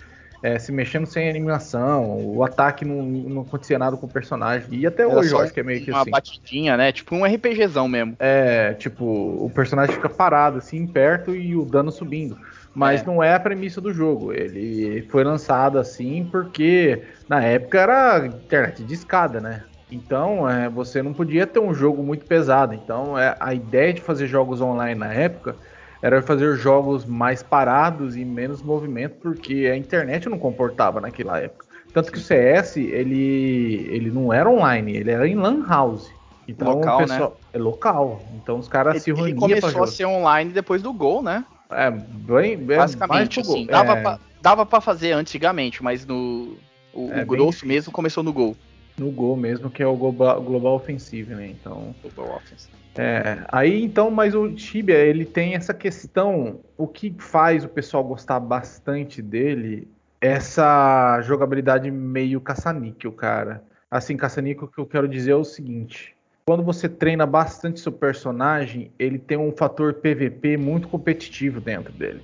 [0.44, 4.68] é, se mexendo sem animação, o ataque não, não acontecia nada com o personagem.
[4.72, 6.12] E até Era hoje eu acho que é meio que Uma assim.
[6.12, 6.92] batidinha, né?
[6.92, 8.16] Tipo um RPGzão mesmo.
[8.20, 12.38] É, tipo, o personagem fica parado assim, perto e o dano subindo.
[12.74, 13.06] Mas É.
[13.06, 14.32] não é a premissa do jogo.
[14.32, 19.64] Ele foi lançado assim porque na época era internet de escada, né?
[19.92, 22.74] Então é, você não podia ter um jogo muito pesado.
[22.74, 25.56] Então é, a ideia de fazer jogos online na época
[26.02, 31.66] era fazer jogos mais parados e menos movimento, porque a internet não comportava naquela época.
[31.94, 36.12] Tanto que o CS, ele, ele não era online, ele era em lan house.
[36.48, 38.22] Então Local, o pessoal é local.
[38.36, 41.24] Então os caras se Ele, ele reuniam pra começou a ser online depois do Gol,
[41.24, 41.44] né?
[41.70, 43.66] É, bem, mais Basicamente, assim.
[43.66, 43.68] gol.
[43.68, 46.56] Dava, É, pra, dava pra fazer antigamente, mas no.
[46.94, 48.56] O, É o bem grosso mesmo começou no Gol.
[49.00, 51.48] No gol mesmo, que é o Global, global Offensive, né?
[51.48, 52.68] Então, Global Offense.
[52.98, 58.04] é, aí então, mas o Tibia, ele tem essa questão, o que faz o pessoal
[58.04, 59.88] gostar bastante dele,
[60.20, 63.64] essa jogabilidade meio caça-níquel, cara.
[63.90, 67.92] Assim, caça-níquel, o que eu quero dizer é o seguinte, quando você treina bastante seu
[67.92, 72.24] personagem, ele tem um fator PVP muito competitivo dentro dele.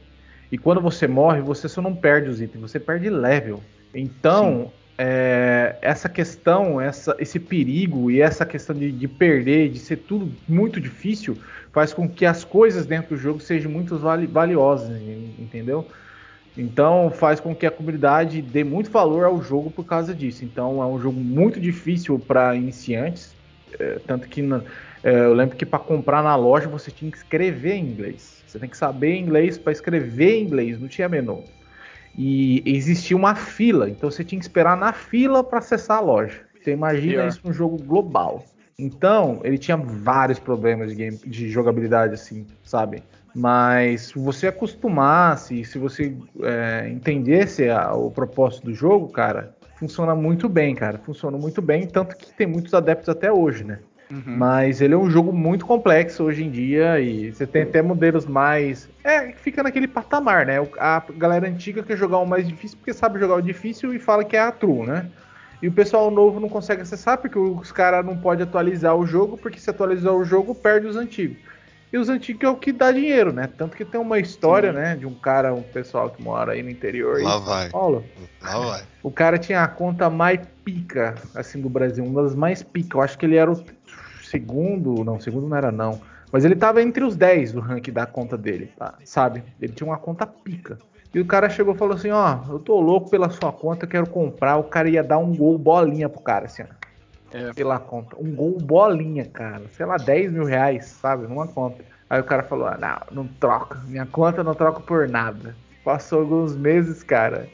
[0.51, 3.59] E quando você morre, você só não perde os itens, você perde level.
[3.93, 9.97] Então, é, essa questão, essa, esse perigo e essa questão de, de perder, de ser
[9.97, 11.39] tudo muito difícil,
[11.71, 15.89] faz com que as coisas dentro do jogo sejam muito vali- valiosas, en- entendeu?
[16.55, 20.45] Então faz com que a comunidade dê muito valor ao jogo por causa disso.
[20.45, 23.37] Então é um jogo muito difícil para iniciantes,
[23.79, 24.63] é, tanto que na-
[25.01, 28.43] é, eu lembro que para comprar na loja você tinha que escrever em inglês.
[28.45, 31.51] Você tem que saber inglês para escrever em inglês, não tinha menu.
[32.15, 36.41] E existia uma fila, então você tinha que esperar na fila para acessar a loja.
[36.61, 37.27] Você imagina Pior.
[37.27, 38.45] isso num jogo global.
[38.77, 43.03] Então, ele tinha vários problemas de, game, de jogabilidade, assim, sabe?
[43.35, 50.13] Mas se você acostumasse, se você é, entendesse a- o propósito do jogo, cara, funciona
[50.15, 50.97] muito bem, cara.
[50.99, 53.79] Funciona muito bem, tanto que tem muitos adeptos até hoje, né?
[54.13, 54.37] Uhum.
[54.37, 58.27] Mas ele é um jogo muito complexo hoje em dia e você tem até modelos
[58.27, 58.87] mais.
[59.03, 60.57] É, fica naquele patamar, né?
[60.79, 64.23] A galera antiga quer jogar o mais difícil porque sabe jogar o difícil e fala
[64.23, 65.09] que é a true, né?
[65.63, 69.35] E o pessoal novo não consegue acessar porque os caras não podem atualizar o jogo,
[69.35, 71.37] porque se atualizar o jogo, perde os antigos.
[71.91, 73.47] E os antigos é o que dá dinheiro, né?
[73.57, 74.77] Tanto que tem uma história, Sim.
[74.77, 77.21] né, de um cara, um pessoal que mora aí no interior.
[77.21, 77.69] Lá vai.
[77.69, 78.03] Paulo.
[78.41, 78.83] Lá vai.
[79.01, 82.03] O cara tinha a conta mais pica, assim, do Brasil.
[82.03, 82.97] Uma das mais pica.
[82.97, 83.63] Eu acho que ele era o
[84.33, 85.03] segundo.
[85.03, 86.01] Não, segundo não era, não.
[86.31, 88.95] Mas ele tava entre os 10 do ranking da conta dele, tá?
[89.05, 89.43] sabe?
[89.61, 90.79] Ele tinha uma conta pica.
[91.13, 94.07] E o cara chegou e falou assim: Ó, eu tô louco pela sua conta, quero
[94.07, 94.57] comprar.
[94.57, 97.37] O cara ia dar um gol bolinha pro cara, assim, ó.
[97.37, 97.53] É.
[97.53, 98.15] Pela conta.
[98.19, 99.63] Um gol bolinha, cara.
[99.71, 101.27] Sei lá, 10 mil reais, sabe?
[101.27, 101.83] Numa conta.
[102.09, 103.79] Aí o cara falou: ah, não, não troca.
[103.85, 105.55] Minha conta não troco por nada.
[105.83, 107.47] Passou alguns meses, cara.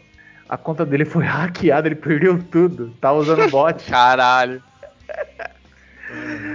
[0.48, 2.92] A conta dele foi hackeada, ele perdeu tudo.
[3.02, 3.92] Tá usando bot.
[3.92, 4.64] Caralho.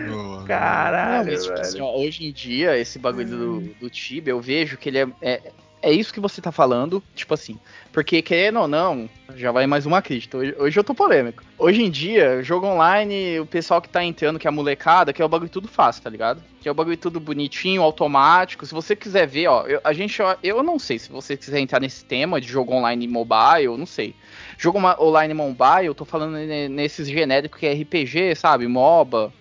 [0.45, 4.41] Caralho, Não, mas, tipo assim, ó, hoje em dia, esse bagulho do, do Tibia, eu
[4.41, 5.41] vejo que ele é, é.
[5.83, 7.59] é isso que você tá falando, tipo assim.
[7.93, 10.37] Porque, querendo ou não, já vai mais uma crítica.
[10.37, 11.43] Hoje, hoje eu tô polêmico.
[11.57, 15.23] Hoje em dia, jogo online, o pessoal que tá entrando, que é a molecada, que
[15.23, 16.43] é o bagulho tudo fácil, tá ligado?
[16.61, 18.67] Que é o bagulho tudo bonitinho, automático.
[18.67, 21.61] Se você quiser ver, ó, eu, a gente, ó, eu não sei se você quiser
[21.61, 24.15] entrar nesse tema de jogo online mobile, eu não sei.
[24.59, 28.67] Jogo online mobile, eu tô falando ne- nesses genéricos que é RPG, sabe?
[28.67, 29.33] MOBA.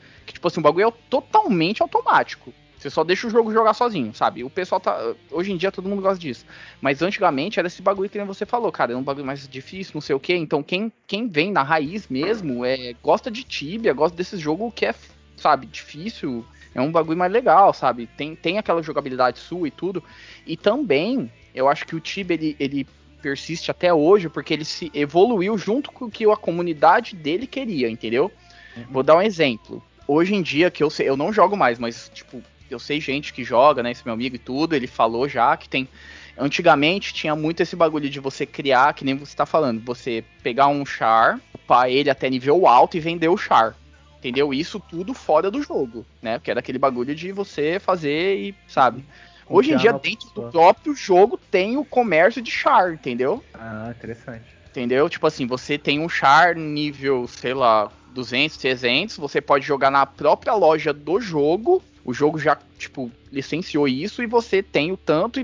[0.44, 2.54] Tipo assim, o bagulho é totalmente automático.
[2.78, 4.44] Você só deixa o jogo jogar sozinho, sabe?
[4.44, 5.14] O pessoal tá.
[5.32, 6.46] Hoje em dia todo mundo gosta disso.
[6.82, 8.92] Mas antigamente era esse bagulho que nem você falou, cara.
[8.92, 10.36] É um bagulho mais difícil, não sei o quê.
[10.36, 14.86] Então quem, quem vem na raiz mesmo é gosta de Tibia, gosta desse jogo que
[14.86, 14.94] é,
[15.38, 16.46] sabe, difícil.
[16.76, 18.06] É um bagulho mais legal, sabe?
[18.18, 20.04] Tem, tem aquela jogabilidade sua e tudo.
[20.46, 22.86] E também, eu acho que o Tibia ele, ele
[23.22, 27.90] persiste até hoje porque ele se evoluiu junto com o que a comunidade dele queria,
[27.90, 28.30] entendeu?
[28.92, 29.82] Vou dar um exemplo.
[30.08, 33.34] Hoje em dia, que eu sei, eu não jogo mais, mas, tipo, eu sei gente
[33.34, 33.92] que joga, né?
[33.92, 35.88] Esse meu amigo e tudo, ele falou já que tem.
[36.38, 40.68] Antigamente tinha muito esse bagulho de você criar, que nem você tá falando, você pegar
[40.68, 43.76] um char, upar ele até nível alto e vender o char.
[44.18, 44.54] Entendeu?
[44.54, 46.40] Isso tudo fora do jogo, né?
[46.40, 49.06] Porque era aquele bagulho de você fazer e, sabe?
[49.48, 53.44] Hoje em dia, dentro do próprio jogo, tem o comércio de char, entendeu?
[53.54, 54.46] Ah, interessante.
[54.70, 55.08] Entendeu?
[55.10, 60.06] Tipo assim, você tem um char nível, sei lá, 200, 300, você pode jogar na
[60.06, 61.84] própria loja do jogo.
[62.06, 65.44] O jogo já, tipo, licenciou isso e você tem o tanto e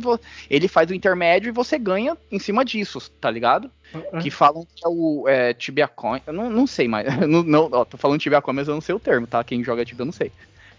[0.49, 3.72] ele faz o intermédio e você ganha em cima disso, tá ligado?
[3.93, 4.20] Uhum.
[4.20, 6.22] Que falam que é o é, Tibia Coin.
[6.28, 7.07] Eu não, não sei mais.
[7.28, 9.43] não, não, ó, tô falando Tibia Coin, mas eu não sei o termo, tá?
[9.43, 10.32] Quem joga Tibia eu não sei.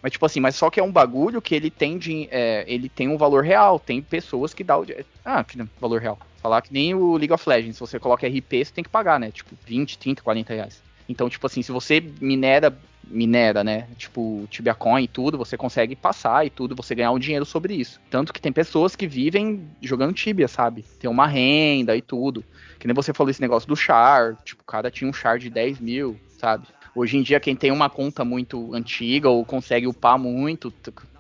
[0.02, 2.88] Mas, tipo assim, mas só que é um bagulho que ele tem de, é, ele
[2.88, 3.78] tem um valor real.
[3.78, 4.86] Tem pessoas que dá o.
[5.24, 6.18] Ah, que valor real.
[6.42, 7.76] Falar que nem o League of Legends.
[7.76, 9.30] Se você coloca RP, você tem que pagar, né?
[9.30, 10.82] Tipo, 20, 30, 40 reais.
[11.10, 12.72] Então, tipo assim, se você minera,
[13.04, 13.88] minera, né?
[13.98, 17.74] Tipo, Tibia Coin e tudo, você consegue passar e tudo, você ganhar um dinheiro sobre
[17.74, 18.00] isso.
[18.08, 20.84] Tanto que tem pessoas que vivem jogando Tibia, sabe?
[21.00, 22.44] Tem uma renda e tudo.
[22.78, 24.36] Que nem você falou esse negócio do char.
[24.44, 26.68] Tipo, o cara tinha um char de 10 mil, sabe?
[26.94, 30.72] Hoje em dia, quem tem uma conta muito antiga ou consegue upar muito,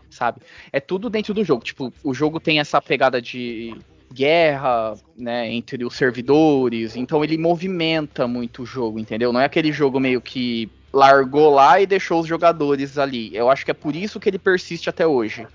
[0.08, 0.40] sabe?
[0.72, 1.64] É tudo dentro do jogo.
[1.64, 3.76] Tipo, o jogo tem essa pegada de
[4.12, 9.32] guerra, né, entre os servidores, então ele movimenta muito o jogo, entendeu?
[9.32, 13.34] Não é aquele jogo meio que largou lá e deixou os jogadores ali.
[13.34, 15.46] Eu acho que é por isso que ele persiste até hoje.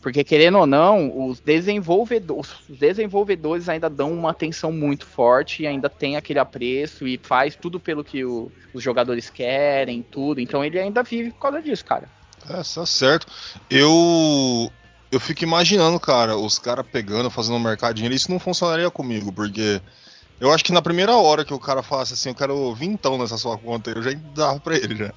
[0.00, 5.66] Porque, querendo ou não, os desenvolvedores, os desenvolvedores ainda dão uma atenção muito forte e
[5.66, 10.40] ainda tem aquele apreço e faz tudo pelo que o, os jogadores querem, tudo.
[10.40, 12.08] Então ele ainda vive por causa disso, cara.
[12.48, 13.26] É, tá certo.
[13.68, 14.70] Eu
[15.16, 19.80] eu fico imaginando, cara, os caras pegando, fazendo um mercadinho, isso não funcionaria comigo, porque
[20.38, 23.38] eu acho que na primeira hora que o cara falasse assim, eu quero vintão nessa
[23.38, 25.12] sua conta, eu já dava pra ele já.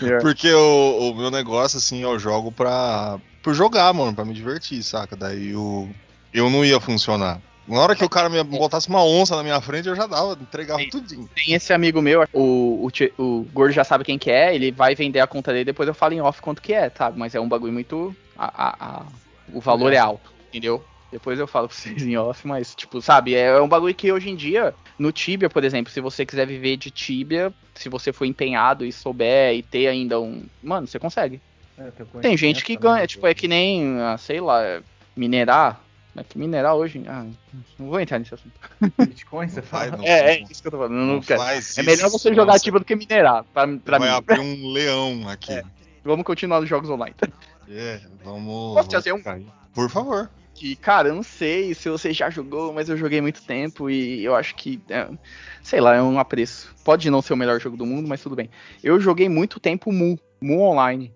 [0.00, 0.22] Yeah.
[0.22, 4.82] Porque o, o, meu negócio, assim, eu jogo pra, por jogar, mano, pra me divertir,
[4.84, 5.16] saca?
[5.16, 5.90] Daí eu,
[6.32, 7.40] eu não ia funcionar.
[7.66, 10.38] Na hora que o cara me botasse uma onça na minha frente, eu já dava,
[10.40, 11.28] entregava tem, tudinho.
[11.34, 14.94] Tem esse amigo meu, o, o, o Gordo já sabe quem que é, ele vai
[14.94, 17.18] vender a conta dele, depois eu falo em off quanto que é, sabe?
[17.18, 19.02] Mas é um bagulho muito a, a, a,
[19.52, 20.84] o valor é alto, entendeu?
[21.10, 24.12] Depois eu falo pra vocês em off, mas, tipo, sabe, é, é um bagulho que
[24.12, 28.12] hoje em dia, no Tibia, por exemplo, se você quiser viver de Tibia, se você
[28.12, 30.44] for empenhado e souber e ter ainda um.
[30.62, 31.40] Mano, você consegue.
[31.78, 34.82] É, Tem gente que ganha, tipo, é que nem, ah, sei lá,
[35.16, 35.80] minerar.
[36.16, 37.00] É que minerar hoje.
[37.06, 37.24] Ah,
[37.78, 38.52] não vou entrar nesse assunto.
[38.98, 40.04] Bitcoin, você fala?
[40.04, 40.94] é, é isso que eu tô falando.
[40.94, 41.22] Não, não.
[41.76, 43.44] É melhor você jogar Tibia do que minerar.
[43.54, 44.14] Pra, pra vai mim.
[44.16, 45.52] abrir um leão aqui.
[45.98, 46.08] É.
[46.08, 47.14] Vamos continuar nos jogos online.
[47.70, 48.74] É, vamos.
[48.74, 49.22] Posso fazer um?
[49.74, 50.30] Por favor.
[50.54, 54.24] Que, cara, eu não sei se você já jogou, mas eu joguei muito tempo e
[54.24, 55.08] eu acho que, é,
[55.62, 56.74] sei lá, é um apreço.
[56.82, 58.50] Pode não ser o melhor jogo do mundo, mas tudo bem.
[58.82, 61.14] Eu joguei muito tempo Mu, Mu Online.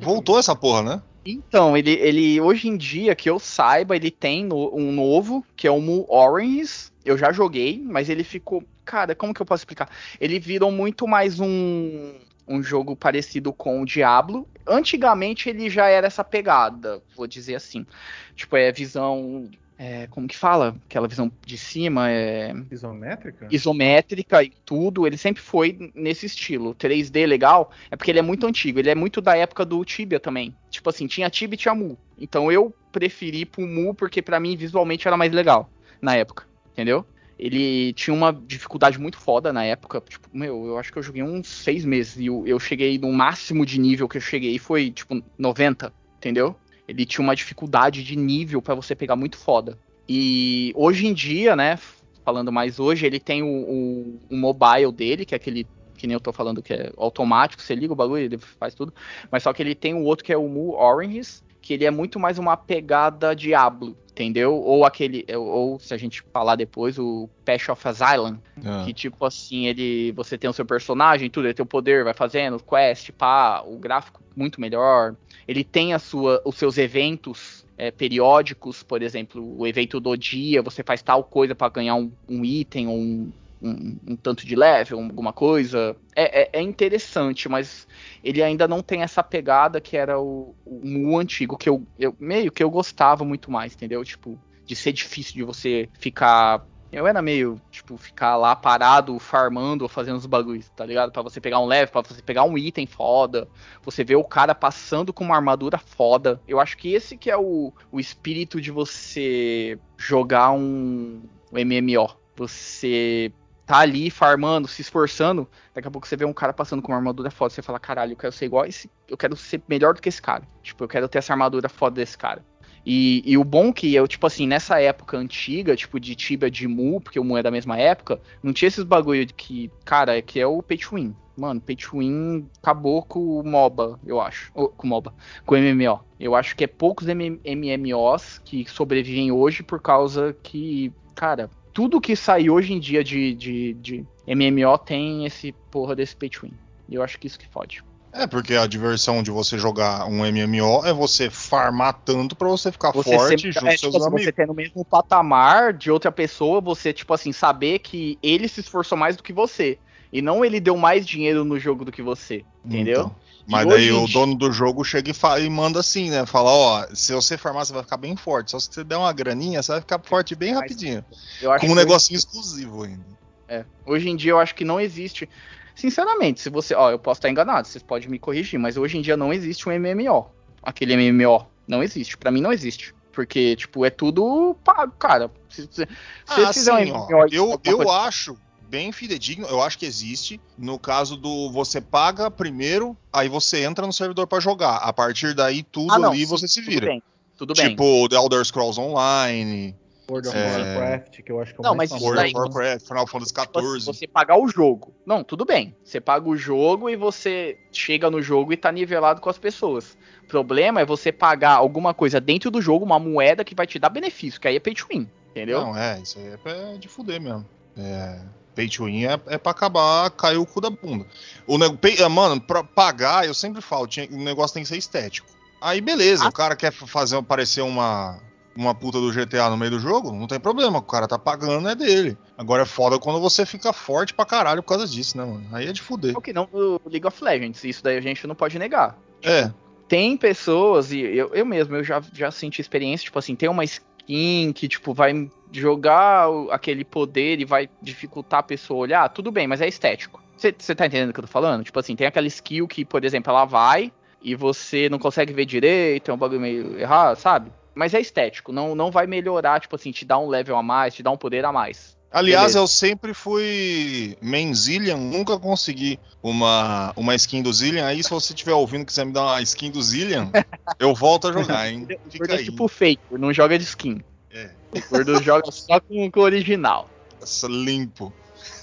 [0.00, 1.02] Voltou essa porra, né?
[1.24, 5.66] Então, ele, ele hoje em dia, que eu saiba, ele tem no, um novo, que
[5.66, 6.92] é o Mu Orange.
[7.02, 8.62] Eu já joguei, mas ele ficou.
[8.84, 9.88] Cara, como que eu posso explicar?
[10.20, 12.14] Ele virou muito mais um
[12.46, 14.48] um jogo parecido com o Diablo.
[14.66, 17.86] Antigamente ele já era essa pegada, vou dizer assim.
[18.34, 19.50] Tipo, é visão.
[19.76, 20.76] É, como que fala?
[20.86, 22.54] Aquela visão de cima é.
[22.70, 23.48] Isométrica?
[23.50, 25.06] Isométrica e tudo.
[25.06, 26.74] Ele sempre foi nesse estilo.
[26.74, 28.78] 3D legal é porque ele é muito antigo.
[28.78, 30.54] Ele é muito da época do Tibia também.
[30.70, 31.98] Tipo assim, tinha Tibia e tinha Mu.
[32.18, 35.68] Então eu preferi pro Mu porque para mim visualmente era mais legal
[36.00, 36.46] na época.
[36.72, 37.04] Entendeu?
[37.38, 40.02] Ele tinha uma dificuldade muito foda na época.
[40.08, 43.12] Tipo, meu, eu acho que eu joguei uns seis meses e eu, eu cheguei no
[43.12, 46.54] máximo de nível que eu cheguei foi, tipo, 90, entendeu?
[46.86, 49.78] Ele tinha uma dificuldade de nível para você pegar muito foda.
[50.08, 51.78] E hoje em dia, né,
[52.24, 55.66] falando mais hoje, ele tem o, o, o, mobile dele, que é aquele
[55.96, 58.92] que nem eu tô falando que é automático, você liga o bagulho, ele faz tudo.
[59.30, 61.90] Mas só que ele tem o outro que é o Mu Orange, que ele é
[61.90, 64.54] muito mais uma pegada Diablo entendeu?
[64.54, 68.84] Ou aquele, ou se a gente falar depois, o Path of Asylum, ah.
[68.86, 72.14] que tipo assim, ele, você tem o seu personagem, tudo, ele tem o poder, vai
[72.14, 75.16] fazendo quest, pá, o gráfico muito melhor,
[75.48, 80.62] ele tem a sua, os seus eventos é, periódicos, por exemplo, o evento do dia,
[80.62, 83.32] você faz tal coisa para ganhar um, um item ou um,
[83.64, 85.96] um, um, tanto de level, alguma coisa.
[86.14, 87.88] É, é, é, interessante, mas
[88.22, 92.14] ele ainda não tem essa pegada que era o, o Mu antigo, que eu, eu
[92.20, 94.04] meio que eu gostava muito mais, entendeu?
[94.04, 96.66] Tipo, de ser difícil de você ficar.
[96.92, 101.10] Eu era meio, tipo, ficar lá parado, farmando ou fazendo os bagulhos, tá ligado?
[101.10, 103.48] Pra você pegar um level, pra você pegar um item foda,
[103.82, 106.40] você ver o cara passando com uma armadura foda.
[106.46, 111.20] Eu acho que esse que é o, o espírito de você jogar um,
[111.52, 112.16] um MMO.
[112.36, 113.32] Você
[113.66, 116.98] tá ali farmando, se esforçando, daqui a pouco você vê um cara passando com uma
[116.98, 119.94] armadura foda, você fala, caralho, eu quero ser igual a esse, eu quero ser melhor
[119.94, 120.42] do que esse cara.
[120.62, 122.44] Tipo, eu quero ter essa armadura foda desse cara.
[122.86, 126.68] E, e, o bom que eu, tipo assim, nessa época antiga, tipo, de Tibia de
[126.68, 130.20] Mu, porque o Mu é da mesma época, não tinha esses bagulho que, cara, é
[130.20, 131.16] que é o pay to win.
[131.34, 134.52] Mano, pay to win acabou com o MOBA, eu acho.
[134.54, 135.14] Ou, com o MOBA,
[135.46, 136.04] com o MMO.
[136.20, 142.14] Eu acho que é poucos MMOs que sobrevivem hoje por causa que, cara, tudo que
[142.14, 146.52] sai hoje em dia de, de, de MMO tem esse porra desse pay to win.
[146.88, 147.82] E eu acho que isso que fode.
[148.12, 152.70] É, porque a diversão de você jogar um MMO é você farmar tanto para você
[152.70, 154.24] ficar você forte sempre, junto é, com seus tipo, amigos.
[154.24, 158.60] Você ter no mesmo patamar de outra pessoa, você, tipo assim, saber que ele se
[158.60, 159.78] esforçou mais do que você.
[160.12, 162.44] E não ele deu mais dinheiro no jogo do que você.
[162.64, 163.00] Entendeu?
[163.00, 163.16] Então,
[163.46, 166.24] mas daí hoje o dono do jogo chega e, fa- e manda assim, né?
[166.26, 168.50] Fala, ó, se você farmar, você vai ficar bem forte.
[168.52, 171.04] Só se você der uma graninha, você vai ficar forte bem rapidinho.
[171.42, 173.04] Eu Com um negocinho exclusivo ainda.
[173.48, 173.64] É.
[173.86, 175.28] Hoje em dia eu acho que não existe.
[175.74, 176.74] Sinceramente, se você.
[176.74, 179.68] Ó, eu posso estar enganado, vocês podem me corrigir, mas hoje em dia não existe
[179.68, 180.26] um MMO.
[180.62, 181.46] Aquele MMO.
[181.66, 182.16] Não existe.
[182.16, 182.94] Pra mim não existe.
[183.12, 185.30] Porque, tipo, é tudo pago, cara.
[185.48, 185.88] Se, se,
[186.28, 187.06] Ah, eles fizerem sim, um ó.
[187.06, 188.36] MMO Eu, alguma eu coisa- acho
[188.74, 190.40] bem fidedigno, eu acho que existe.
[190.58, 194.76] No caso do você paga primeiro, aí você entra no servidor pra jogar.
[194.78, 196.86] A partir daí, tudo Ah, não, ali sim, você se tudo vira.
[196.86, 197.02] bem,
[197.36, 197.68] Tudo bem.
[197.70, 199.74] Tipo, The Elder Scrolls Online,
[200.10, 200.42] World of É.
[200.76, 202.00] Warcraft, que eu acho que é o Não, mais mas.
[202.02, 203.84] World daí- of Warcraft, Final Fantasy Tipo assim, XIV.
[203.86, 204.92] você pagar o jogo.
[205.06, 205.74] Não, tudo bem.
[205.84, 209.96] Você paga o jogo e você chega no jogo e tá nivelado com as pessoas.
[210.24, 213.78] O problema é você pagar alguma coisa dentro do jogo, uma moeda que vai te
[213.78, 215.08] dar benefício, que aí é pay to win.
[215.30, 215.60] Entendeu?
[215.60, 217.44] Não, é, isso aí é pra- de fuder mesmo.
[217.76, 218.20] É,
[218.54, 221.06] pay to win é, é pra acabar, cair o cu da bunda.
[221.46, 224.68] O nego, pay- ah, mano, pra pagar, eu sempre falo, tinha- o negócio tem que
[224.68, 225.28] ser estético.
[225.60, 226.28] Aí beleza, Ah.
[226.28, 228.18] o cara quer fazer parecer uma,
[228.56, 231.68] uma puta do GTA no meio do jogo, não tem problema, o cara tá pagando,
[231.68, 232.16] é dele.
[232.36, 235.46] Agora é foda quando você fica forte pra caralho por causa disso, né, mano?
[235.52, 236.14] Aí é de fuder.
[236.14, 237.64] É o que não do League of Legends.
[237.64, 238.96] Isso daí a gente não pode negar.
[239.22, 239.50] É,
[239.88, 243.64] Tem pessoas, e eu, eu mesmo, eu já, já senti experiência, tipo assim, tem uma
[243.64, 245.30] skin que, tipo, vai
[245.60, 250.22] jogar aquele poder e vai dificultar a pessoa olhar, tudo bem, mas é estético.
[250.36, 251.64] Você tá entendendo o que eu tô falando?
[251.64, 255.44] Tipo assim, tem aquela skill que, por exemplo, ela vai e você não consegue ver
[255.44, 257.52] direito, é um bagulho meio errado, sabe?
[257.74, 260.94] Mas é estético, não, não vai melhorar, tipo assim, te dar um level a mais,
[260.94, 261.94] te dar um poder a mais.
[262.14, 262.58] Aliás, Beleza.
[262.60, 267.84] eu sempre fui main Zillion, nunca consegui uma, uma skin do Zillion.
[267.84, 270.28] Aí, se você estiver ouvindo e quiser me dar uma skin do Zillion,
[270.78, 271.88] eu volto a jogar, hein?
[272.08, 272.44] Fica é aí.
[272.44, 274.00] tipo fake, não joga de skin.
[274.30, 274.48] É.
[274.74, 276.88] O Gordo joga só com, o original.
[277.22, 278.12] Essa limpo.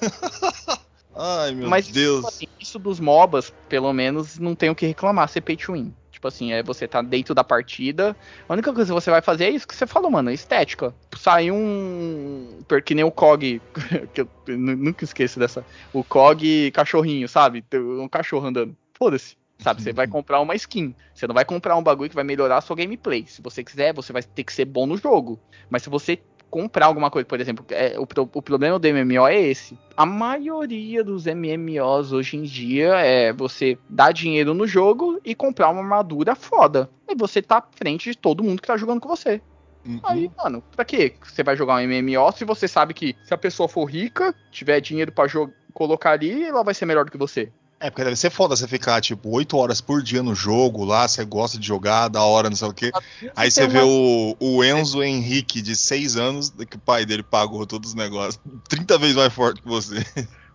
[1.15, 2.17] Ai, meu Mas, Deus.
[2.17, 5.73] Tipo assim, isso dos MOBAs, pelo menos, não tem o que reclamar ser pay to
[5.73, 5.93] win.
[6.11, 8.15] Tipo assim, é você tá dentro da partida.
[8.47, 10.93] A única coisa que você vai fazer é isso que você falou, mano, estética.
[11.17, 12.59] Sai um.
[12.85, 13.59] Que nem o COG.
[14.13, 15.65] que eu nu- nunca esqueço dessa.
[15.91, 17.63] O COG cachorrinho, sabe?
[17.73, 18.77] Um cachorro andando.
[18.93, 19.35] Foda-se.
[19.61, 20.95] Sabe, você vai comprar uma skin.
[21.13, 23.25] Você não vai comprar um bagulho que vai melhorar a sua gameplay.
[23.27, 25.39] Se você quiser, você vai ter que ser bom no jogo.
[25.69, 29.39] Mas se você comprar alguma coisa, por exemplo, é, o, o problema do MMO é
[29.39, 29.79] esse.
[29.95, 35.69] A maioria dos MMOs hoje em dia é você dar dinheiro no jogo e comprar
[35.69, 36.89] uma armadura foda.
[37.07, 39.41] E você tá à frente de todo mundo que tá jogando com você.
[39.85, 39.99] Uhum.
[40.03, 43.37] Aí, mano, pra que você vai jogar um MMO se você sabe que se a
[43.37, 47.17] pessoa for rica, tiver dinheiro pra jo- colocar ali, ela vai ser melhor do que
[47.17, 47.51] você?
[47.81, 51.07] É, porque deve ser foda você ficar, tipo, 8 horas por dia no jogo lá,
[51.07, 52.91] você gosta de jogar, da hora, não sei o quê.
[53.35, 57.23] Aí você vê uma- o, o Enzo Henrique, de 6 anos, que o pai dele
[57.23, 60.05] pagou todos os negócios, 30 vezes mais forte que você.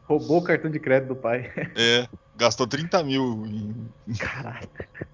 [0.05, 1.51] Roubou o cartão de crédito do pai.
[1.75, 3.45] É, gastou 30 mil.
[3.45, 4.15] Em...
[4.15, 4.69] Caralho.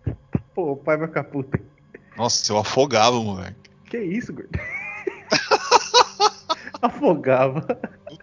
[0.55, 1.59] Pô, o pai vai ficar puto.
[2.15, 3.57] Nossa, eu afogava, moleque.
[3.89, 4.51] Que isso, gordo?
[6.83, 7.65] Afogava.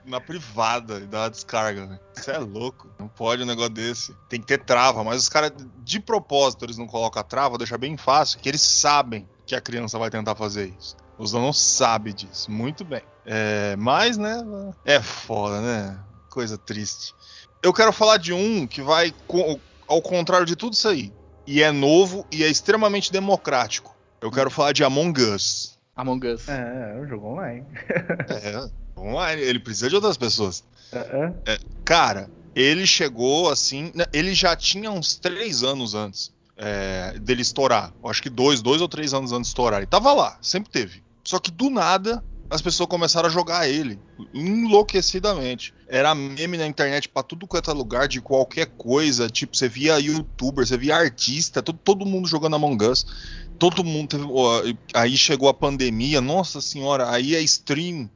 [0.09, 1.99] Na privada e dá uma descarga, né?
[2.13, 2.89] Você é louco.
[2.97, 4.15] Não pode um negócio desse.
[4.27, 5.51] Tem que ter trava, mas os caras,
[5.83, 9.61] de propósito, eles não colocam a trava, deixa bem fácil, que eles sabem que a
[9.61, 10.95] criança vai tentar fazer isso.
[11.17, 12.49] Os não sabe disso.
[12.49, 13.01] Muito bem.
[13.25, 14.41] É, mas, né?
[14.83, 15.99] É foda, né?
[16.29, 17.13] Coisa triste.
[17.61, 21.13] Eu quero falar de um que vai co- ao contrário de tudo isso aí.
[21.45, 23.95] E é novo e é extremamente democrático.
[24.21, 25.77] Eu quero falar de Among Us.
[25.95, 26.47] Among Us.
[26.47, 27.65] É, é um jogo online.
[28.29, 29.41] É, online.
[29.41, 30.63] Ele precisa de outras pessoas.
[30.91, 31.59] É, é.
[31.85, 33.91] Cara, ele chegou assim.
[33.93, 37.93] né, Ele já tinha uns três anos antes é, dele estourar.
[38.03, 39.79] Eu acho que dois, dois ou três anos antes de estourar.
[39.79, 41.01] Ele tava lá, sempre teve.
[41.23, 43.99] Só que do nada as pessoas começaram a jogar ele
[44.33, 45.73] enlouquecidamente.
[45.87, 49.29] Era meme na internet pra tudo quanto é lugar, de qualquer coisa.
[49.29, 53.05] Tipo, você via youtuber, você via artista, todo, todo mundo jogando Among Us.
[53.59, 54.25] Todo mundo teve.
[54.27, 58.09] ó, Aí chegou a pandemia, nossa senhora, aí a stream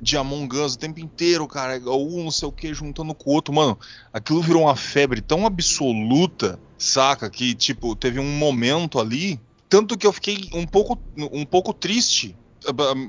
[0.00, 1.80] de Among Us o tempo inteiro, cara.
[1.90, 3.52] Um não sei o que juntando com o outro.
[3.52, 3.78] Mano,
[4.12, 7.28] aquilo virou uma febre tão absoluta, saca?
[7.28, 9.40] Que, tipo, teve um momento ali.
[9.68, 12.34] Tanto que eu fiquei um pouco, um pouco triste,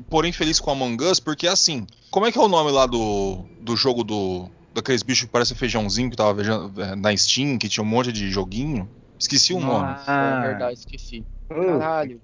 [0.10, 3.46] porém feliz com Among Us, porque assim, como é que é o nome lá do,
[3.62, 4.50] do jogo do.
[4.74, 8.30] Daqueles bichos que parecem feijãozinho que tava é, na Steam, que tinha um monte de
[8.30, 8.88] joguinho?
[9.18, 9.96] Esqueci o nome.
[10.06, 11.26] Ah, é verdade, esqueci.
[11.50, 12.22] Caralho.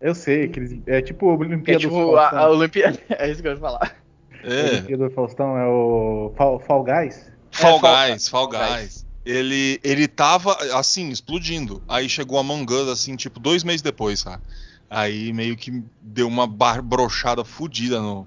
[0.00, 2.38] Eu sei, aqueles, é tipo a Olimpíada é tipo do Faustão.
[2.38, 3.96] A, a Olimpíada, é isso que eu ia falar.
[4.42, 4.60] É.
[4.60, 7.30] A Olimpíada do Faustão é o Fall, Fall Guys?
[7.50, 8.76] Fall, é, Guys, Fall, Fall Guys.
[8.76, 9.06] Guys.
[9.24, 11.82] Ele, ele tava, assim, explodindo.
[11.88, 14.42] Aí chegou a Among Us, assim, tipo, dois meses depois, sabe?
[14.88, 18.26] Aí meio que deu uma brochada fodida no,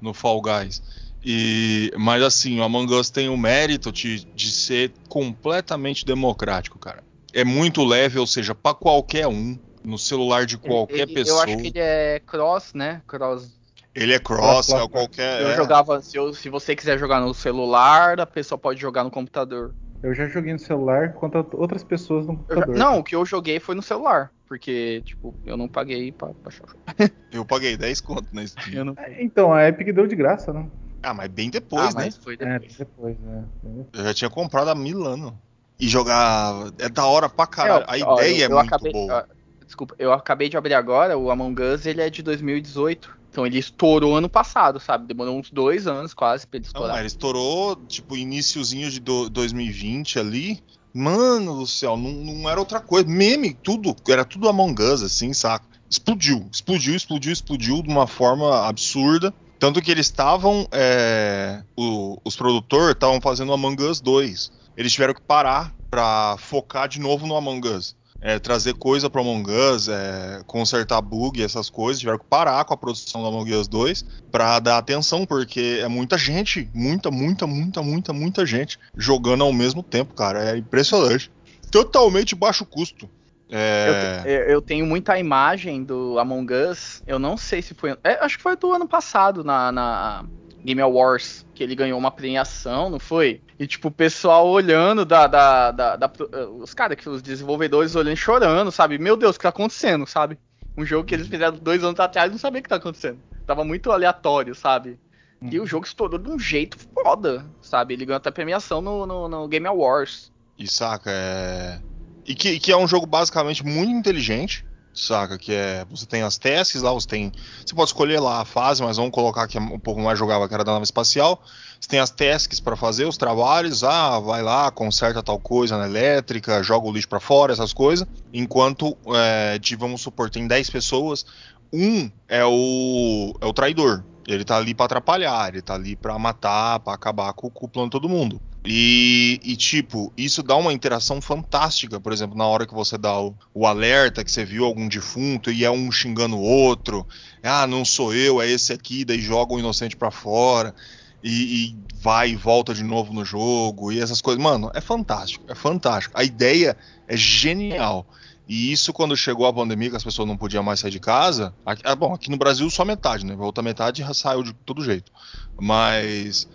[0.00, 0.82] no Fall Guys.
[1.22, 7.02] E, mas assim, o Among Us tem o mérito de, de ser completamente democrático, cara.
[7.34, 11.38] É muito leve, ou seja, para qualquer um no celular de qualquer ele, pessoa.
[11.38, 13.02] Eu acho que ele é cross, né?
[13.06, 13.58] Cross.
[13.94, 15.42] Ele é cross, é qualquer.
[15.42, 15.56] Eu é.
[15.56, 19.74] jogava, se, eu, se você quiser jogar no celular, a pessoa pode jogar no computador.
[20.02, 22.76] Eu já joguei no celular contra outras pessoas no computador.
[22.76, 24.30] Já, não, o que eu joguei foi no celular.
[24.46, 27.12] Porque, tipo, eu não paguei pra baixar o jogo.
[27.32, 28.84] eu paguei 10 conto na Steam.
[28.84, 28.94] Não...
[28.96, 30.70] É, então, a Epic deu de graça, não?
[31.02, 32.10] Ah, mas bem depois, ah, né?
[32.10, 32.74] Foi depois.
[32.74, 33.44] É, depois, né?
[33.92, 35.32] Eu já tinha comprado há mil anos.
[35.78, 36.72] E jogar.
[36.78, 37.84] É da hora pra caralho.
[37.88, 39.28] É, a ó, ideia eu, é eu muito acabei, boa.
[39.68, 43.18] Desculpa, eu acabei de abrir agora, o Among Us ele é de 2018.
[43.30, 45.06] Então ele estourou ano passado, sabe?
[45.06, 46.92] Demorou uns dois anos quase pra ele estourar.
[46.92, 50.64] Não, ele estourou, tipo, iníciozinho de do, 2020 ali.
[50.94, 53.06] Mano do céu, não, não, era outra coisa.
[53.06, 55.66] Meme, tudo, era tudo Among Us, assim, saca?
[55.90, 59.34] Explodiu, explodiu, explodiu, explodiu de uma forma absurda.
[59.58, 60.66] Tanto que eles estavam.
[60.72, 64.50] É, os produtores estavam fazendo Among Us 2.
[64.78, 69.20] Eles tiveram que parar pra focar de novo no Among Us é, trazer coisa para
[69.20, 73.54] Among Us, é, consertar bug, essas coisas, tiveram que parar com a produção do Among
[73.54, 78.78] Us 2 para dar atenção, porque é muita gente, muita, muita, muita, muita, muita gente
[78.96, 80.50] jogando ao mesmo tempo, cara.
[80.50, 81.30] É impressionante.
[81.70, 83.08] Totalmente baixo custo.
[83.50, 84.22] É...
[84.26, 87.02] Eu, eu, tenho muita imagem do Among Us.
[87.06, 87.96] Eu não sei se foi.
[88.04, 90.24] É, acho que foi do ano passado na, na
[90.64, 93.40] Game Awards, que ele ganhou uma premiação, não foi?
[93.58, 95.26] E, tipo, o pessoal olhando da.
[95.26, 96.12] da, da, da
[96.58, 98.98] os caras, os desenvolvedores olhando chorando, sabe?
[98.98, 100.38] Meu Deus, o que tá acontecendo, sabe?
[100.76, 101.32] Um jogo que eles uhum.
[101.32, 103.18] fizeram dois anos atrás não sabia o que tá acontecendo.
[103.46, 104.98] Tava muito aleatório, sabe?
[105.40, 105.48] Uhum.
[105.52, 107.94] E o jogo estourou de um jeito foda, sabe?
[107.94, 110.32] Ele ganhou até premiação no, no, no Game Awards.
[110.58, 111.80] E saca, é.
[112.26, 114.64] E que, que é um jogo basicamente muito inteligente
[115.04, 115.38] saca?
[115.38, 115.86] Que é.
[115.90, 117.32] Você tem as tasks lá, você tem.
[117.64, 120.48] Você pode escolher lá a fase, mas vamos colocar que é um pouco mais jogável
[120.48, 121.42] que era da nave espacial.
[121.80, 125.86] Você tem as tasks para fazer, os trabalhos, ah, vai lá, conserta tal coisa na
[125.86, 128.06] elétrica, joga o lixo para fora, essas coisas.
[128.32, 131.24] Enquanto, é, de, vamos supor, tem 10 pessoas,
[131.72, 134.02] um é o, é o traidor.
[134.26, 137.68] Ele tá ali para atrapalhar, ele tá ali para matar, para acabar com, com o
[137.68, 138.40] plano de todo mundo.
[138.64, 143.18] E, e, tipo, isso dá uma interação fantástica, por exemplo, na hora que você dá
[143.20, 147.06] o, o, alerta, que você viu algum defunto e é um xingando o outro,
[147.42, 150.74] ah, não sou eu, é esse aqui, daí joga o inocente para fora.
[151.22, 154.42] E, e, vai e volta de novo no jogo e essas coisas.
[154.42, 156.16] Mano, é fantástico, é fantástico.
[156.16, 156.76] A ideia
[157.08, 158.06] é genial.
[158.48, 161.52] E isso, quando chegou a pandemia, que as pessoas não podiam mais sair de casa.
[161.66, 163.34] Aqui, ah, bom, aqui no Brasil só metade, né?
[163.34, 165.12] A outra metade saiu de todo jeito.
[165.60, 166.48] Mas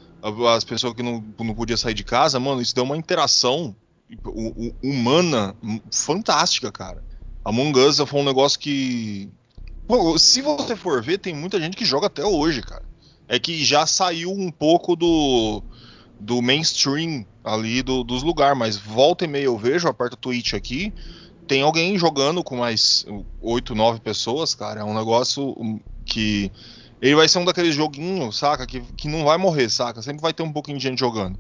[0.56, 3.76] as pessoas que não, não podiam sair de casa, mano, isso deu uma interação
[4.82, 5.56] humana
[5.92, 7.04] fantástica, cara.
[7.44, 9.30] Among Us foi um negócio que.
[9.86, 12.86] Pô, se você for ver, tem muita gente que joga até hoje, cara.
[13.28, 15.62] É que já saiu um pouco do,
[16.20, 20.54] do mainstream ali do, dos lugares, mas volta e meia eu vejo, aperto o Twitch
[20.54, 20.94] aqui,
[21.48, 23.06] tem alguém jogando com mais
[23.42, 24.82] 8, 9 pessoas, cara.
[24.82, 25.54] É um negócio
[26.06, 26.50] que
[27.04, 28.66] ele vai ser um daqueles joguinhos, saca?
[28.66, 30.02] Que, que não vai morrer, saca?
[30.02, 31.38] Sempre vai ter um pouquinho de gente jogando.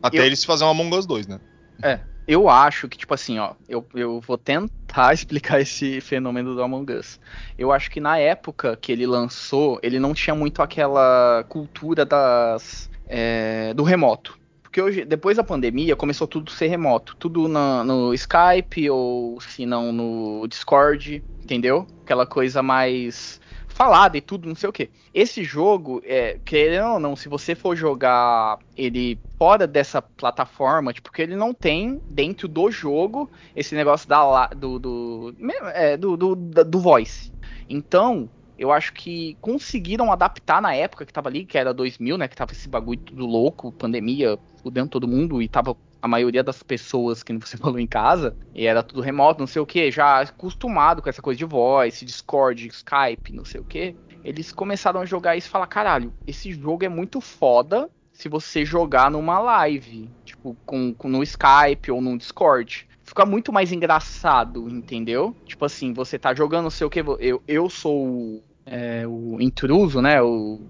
[0.00, 0.24] Até eu...
[0.24, 1.40] eles fazer uma Among Us 2, né?
[1.82, 1.98] É.
[2.24, 6.92] Eu acho que, tipo assim, ó, eu, eu vou tentar explicar esse fenômeno do Among
[6.92, 7.18] Us.
[7.58, 12.88] Eu acho que na época que ele lançou, ele não tinha muito aquela cultura das.
[13.08, 14.38] É, do remoto.
[14.62, 17.16] Porque hoje, depois da pandemia, começou tudo a ser remoto.
[17.18, 21.88] Tudo na, no Skype, ou se não no Discord, entendeu?
[22.04, 23.41] Aquela coisa mais
[23.82, 24.90] falada e tudo, não sei o que.
[25.12, 31.10] Esse jogo, é, querendo ou não, se você for jogar ele fora dessa plataforma, tipo,
[31.10, 35.34] porque ele não tem dentro do jogo esse negócio da, do, do,
[35.74, 37.32] é, do, do, do voice.
[37.68, 42.28] Então, eu acho que conseguiram adaptar na época que tava ali, que era 2000, né,
[42.28, 46.62] que tava esse bagulho tudo louco, pandemia, fudendo todo mundo e tava a maioria das
[46.62, 50.20] pessoas que você falou em casa, e era tudo remoto, não sei o que, já
[50.20, 53.94] acostumado com essa coisa de voz, Discord, Skype, não sei o que.
[54.24, 58.64] eles começaram a jogar isso e falar, caralho, esse jogo é muito foda se você
[58.64, 62.88] jogar numa live, tipo, com, com no Skype ou no Discord.
[63.04, 65.34] Fica muito mais engraçado, entendeu?
[65.44, 70.00] Tipo assim, você tá jogando, não sei o que, eu, eu sou é, o intruso,
[70.00, 70.22] né?
[70.22, 70.60] O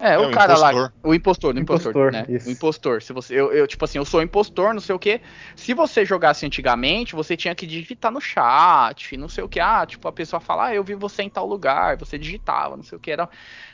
[0.00, 0.74] é, é, o, o cara impostor.
[0.74, 0.92] lá.
[1.02, 2.24] O impostor, o impostor, impostor né?
[2.28, 2.48] Isso.
[2.48, 3.02] O impostor.
[3.02, 5.20] Se você, eu, eu, tipo assim, eu sou impostor, não sei o que.
[5.54, 9.60] Se você jogasse antigamente, você tinha que digitar no chat, não sei o que.
[9.60, 12.82] Ah, tipo, a pessoa fala, ah, eu vi você em tal lugar, você digitava, não
[12.82, 13.10] sei o que.
[13.10, 13.28] Era,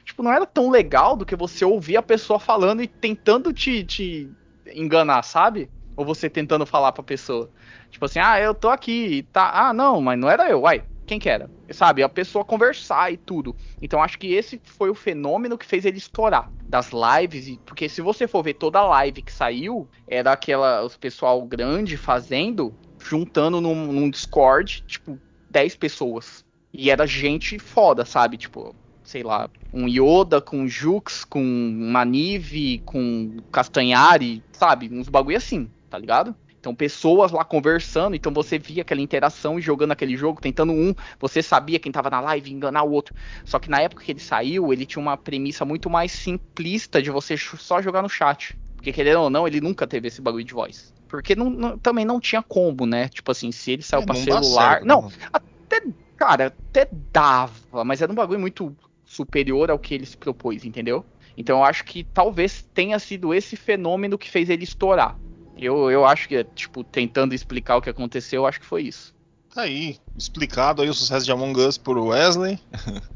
[0.05, 3.85] tipo, não era tão legal do que você ouvir a pessoa falando e tentando te,
[3.85, 4.29] te
[4.75, 5.71] enganar, sabe?
[5.97, 7.51] Ou você tentando falar pra pessoa.
[7.91, 9.69] Tipo assim, ah, eu tô aqui, tá.
[9.69, 11.51] Ah, não, mas não era eu, uai quem que era?
[11.71, 13.55] Sabe, a pessoa conversar e tudo.
[13.81, 18.03] Então acho que esse foi o fenômeno que fez ele estourar das lives, porque se
[18.03, 23.61] você for ver toda a live que saiu, era aquela os pessoal grande fazendo, juntando
[23.61, 25.19] num, num Discord, tipo,
[25.51, 26.45] 10 pessoas.
[26.73, 28.37] E era gente foda, sabe?
[28.37, 34.91] Tipo, sei lá, um Yoda com Jux, com Manive, com Castanhari, sabe?
[34.93, 36.35] Uns bagulho assim, tá ligado?
[36.67, 40.93] Então, pessoas lá conversando, então você via aquela interação e jogando aquele jogo, tentando um,
[41.21, 43.15] você sabia quem tava na live enganar o outro.
[43.45, 47.09] Só que na época que ele saiu, ele tinha uma premissa muito mais simplista de
[47.09, 48.59] você só jogar no chat.
[48.75, 50.93] Porque querendo ou não, ele nunca teve esse bagulho de voz.
[51.07, 53.09] Porque não, não, também não tinha combo, né?
[53.11, 54.73] Tipo assim, se ele saiu é, pra celular.
[54.73, 55.83] Certo, não, não, até,
[56.17, 61.05] cara, até dava, mas era um bagulho muito superior ao que ele se propôs, entendeu?
[61.37, 65.17] Então eu acho que talvez tenha sido esse fenômeno que fez ele estourar.
[65.57, 69.15] Eu, eu acho que, tipo, tentando explicar o que aconteceu, eu acho que foi isso.
[69.55, 72.59] Tá aí, explicado aí o sucesso de Among Us por Wesley.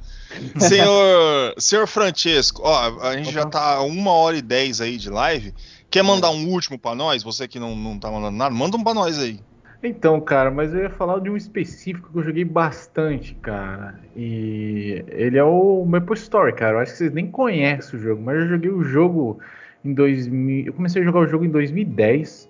[0.58, 3.40] senhor, senhor Francesco, ó, a gente Opa.
[3.40, 5.54] já tá uma hora e dez aí de live.
[5.90, 7.22] Quer mandar um último para nós?
[7.22, 9.40] Você que não, não tá mandando nada, manda um pra nós aí.
[9.82, 13.98] Então, cara, mas eu ia falar de um específico que eu joguei bastante, cara.
[14.14, 16.76] E ele é o Maple Story, cara.
[16.76, 19.40] Eu acho que vocês nem conhecem o jogo, mas eu joguei o jogo
[19.84, 20.66] em 2000.
[20.66, 22.48] Eu comecei a jogar o jogo em 2010.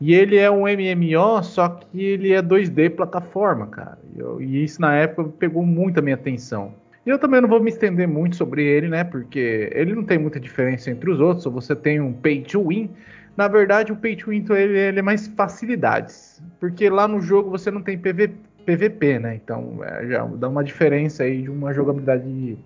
[0.00, 3.98] E ele é um MMO, só que ele é 2D plataforma, cara.
[4.16, 6.72] Eu, e isso na época pegou muito a minha atenção.
[7.04, 9.04] E eu também não vou me estender muito sobre ele, né?
[9.04, 11.44] Porque ele não tem muita diferença entre os outros.
[11.44, 12.90] Você tem um pay to win.
[13.36, 16.42] Na verdade, o pay to win ele, ele é mais facilidades.
[16.58, 18.30] Porque lá no jogo você não tem PV,
[18.64, 19.34] PVP, né?
[19.42, 22.56] Então é, já dá uma diferença aí de uma jogabilidade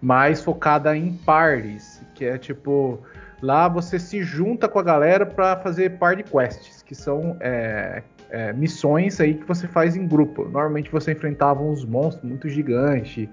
[0.00, 2.02] mais focada em pares.
[2.14, 2.98] Que é tipo
[3.40, 8.52] Lá você se junta com a galera para fazer party quests, que são é, é,
[8.52, 10.44] missões aí que você faz em grupo.
[10.44, 13.28] Normalmente você enfrentava uns monstros muito gigantes.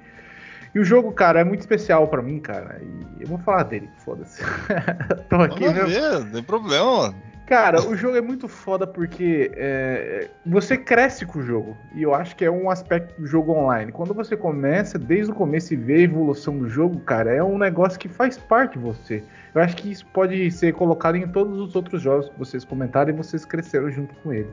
[0.73, 2.81] E o jogo, cara, é muito especial para mim, cara.
[2.81, 4.43] E eu vou falar dele, foda-se.
[5.29, 7.15] Tô aqui, ver, não tem problema, mano.
[7.45, 11.77] Cara, o jogo é muito foda porque é, você cresce com o jogo.
[11.93, 13.91] E eu acho que é um aspecto do jogo online.
[13.91, 17.59] Quando você começa, desde o começo e vê a evolução do jogo, cara, é um
[17.59, 19.23] negócio que faz parte de você.
[19.53, 23.11] Eu acho que isso pode ser colocado em todos os outros jogos que vocês comentaram
[23.11, 24.49] e vocês cresceram junto com ele.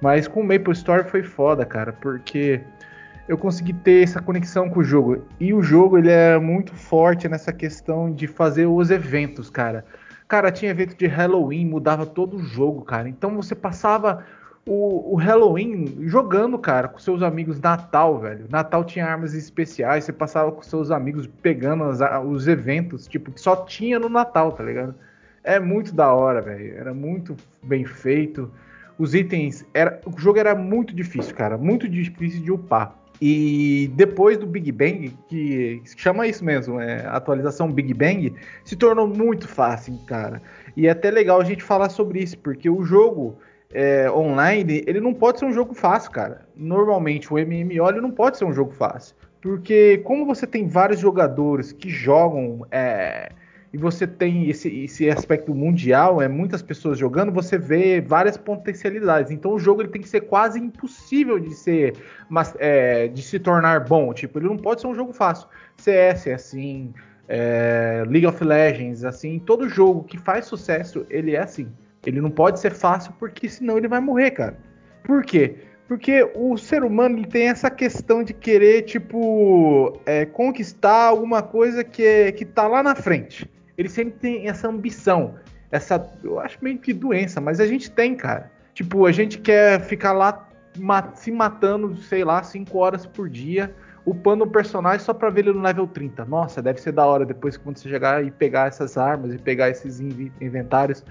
[0.00, 2.60] Mas com o Maple Story foi foda, cara, porque
[3.26, 5.26] eu consegui ter essa conexão com o jogo.
[5.40, 9.84] E o jogo ele é muito forte nessa questão de fazer os eventos, cara.
[10.28, 13.08] Cara, tinha evento de Halloween, mudava todo o jogo, cara.
[13.08, 14.26] Então você passava
[14.66, 18.44] o, o, Halloween jogando, cara, com seus amigos Natal, velho.
[18.50, 23.40] Natal tinha armas especiais, você passava com seus amigos pegando as, os eventos, tipo, que
[23.40, 24.94] só tinha no Natal, tá ligado?
[25.42, 26.76] É muito da hora, velho.
[26.76, 28.52] Era muito bem feito.
[28.98, 29.64] Os itens.
[29.72, 31.56] Era, o jogo era muito difícil, cara.
[31.56, 32.94] Muito difícil de upar.
[33.20, 38.32] E depois do Big Bang, que chama isso mesmo, é, atualização Big Bang,
[38.64, 40.40] se tornou muito fácil, cara.
[40.76, 43.36] E é até legal a gente falar sobre isso, porque o jogo
[43.72, 46.46] é, online, ele não pode ser um jogo fácil, cara.
[46.56, 49.16] Normalmente o MMO ele não pode ser um jogo fácil.
[49.40, 53.30] Porque como você tem vários jogadores que jogam é,
[53.72, 59.30] e você tem esse, esse aspecto mundial, é muitas pessoas jogando, você vê várias potencialidades.
[59.30, 61.94] Então o jogo ele tem que ser quase impossível de ser,
[62.28, 64.12] mas, é, de se tornar bom.
[64.14, 65.48] Tipo, ele não pode ser um jogo fácil.
[65.76, 66.94] CS é assim,
[67.28, 71.68] é, League of Legends assim, todo jogo que faz sucesso ele é assim.
[72.06, 74.56] Ele não pode ser fácil porque senão ele vai morrer, cara.
[75.04, 75.56] Por quê?
[75.86, 82.04] Porque o ser humano tem essa questão de querer, tipo, é, conquistar alguma coisa que,
[82.04, 83.50] é, que tá lá na frente.
[83.78, 85.36] Ele sempre tem essa ambição.
[85.70, 88.50] Essa, eu acho meio que doença, mas a gente tem, cara.
[88.74, 90.48] Tipo, a gente quer ficar lá
[91.14, 93.74] se matando, sei lá, 5 horas por dia
[94.08, 96.24] upando um personagem só pra ver ele no level 30.
[96.24, 99.38] Nossa, deve ser da hora depois que quando você chegar e pegar essas armas e
[99.38, 101.04] pegar esses inventários.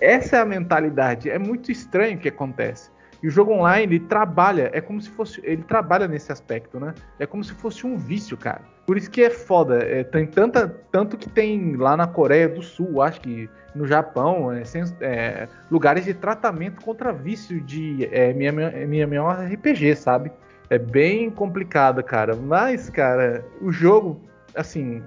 [0.00, 1.28] Essa é a mentalidade.
[1.28, 2.90] É muito estranho o que acontece.
[3.22, 5.40] E o jogo online ele trabalha, é como se fosse.
[5.42, 6.94] Ele trabalha nesse aspecto, né?
[7.18, 8.62] É como se fosse um vício, cara.
[8.86, 9.78] Por isso que é foda.
[9.78, 14.52] É, tem tanta, tanto que tem lá na Coreia do Sul, acho que no Japão,
[14.52, 14.62] é,
[15.00, 20.30] é, lugares de tratamento contra vício de é, MMORPG, sabe?
[20.70, 22.36] É bem complicado, cara.
[22.36, 24.20] Mas, cara, o jogo,
[24.54, 25.02] assim,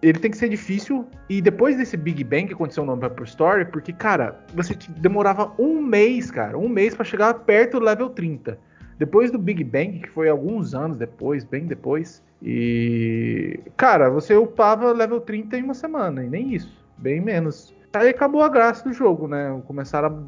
[0.00, 1.06] ele tem que ser difícil.
[1.28, 5.82] E depois desse Big Bang que aconteceu no Apple Story, porque, cara, você demorava um
[5.82, 8.58] mês, cara, um mês para chegar perto do level 30.
[8.98, 12.22] Depois do Big Bang, que foi alguns anos depois, bem depois.
[12.42, 17.74] E, cara, você upava level 30 em uma semana, e nem isso, bem menos.
[17.92, 19.60] Aí acabou a graça do jogo, né?
[19.66, 20.22] Começaram a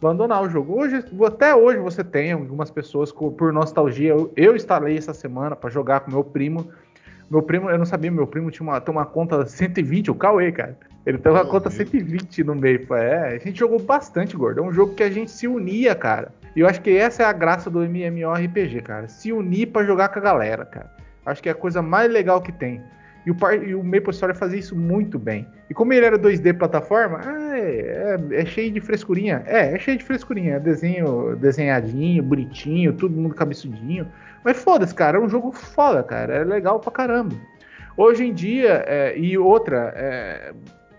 [0.00, 0.80] abandonar o jogo.
[0.80, 4.10] Hoje, até hoje você tem algumas pessoas por nostalgia.
[4.10, 6.68] Eu, eu instalei essa semana para jogar com meu primo.
[7.30, 10.50] Meu primo, eu não sabia, meu primo tinha uma, tem uma conta 120, o Cauê,
[10.50, 10.76] cara.
[11.04, 12.86] Ele tem uma oh, conta 120 no meio.
[12.94, 14.60] É, a gente jogou bastante, gordo.
[14.60, 16.32] É um jogo que a gente se unia, cara.
[16.58, 19.06] E eu acho que essa é a graça do MMORPG, cara.
[19.06, 20.90] Se unir para jogar com a galera, cara.
[21.24, 22.82] Acho que é a coisa mais legal que tem.
[23.24, 25.46] E o, e o Maple Story fazia isso muito bem.
[25.70, 29.44] E como ele era 2D plataforma, ah, é, é, é, cheio de frescurinha.
[29.46, 30.56] É, é cheio de frescurinha.
[30.56, 34.10] É desenho desenhadinho, bonitinho, todo mundo cabeçudinho.
[34.44, 36.38] Mas foda-se, cara, é um jogo foda, cara.
[36.38, 37.36] É legal pra caramba.
[37.96, 40.52] Hoje em dia, é, e outra, é,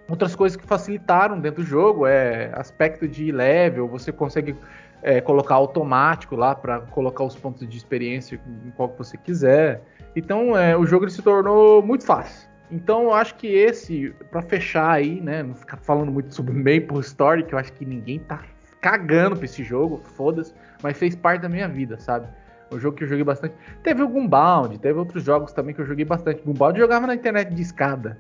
[0.08, 4.56] outras coisas que facilitaram dentro do jogo é aspecto de level, você consegue
[5.02, 9.82] é, colocar automático lá para colocar os pontos de experiência em qual que você quiser.
[10.16, 12.50] Então é, o jogo se tornou muito fácil.
[12.72, 17.00] Então eu acho que esse, para fechar aí, né, não ficar falando muito sobre Maple
[17.02, 18.42] Story, que eu acho que ninguém tá
[18.82, 22.28] cagando pra esse jogo, foda-se, mas fez parte da minha vida, sabe?
[22.72, 23.56] O jogo que eu joguei bastante.
[23.82, 26.44] Teve o Gunbound, teve outros jogos também que eu joguei bastante.
[26.44, 28.18] Gunbound eu jogava na internet de escada.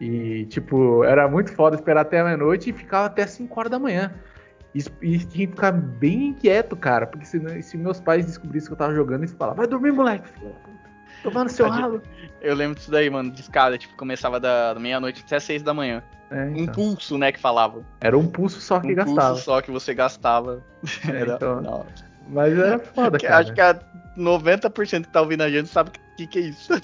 [0.00, 3.78] E, tipo, era muito foda esperar até a meia-noite e ficava até 5 horas da
[3.78, 4.12] manhã.
[4.74, 8.72] E, e tinha que ficar bem inquieto, cara, porque se, se meus pais descobrissem que
[8.72, 10.28] eu tava jogando, eles falavam, vai dormir, moleque.
[11.22, 12.02] Tomando seu ralo.
[12.40, 16.02] Eu lembro disso daí, mano, de escada, tipo, começava da, meia-noite até seis da manhã.
[16.30, 16.62] É, então.
[16.62, 17.82] Um pulso, né, que falava.
[18.00, 19.20] Era um pulso só que um gastava.
[19.20, 20.62] Um pulso só que você gastava.
[21.06, 21.86] É, era, então,
[22.28, 23.38] Mas era foda, cara.
[23.38, 23.78] Acho que a
[24.16, 26.80] 90% que tá ouvindo a gente sabe o que, que é isso.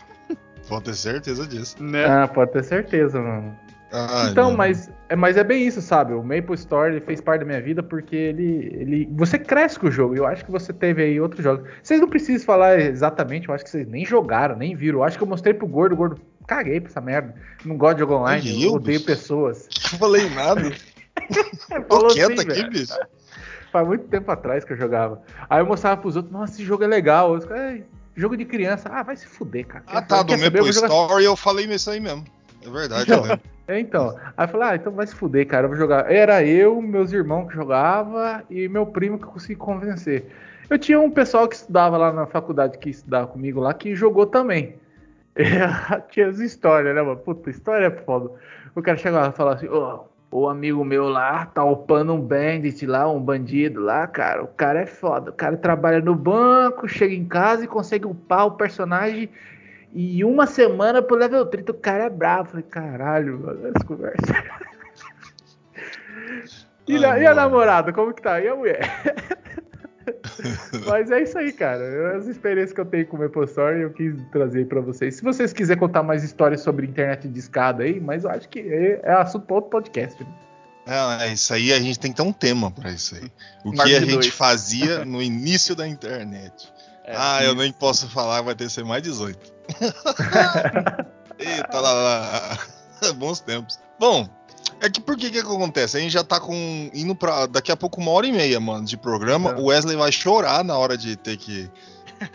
[0.69, 1.83] Pode ter certeza disso.
[1.83, 2.05] Né?
[2.05, 3.59] Ah, pode ter certeza, mano.
[3.91, 6.13] Ai, então, mas é, mas é bem isso, sabe?
[6.13, 9.09] O Maple Story fez parte da minha vida porque ele, ele.
[9.13, 10.15] Você cresce com o jogo.
[10.15, 11.67] Eu acho que você teve aí outros jogos.
[11.83, 14.99] Vocês não precisam falar exatamente, eu acho que vocês nem jogaram, nem viram.
[14.99, 16.21] Eu acho que eu mostrei pro gordo, o gordo.
[16.47, 17.35] Caguei pra essa merda.
[17.65, 19.69] Não gosto de jogo online, eu odeio pessoas.
[19.93, 20.61] Não falei nada.
[20.61, 22.71] Assim, quieto aqui, velho.
[22.71, 22.95] bicho.
[23.73, 25.23] Faz muito tempo atrás que eu jogava.
[25.49, 27.35] Aí eu mostrava pros outros, nossa, esse jogo é legal.
[27.35, 27.83] Eu,
[28.17, 28.89] jogo de criança.
[28.91, 29.85] Ah, vai se fuder, cara.
[29.87, 32.25] Ah, tá, do Maple Story eu falei isso aí mesmo.
[32.65, 33.41] É verdade, então, eu é,
[33.77, 34.17] então.
[34.37, 36.11] Aí eu falei, ah, então vai se fuder, cara, eu vou jogar.
[36.11, 40.27] Era eu, meus irmãos que jogava e meu primo que eu consegui convencer.
[40.71, 44.27] Eu tinha um pessoal que estudava lá na faculdade, que estudava comigo lá, que jogou
[44.27, 44.77] também.
[46.11, 47.17] tinha as histórias, né, mano?
[47.17, 48.31] Puta, história é foda.
[48.75, 52.21] O cara chegava e falava assim, ô, oh, o amigo meu lá tá upando um
[52.21, 54.43] bandit lá, um bandido lá, cara.
[54.43, 55.31] O cara é foda.
[55.31, 59.31] O cara trabalha no banco, chega em casa e consegue upar o personagem
[59.93, 62.51] e uma semana pro level 30, o cara é bravo.
[62.51, 64.17] Falei, caralho, mano, essa conversa.
[66.87, 68.41] e, e a namorada, como que tá?
[68.41, 68.81] E a mulher?
[70.87, 72.17] Mas é isso aí, cara.
[72.17, 75.17] As experiências que eu tenho com o Maple Story eu quis trazer para vocês.
[75.17, 78.61] Se vocês quiserem contar mais histórias sobre internet de escada aí, mas eu acho que
[78.61, 80.23] é, é assunto para outro podcast.
[80.23, 80.31] Né?
[80.87, 83.31] É, isso aí a gente tem que ter um tema para isso aí.
[83.65, 86.73] O que a gente fazia no início da internet.
[87.09, 87.51] É, ah, isso.
[87.51, 89.53] eu nem posso falar, vai ter que ser mais 18.
[91.39, 92.59] Eita lá, lá.
[93.17, 93.79] Bons tempos.
[93.99, 94.29] Bom,
[94.79, 95.97] é que por que que acontece?
[95.97, 98.85] A gente já tá com indo para daqui a pouco uma hora e meia, mano,
[98.85, 99.59] de programa.
[99.59, 101.71] O Wesley vai chorar na hora de ter que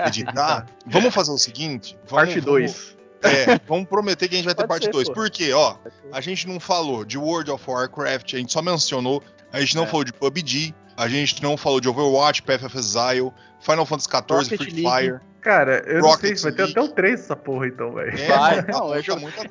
[0.07, 0.65] editar.
[0.88, 2.97] vamos fazer o seguinte, vamos, parte 2.
[3.22, 5.10] É, vamos prometer que a gente vai ter Pode parte 2.
[5.10, 5.53] Por quê?
[5.53, 5.77] Ó,
[6.11, 9.22] a gente não falou de World of Warcraft, a gente só mencionou,
[9.52, 9.85] a gente não é.
[9.85, 14.57] falou de PUBG, a gente não falou de Overwatch, Path of Exile, Final Fantasy XIV,
[14.57, 15.20] Free Fire.
[15.41, 18.18] Cara, eu Rocket não sei, vai ter até o 3 essa porra então, velho.
[18.18, 18.99] É, vai, não, é,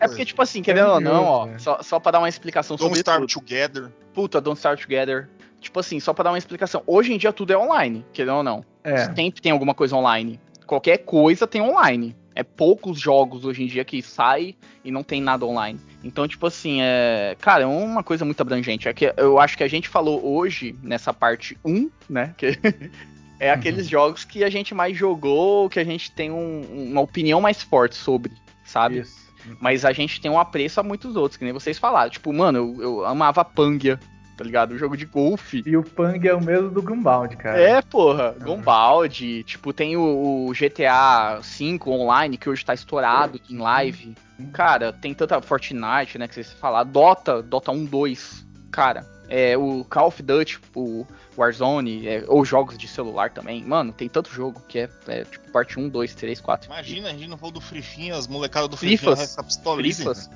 [0.00, 2.88] é porque, tipo assim, querendo ou não, ó, só, só pra dar uma explicação Don't
[2.88, 3.40] sobre Start tudo.
[3.40, 3.92] Together.
[4.14, 5.28] Puta, Don't Start Together.
[5.60, 6.82] Tipo assim, só pra dar uma explicação.
[6.86, 8.64] Hoje em dia tudo é online, querendo ou não.
[8.82, 9.04] É.
[9.14, 10.40] Sempre tem alguma coisa online.
[10.66, 12.16] Qualquer coisa tem online.
[12.34, 14.54] É poucos jogos hoje em dia que sai
[14.84, 15.78] e não tem nada online.
[16.02, 17.36] Então, tipo assim, é.
[17.40, 18.88] Cara, é uma coisa muito abrangente.
[18.88, 22.34] É que eu acho que a gente falou hoje, nessa parte 1, né?
[22.36, 22.58] Que
[23.38, 23.54] é uhum.
[23.54, 27.62] aqueles jogos que a gente mais jogou, que a gente tem um, uma opinião mais
[27.62, 28.32] forte sobre,
[28.64, 29.00] sabe?
[29.00, 29.22] Isso.
[29.60, 32.10] Mas a gente tem um apreço a muitos outros, que nem vocês falaram.
[32.10, 33.98] Tipo, mano, eu, eu amava Pangia.
[34.36, 34.74] Tá ligado?
[34.74, 35.62] Um jogo de golfe.
[35.64, 37.60] E o Pang é o mesmo do Gunbound, cara.
[37.60, 38.34] É, porra.
[38.40, 44.14] Gunbound, tipo, tem o, o GTA V online, que hoje tá estourado em live.
[44.52, 46.84] Cara, tem tanta Fortnite, né, que você falar.
[46.84, 48.46] Dota, Dota 1, 2.
[48.70, 51.06] Cara, é, o Call of Duty, o
[51.36, 53.64] Warzone, é, ou jogos de celular também.
[53.64, 56.66] Mano, tem tanto jogo que é, é tipo parte 1, 2, 3, 4.
[56.70, 59.00] Imagina, a gente não falou do Frifinha, as molecadas do Frifas.
[59.00, 60.30] Frifinha essa pistola Frifas.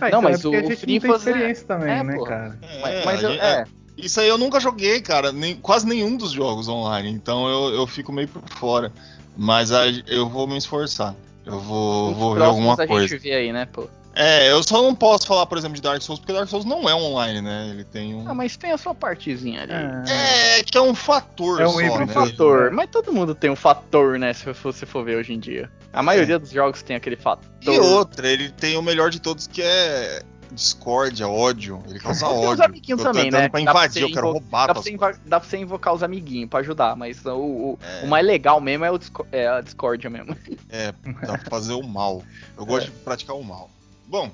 [0.00, 1.90] Ah, Não, então mas é porque o a gente Free não tem é- experiência também,
[1.90, 2.24] é, né, pô.
[2.24, 2.58] cara?
[2.80, 3.64] Mas, mas a eu, é,
[3.96, 7.86] Isso aí eu nunca joguei, cara, nem, quase nenhum dos jogos online, então eu, eu
[7.86, 8.92] fico meio por fora.
[9.36, 11.14] Mas a- eu vou me esforçar.
[11.44, 13.06] Eu vou, vou ver alguma a coisa.
[13.08, 13.88] gente vê aí, né, pô.
[14.14, 16.88] É, eu só não posso falar, por exemplo, de Dark Souls, porque Dark Souls não
[16.88, 17.68] é online, né?
[17.70, 18.28] Ele tem um.
[18.28, 19.72] Ah, mas tem a sua partezinha ali.
[19.72, 20.58] É.
[20.58, 22.02] É, que é um fator É um só, híbrido.
[22.02, 22.12] Um né?
[22.12, 24.32] fator, mas todo mundo tem um fator, né?
[24.32, 25.70] Se você for ver hoje em dia.
[25.92, 27.48] A maioria dos jogos tem aquele fator.
[27.62, 30.22] E outra, ele tem o melhor de todos que é
[30.52, 31.80] discórdia, ódio.
[31.88, 32.64] Ele causa Tem os ódio.
[32.64, 33.30] amiguinhos eu tô também, né?
[33.30, 35.94] pra Dá pra invadir, você eu quero roubar Dá pra, você dá pra você invocar
[35.94, 38.04] os amiguinhos pra ajudar, mas o, o, É.
[38.04, 40.36] o mais legal mesmo é, o disco- é a discórdia mesmo.
[40.68, 40.92] É,
[41.26, 42.22] dá pra fazer o mal.
[42.56, 42.66] Eu É.
[42.66, 43.70] gosto de praticar o mal.
[44.10, 44.32] Bom,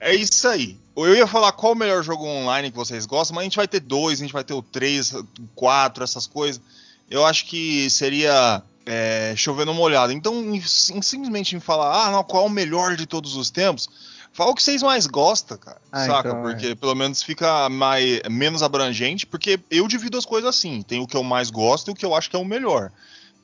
[0.00, 0.76] é isso aí.
[0.96, 3.68] Eu ia falar qual o melhor jogo online que vocês gostam, mas a gente vai
[3.68, 5.24] ter dois, a gente vai ter o três, o
[5.54, 6.60] quatro, essas coisas.
[7.08, 10.12] Eu acho que seria é, chover numa olhada.
[10.12, 13.88] Então, em- simplesmente em falar, ah, não, qual é o melhor de todos os tempos,
[14.32, 15.80] fala o que vocês mais gostam, cara.
[15.92, 16.28] Ah, saca?
[16.30, 16.42] então, é.
[16.42, 20.82] porque pelo menos fica mais, menos abrangente, porque eu divido as coisas assim.
[20.82, 22.90] Tem o que eu mais gosto e o que eu acho que é o melhor.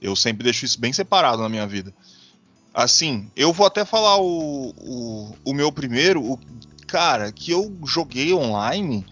[0.00, 1.94] Eu sempre deixo isso bem separado na minha vida.
[2.74, 6.38] Assim, eu vou até falar o, o, o meu primeiro, o
[6.86, 9.04] cara, que eu joguei online,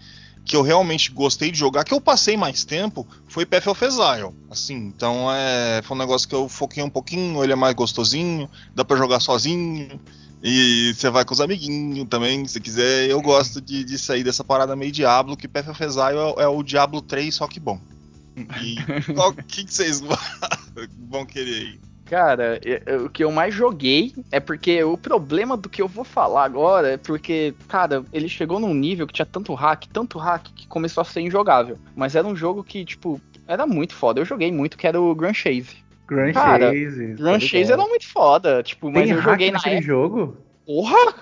[0.43, 4.35] que eu realmente gostei de jogar, que eu passei mais tempo, foi Path of Exile.
[4.49, 8.49] Assim, então é, foi um negócio que eu foquei um pouquinho, ele é mais gostosinho,
[8.73, 9.99] dá pra jogar sozinho.
[10.43, 13.07] E você vai com os amiguinhos também, se quiser.
[13.07, 16.47] Eu gosto de, de sair dessa parada meio Diablo, que Path of Exile é, é
[16.47, 17.79] o Diablo 3, só que bom.
[18.35, 18.75] E
[19.13, 20.01] qual que, que vocês
[21.09, 21.90] vão querer aí?
[22.11, 25.87] Cara, eu- eu- o que eu mais joguei é porque o problema do que eu
[25.87, 30.17] vou falar agora é porque, cara, ele chegou num nível que tinha tanto hack, tanto
[30.19, 31.77] hack, que começou a ser injogável.
[31.95, 34.19] Mas era um jogo que, tipo, era muito foda.
[34.19, 35.77] Eu joguei muito, que era o Grand Chase.
[36.05, 37.05] Grand Cara, Chase.
[37.13, 37.79] Grand tá Chase ligado.
[37.79, 39.87] era muito foda, tipo, mas Tem eu hack joguei na naquele época.
[39.87, 40.37] jogo?
[40.65, 41.13] Porra!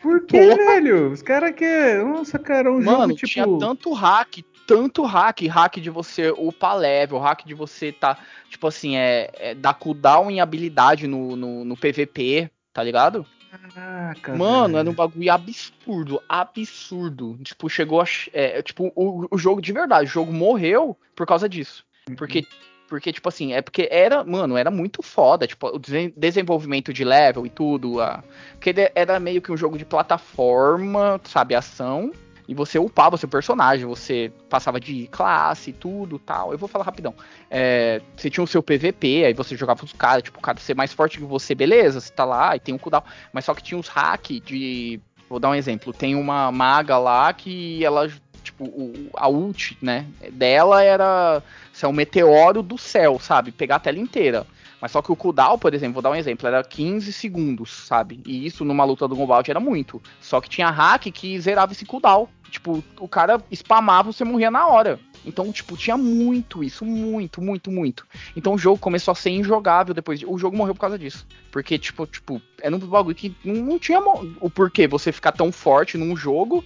[0.00, 0.56] Por que, Porra.
[0.56, 1.10] velho?
[1.10, 2.04] Os caras querem.
[2.06, 3.26] Nossa, cara, um Mano, jogo tipo.
[3.32, 8.18] tinha tanto hack, tanto hack, hack de você upar level, hack de você tá,
[8.50, 13.24] tipo assim, é, é dar cooldown em habilidade no, no, no PVP, tá ligado?
[13.50, 14.78] Caraca, Mano, velho.
[14.78, 17.38] era um bagulho absurdo, absurdo.
[17.42, 18.04] Tipo, chegou a.
[18.04, 21.82] ch- É, tipo, o, o jogo de verdade, o jogo morreu por causa disso.
[22.14, 22.46] Porque,
[22.88, 27.04] porque, tipo assim, é porque era, mano, era muito foda, tipo, o desen- desenvolvimento de
[27.04, 28.02] level e tudo.
[28.02, 28.22] A,
[28.52, 32.12] porque era meio que um jogo de plataforma, sabe, ação.
[32.48, 36.50] E você upava o seu personagem, você passava de classe tudo tal.
[36.50, 37.14] Eu vou falar rapidão.
[37.50, 40.74] É, você tinha o seu PVP, aí você jogava os caras, tipo, o cara ser
[40.74, 43.02] mais forte que você, beleza, você tá lá e tem um cooldown.
[43.34, 44.98] Mas só que tinha uns hack de.
[45.28, 45.92] Vou dar um exemplo.
[45.92, 48.08] Tem uma maga lá que ela.
[48.42, 50.06] Tipo, o- a ult, né?
[50.32, 53.52] Dela era ser um meteoro do céu, sabe?
[53.52, 54.46] Pegar a tela inteira.
[54.80, 58.20] Mas só que o cooldown, por exemplo, vou dar um exemplo, era 15 segundos, sabe?
[58.24, 60.00] E isso numa luta do Gombout era muito.
[60.20, 62.28] Só que tinha hack que zerava esse cooldown.
[62.50, 64.98] Tipo, o cara spamava, você morria na hora.
[65.26, 68.06] Então, tipo, tinha muito isso, muito, muito, muito.
[68.36, 70.20] Então o jogo começou a ser injogável depois.
[70.20, 71.26] de- O jogo morreu por causa disso.
[71.50, 73.98] Porque, tipo, tipo, era um bagulho que não, não tinha
[74.40, 76.64] o porquê você ficar tão forte num jogo.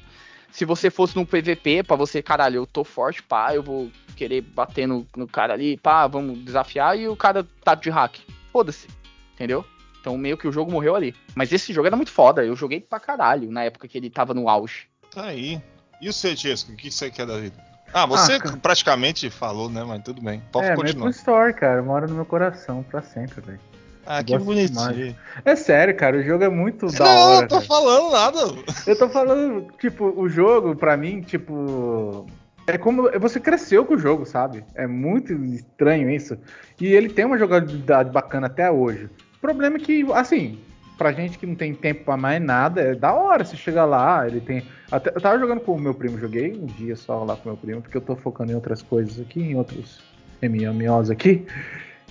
[0.53, 4.43] Se você fosse num PVP, pra você, caralho, eu tô forte, pá, eu vou querer
[4.43, 8.19] bater no, no cara ali, pá, vamos desafiar, e o cara tá de hack.
[8.53, 8.87] Foda-se.
[9.35, 9.65] Entendeu?
[9.99, 11.15] Então meio que o jogo morreu ali.
[11.35, 12.45] Mas esse jogo era muito foda.
[12.45, 14.89] Eu joguei pra caralho na época que ele tava no auge.
[15.11, 15.61] Tá aí.
[16.01, 17.57] E o seu, Tiesco, o que você quer da vida?
[17.95, 19.85] Ah, você Ah, praticamente falou, né?
[19.85, 20.43] Mas tudo bem.
[20.51, 21.07] Pode é, continuar.
[21.07, 23.61] Maple Story, cara, mora no meu coração pra sempre, velho.
[24.05, 25.17] Ah, que bonitinho.
[25.45, 27.45] É sério, cara, o jogo é muito da Não, hora.
[27.45, 27.67] eu tô cara.
[27.67, 28.39] falando nada.
[28.87, 32.27] Eu tô falando, tipo, o jogo, pra mim, tipo.
[32.67, 33.11] É como.
[33.21, 34.65] Você cresceu com o jogo, sabe?
[34.75, 36.37] É muito estranho isso.
[36.81, 39.09] E ele tem uma jogabilidade bacana até hoje.
[39.37, 40.59] O problema é que, assim,
[40.99, 44.27] pra gente que não tem tempo pra mais nada, é da hora você chegar lá,
[44.27, 44.63] ele tem.
[44.91, 47.53] Até, eu tava jogando com o meu primo, joguei um dia só lá com o
[47.53, 50.01] meu primo, porque eu tô focando em outras coisas aqui, em outros
[50.43, 51.47] MMOs aqui,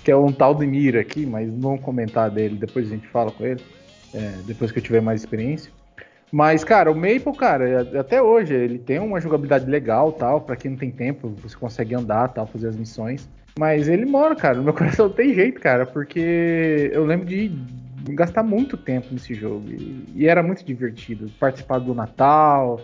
[0.03, 3.31] que é um tal de Mira aqui, mas não comentar dele, depois a gente fala
[3.31, 3.61] com ele,
[4.13, 5.71] é, depois que eu tiver mais experiência.
[6.31, 10.71] Mas, cara, o Maple, cara, até hoje, ele tem uma jogabilidade legal, tal, pra quem
[10.71, 13.29] não tem tempo, você consegue andar, tal, fazer as missões.
[13.59, 17.51] Mas ele mora, cara, no meu coração não tem jeito, cara, porque eu lembro de
[18.09, 19.69] gastar muito tempo nesse jogo.
[19.69, 21.29] E, e era muito divertido.
[21.37, 22.79] Participar do Natal,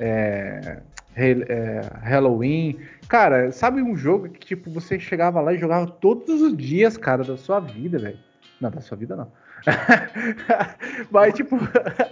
[0.00, 0.78] é,
[1.16, 2.78] é, Halloween.
[3.08, 7.24] Cara, sabe um jogo que tipo você chegava lá e jogava todos os dias, cara,
[7.24, 8.18] da sua vida, velho?
[8.60, 9.32] Não, da sua vida não.
[11.10, 11.56] Mas tipo,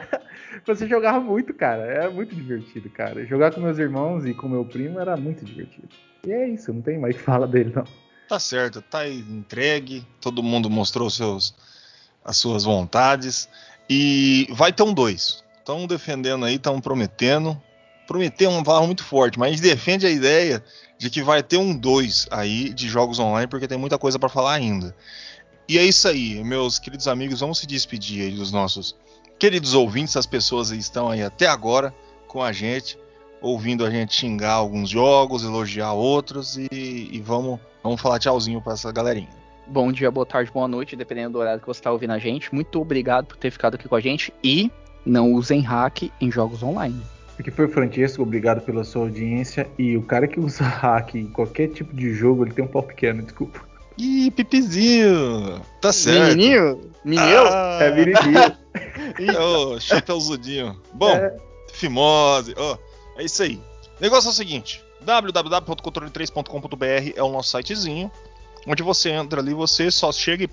[0.67, 1.83] você jogava muito, cara.
[1.83, 3.25] Era muito divertido, cara.
[3.27, 5.89] Jogar com meus irmãos e com meu primo era muito divertido.
[6.27, 7.85] E é isso, não tem mais que falar dele não.
[8.29, 10.07] Tá certo, tá entregue.
[10.21, 11.55] Todo mundo mostrou seus,
[12.25, 13.49] as suas vontades.
[13.89, 15.45] E vai ter um 2.
[15.59, 17.61] Estão defendendo aí, estão prometendo.
[18.07, 20.63] Prometer uma palavra muito forte, mas defende a ideia
[20.99, 24.29] de que vai ter um 2 aí de jogos online, porque tem muita coisa para
[24.29, 24.95] falar ainda.
[25.69, 28.95] E é isso aí, meus queridos amigos, vamos se despedir aí dos nossos
[29.39, 31.95] queridos ouvintes, as pessoas aí estão aí até agora
[32.29, 32.99] com a gente,
[33.41, 38.75] ouvindo a gente xingar alguns jogos, elogiar outros e, e vamos, vamos falar tchauzinho para
[38.75, 39.29] essa galerinha.
[39.67, 42.55] Bom dia, boa tarde, boa noite, dependendo do horário que você está ouvindo a gente.
[42.55, 44.71] Muito obrigado por ter ficado aqui com a gente e
[45.07, 47.01] não usem hack em jogos online.
[47.39, 49.67] Aqui foi o Francesco, obrigado pela sua audiência.
[49.79, 52.83] E o cara que usa hack em qualquer tipo de jogo, ele tem um pau
[52.83, 53.61] pequeno, desculpa.
[53.99, 55.61] Ih, pipizinho!
[55.81, 56.37] Tá certo.
[56.37, 56.91] Menininho?
[57.05, 57.45] Menino?
[57.49, 58.57] Ah, É menininho.
[59.41, 60.81] Ô, chapéuzudinho.
[60.93, 61.37] Bom, É.
[61.73, 62.55] fimose.
[62.57, 62.77] ó,
[63.17, 63.57] é isso aí.
[63.99, 68.11] O negócio é o seguinte: www.controle3.com.br é o nosso sitezinho.
[68.67, 70.49] Onde você entra ali, você só chega e.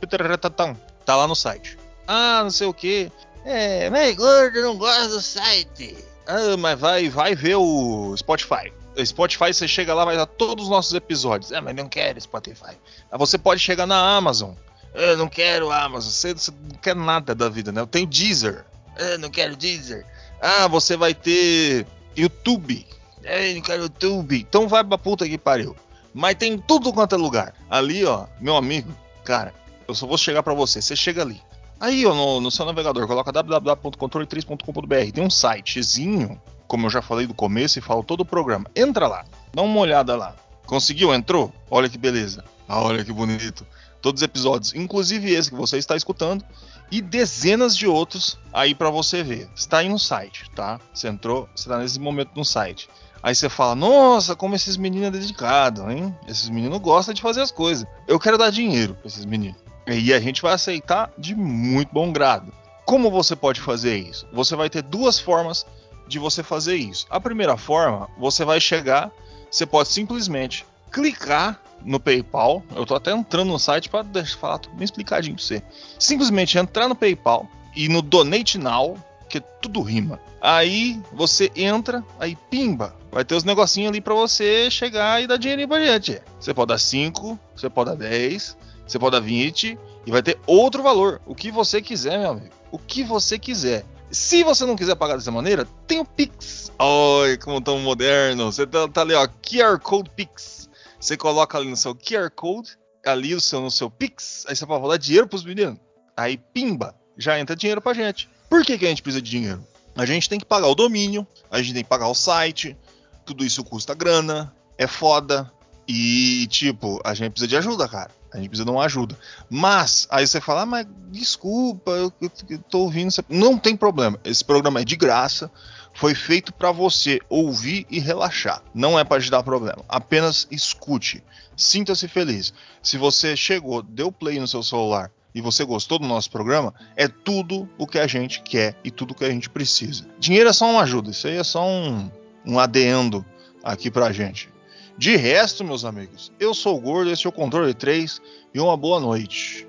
[1.05, 1.77] Tá lá no site.
[2.07, 3.09] Ah, não sei o que.
[3.45, 5.95] É, mas gordo não gosta do site.
[6.31, 8.71] Ah, mas vai, vai ver o Spotify.
[9.05, 11.51] Spotify você chega lá, vai dar todos os nossos episódios.
[11.51, 12.77] Ah, mas não quero Spotify.
[13.11, 14.53] Ah, você pode chegar na Amazon.
[14.93, 16.09] Eu não quero Amazon.
[16.09, 17.81] Você, você não quer nada da vida, né?
[17.81, 18.65] Eu tenho Deezer.
[18.97, 20.05] Eu não quero Deezer.
[20.41, 21.85] Ah, você vai ter
[22.15, 22.85] YouTube.
[23.23, 24.39] Eu não quero YouTube.
[24.39, 25.75] Então vai pra puta que pariu.
[26.13, 27.53] Mas tem tudo quanto é lugar.
[27.69, 28.93] Ali, ó, meu amigo,
[29.25, 29.53] cara,
[29.85, 30.81] eu só vou chegar pra você.
[30.81, 31.41] Você chega ali.
[31.81, 35.11] Aí, no, no seu navegador, coloca www.controle3.com.br.
[35.11, 38.69] Tem um sitezinho, como eu já falei do começo e falo todo o programa.
[38.75, 40.35] Entra lá, dá uma olhada lá.
[40.67, 41.11] Conseguiu?
[41.11, 41.51] Entrou?
[41.71, 42.45] Olha que beleza.
[42.69, 43.65] Ah, olha que bonito.
[43.99, 46.45] Todos os episódios, inclusive esse que você está escutando,
[46.91, 49.49] e dezenas de outros aí pra você ver.
[49.55, 50.79] Está aí no site, tá?
[50.93, 52.87] Você entrou, você tá nesse momento no site.
[53.23, 56.15] Aí você fala, nossa, como esses meninos é dedicado, hein?
[56.27, 57.87] Esses meninos gostam de fazer as coisas.
[58.07, 59.70] Eu quero dar dinheiro pra esses meninos.
[59.99, 62.51] E a gente vai aceitar de muito bom grado.
[62.85, 64.27] Como você pode fazer isso?
[64.33, 65.65] Você vai ter duas formas
[66.07, 67.05] de você fazer isso.
[67.09, 69.11] A primeira forma, você vai chegar,
[69.49, 72.63] você pode simplesmente clicar no PayPal.
[72.75, 74.05] Eu tô até entrando no site para
[74.39, 75.63] falar tudo bem explicadinho pra você.
[75.97, 78.97] Simplesmente entrar no PayPal e no Donate Now,
[79.29, 80.19] que tudo rima.
[80.41, 85.37] Aí você entra, aí pimba, vai ter os negocinhos ali para você chegar e dar
[85.37, 86.21] dinheirinho pra gente.
[86.39, 88.57] Você pode dar 5, você pode dar 10,
[88.91, 92.49] você pode dar 20 e vai ter outro valor, o que você quiser, meu amigo.
[92.71, 93.85] O que você quiser.
[94.11, 96.69] Se você não quiser pagar dessa maneira, tem o Pix.
[96.77, 98.51] Oi, como tão moderno.
[98.51, 100.69] Você tá, tá ali, ó, QR Code Pix.
[100.99, 104.65] Você coloca ali no seu QR Code, ali no seu, no seu Pix, aí você
[104.65, 105.79] pode dar dinheiro pros meninos.
[106.15, 108.29] Aí, pimba, já entra dinheiro pra gente.
[108.49, 109.65] Por que, que a gente precisa de dinheiro?
[109.95, 112.77] A gente tem que pagar o domínio, a gente tem que pagar o site,
[113.25, 115.49] tudo isso custa grana, é foda.
[115.93, 118.11] E, tipo, a gente precisa de ajuda, cara.
[118.33, 119.17] A gente precisa de uma ajuda.
[119.49, 123.13] Mas, aí você fala, ah, mas desculpa, eu, eu, eu tô ouvindo.
[123.27, 124.17] Não tem problema.
[124.23, 125.51] Esse programa é de graça.
[125.93, 128.63] Foi feito para você ouvir e relaxar.
[128.73, 129.83] Não é para te dar problema.
[129.89, 131.21] Apenas escute.
[131.57, 132.53] Sinta-se feliz.
[132.81, 137.09] Se você chegou, deu play no seu celular e você gostou do nosso programa, é
[137.09, 140.05] tudo o que a gente quer e tudo o que a gente precisa.
[140.17, 141.11] Dinheiro é só uma ajuda.
[141.11, 142.09] Isso aí é só um,
[142.45, 143.25] um adendo
[143.61, 144.49] aqui pra gente.
[144.97, 148.21] De resto, meus amigos, eu sou o Gordo, esse é o Controle 3
[148.53, 149.67] e uma boa noite.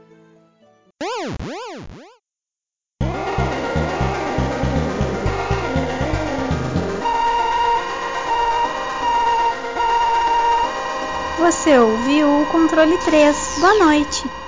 [11.39, 13.57] Você ouviu o controle 3.
[13.59, 14.42] Boa noite.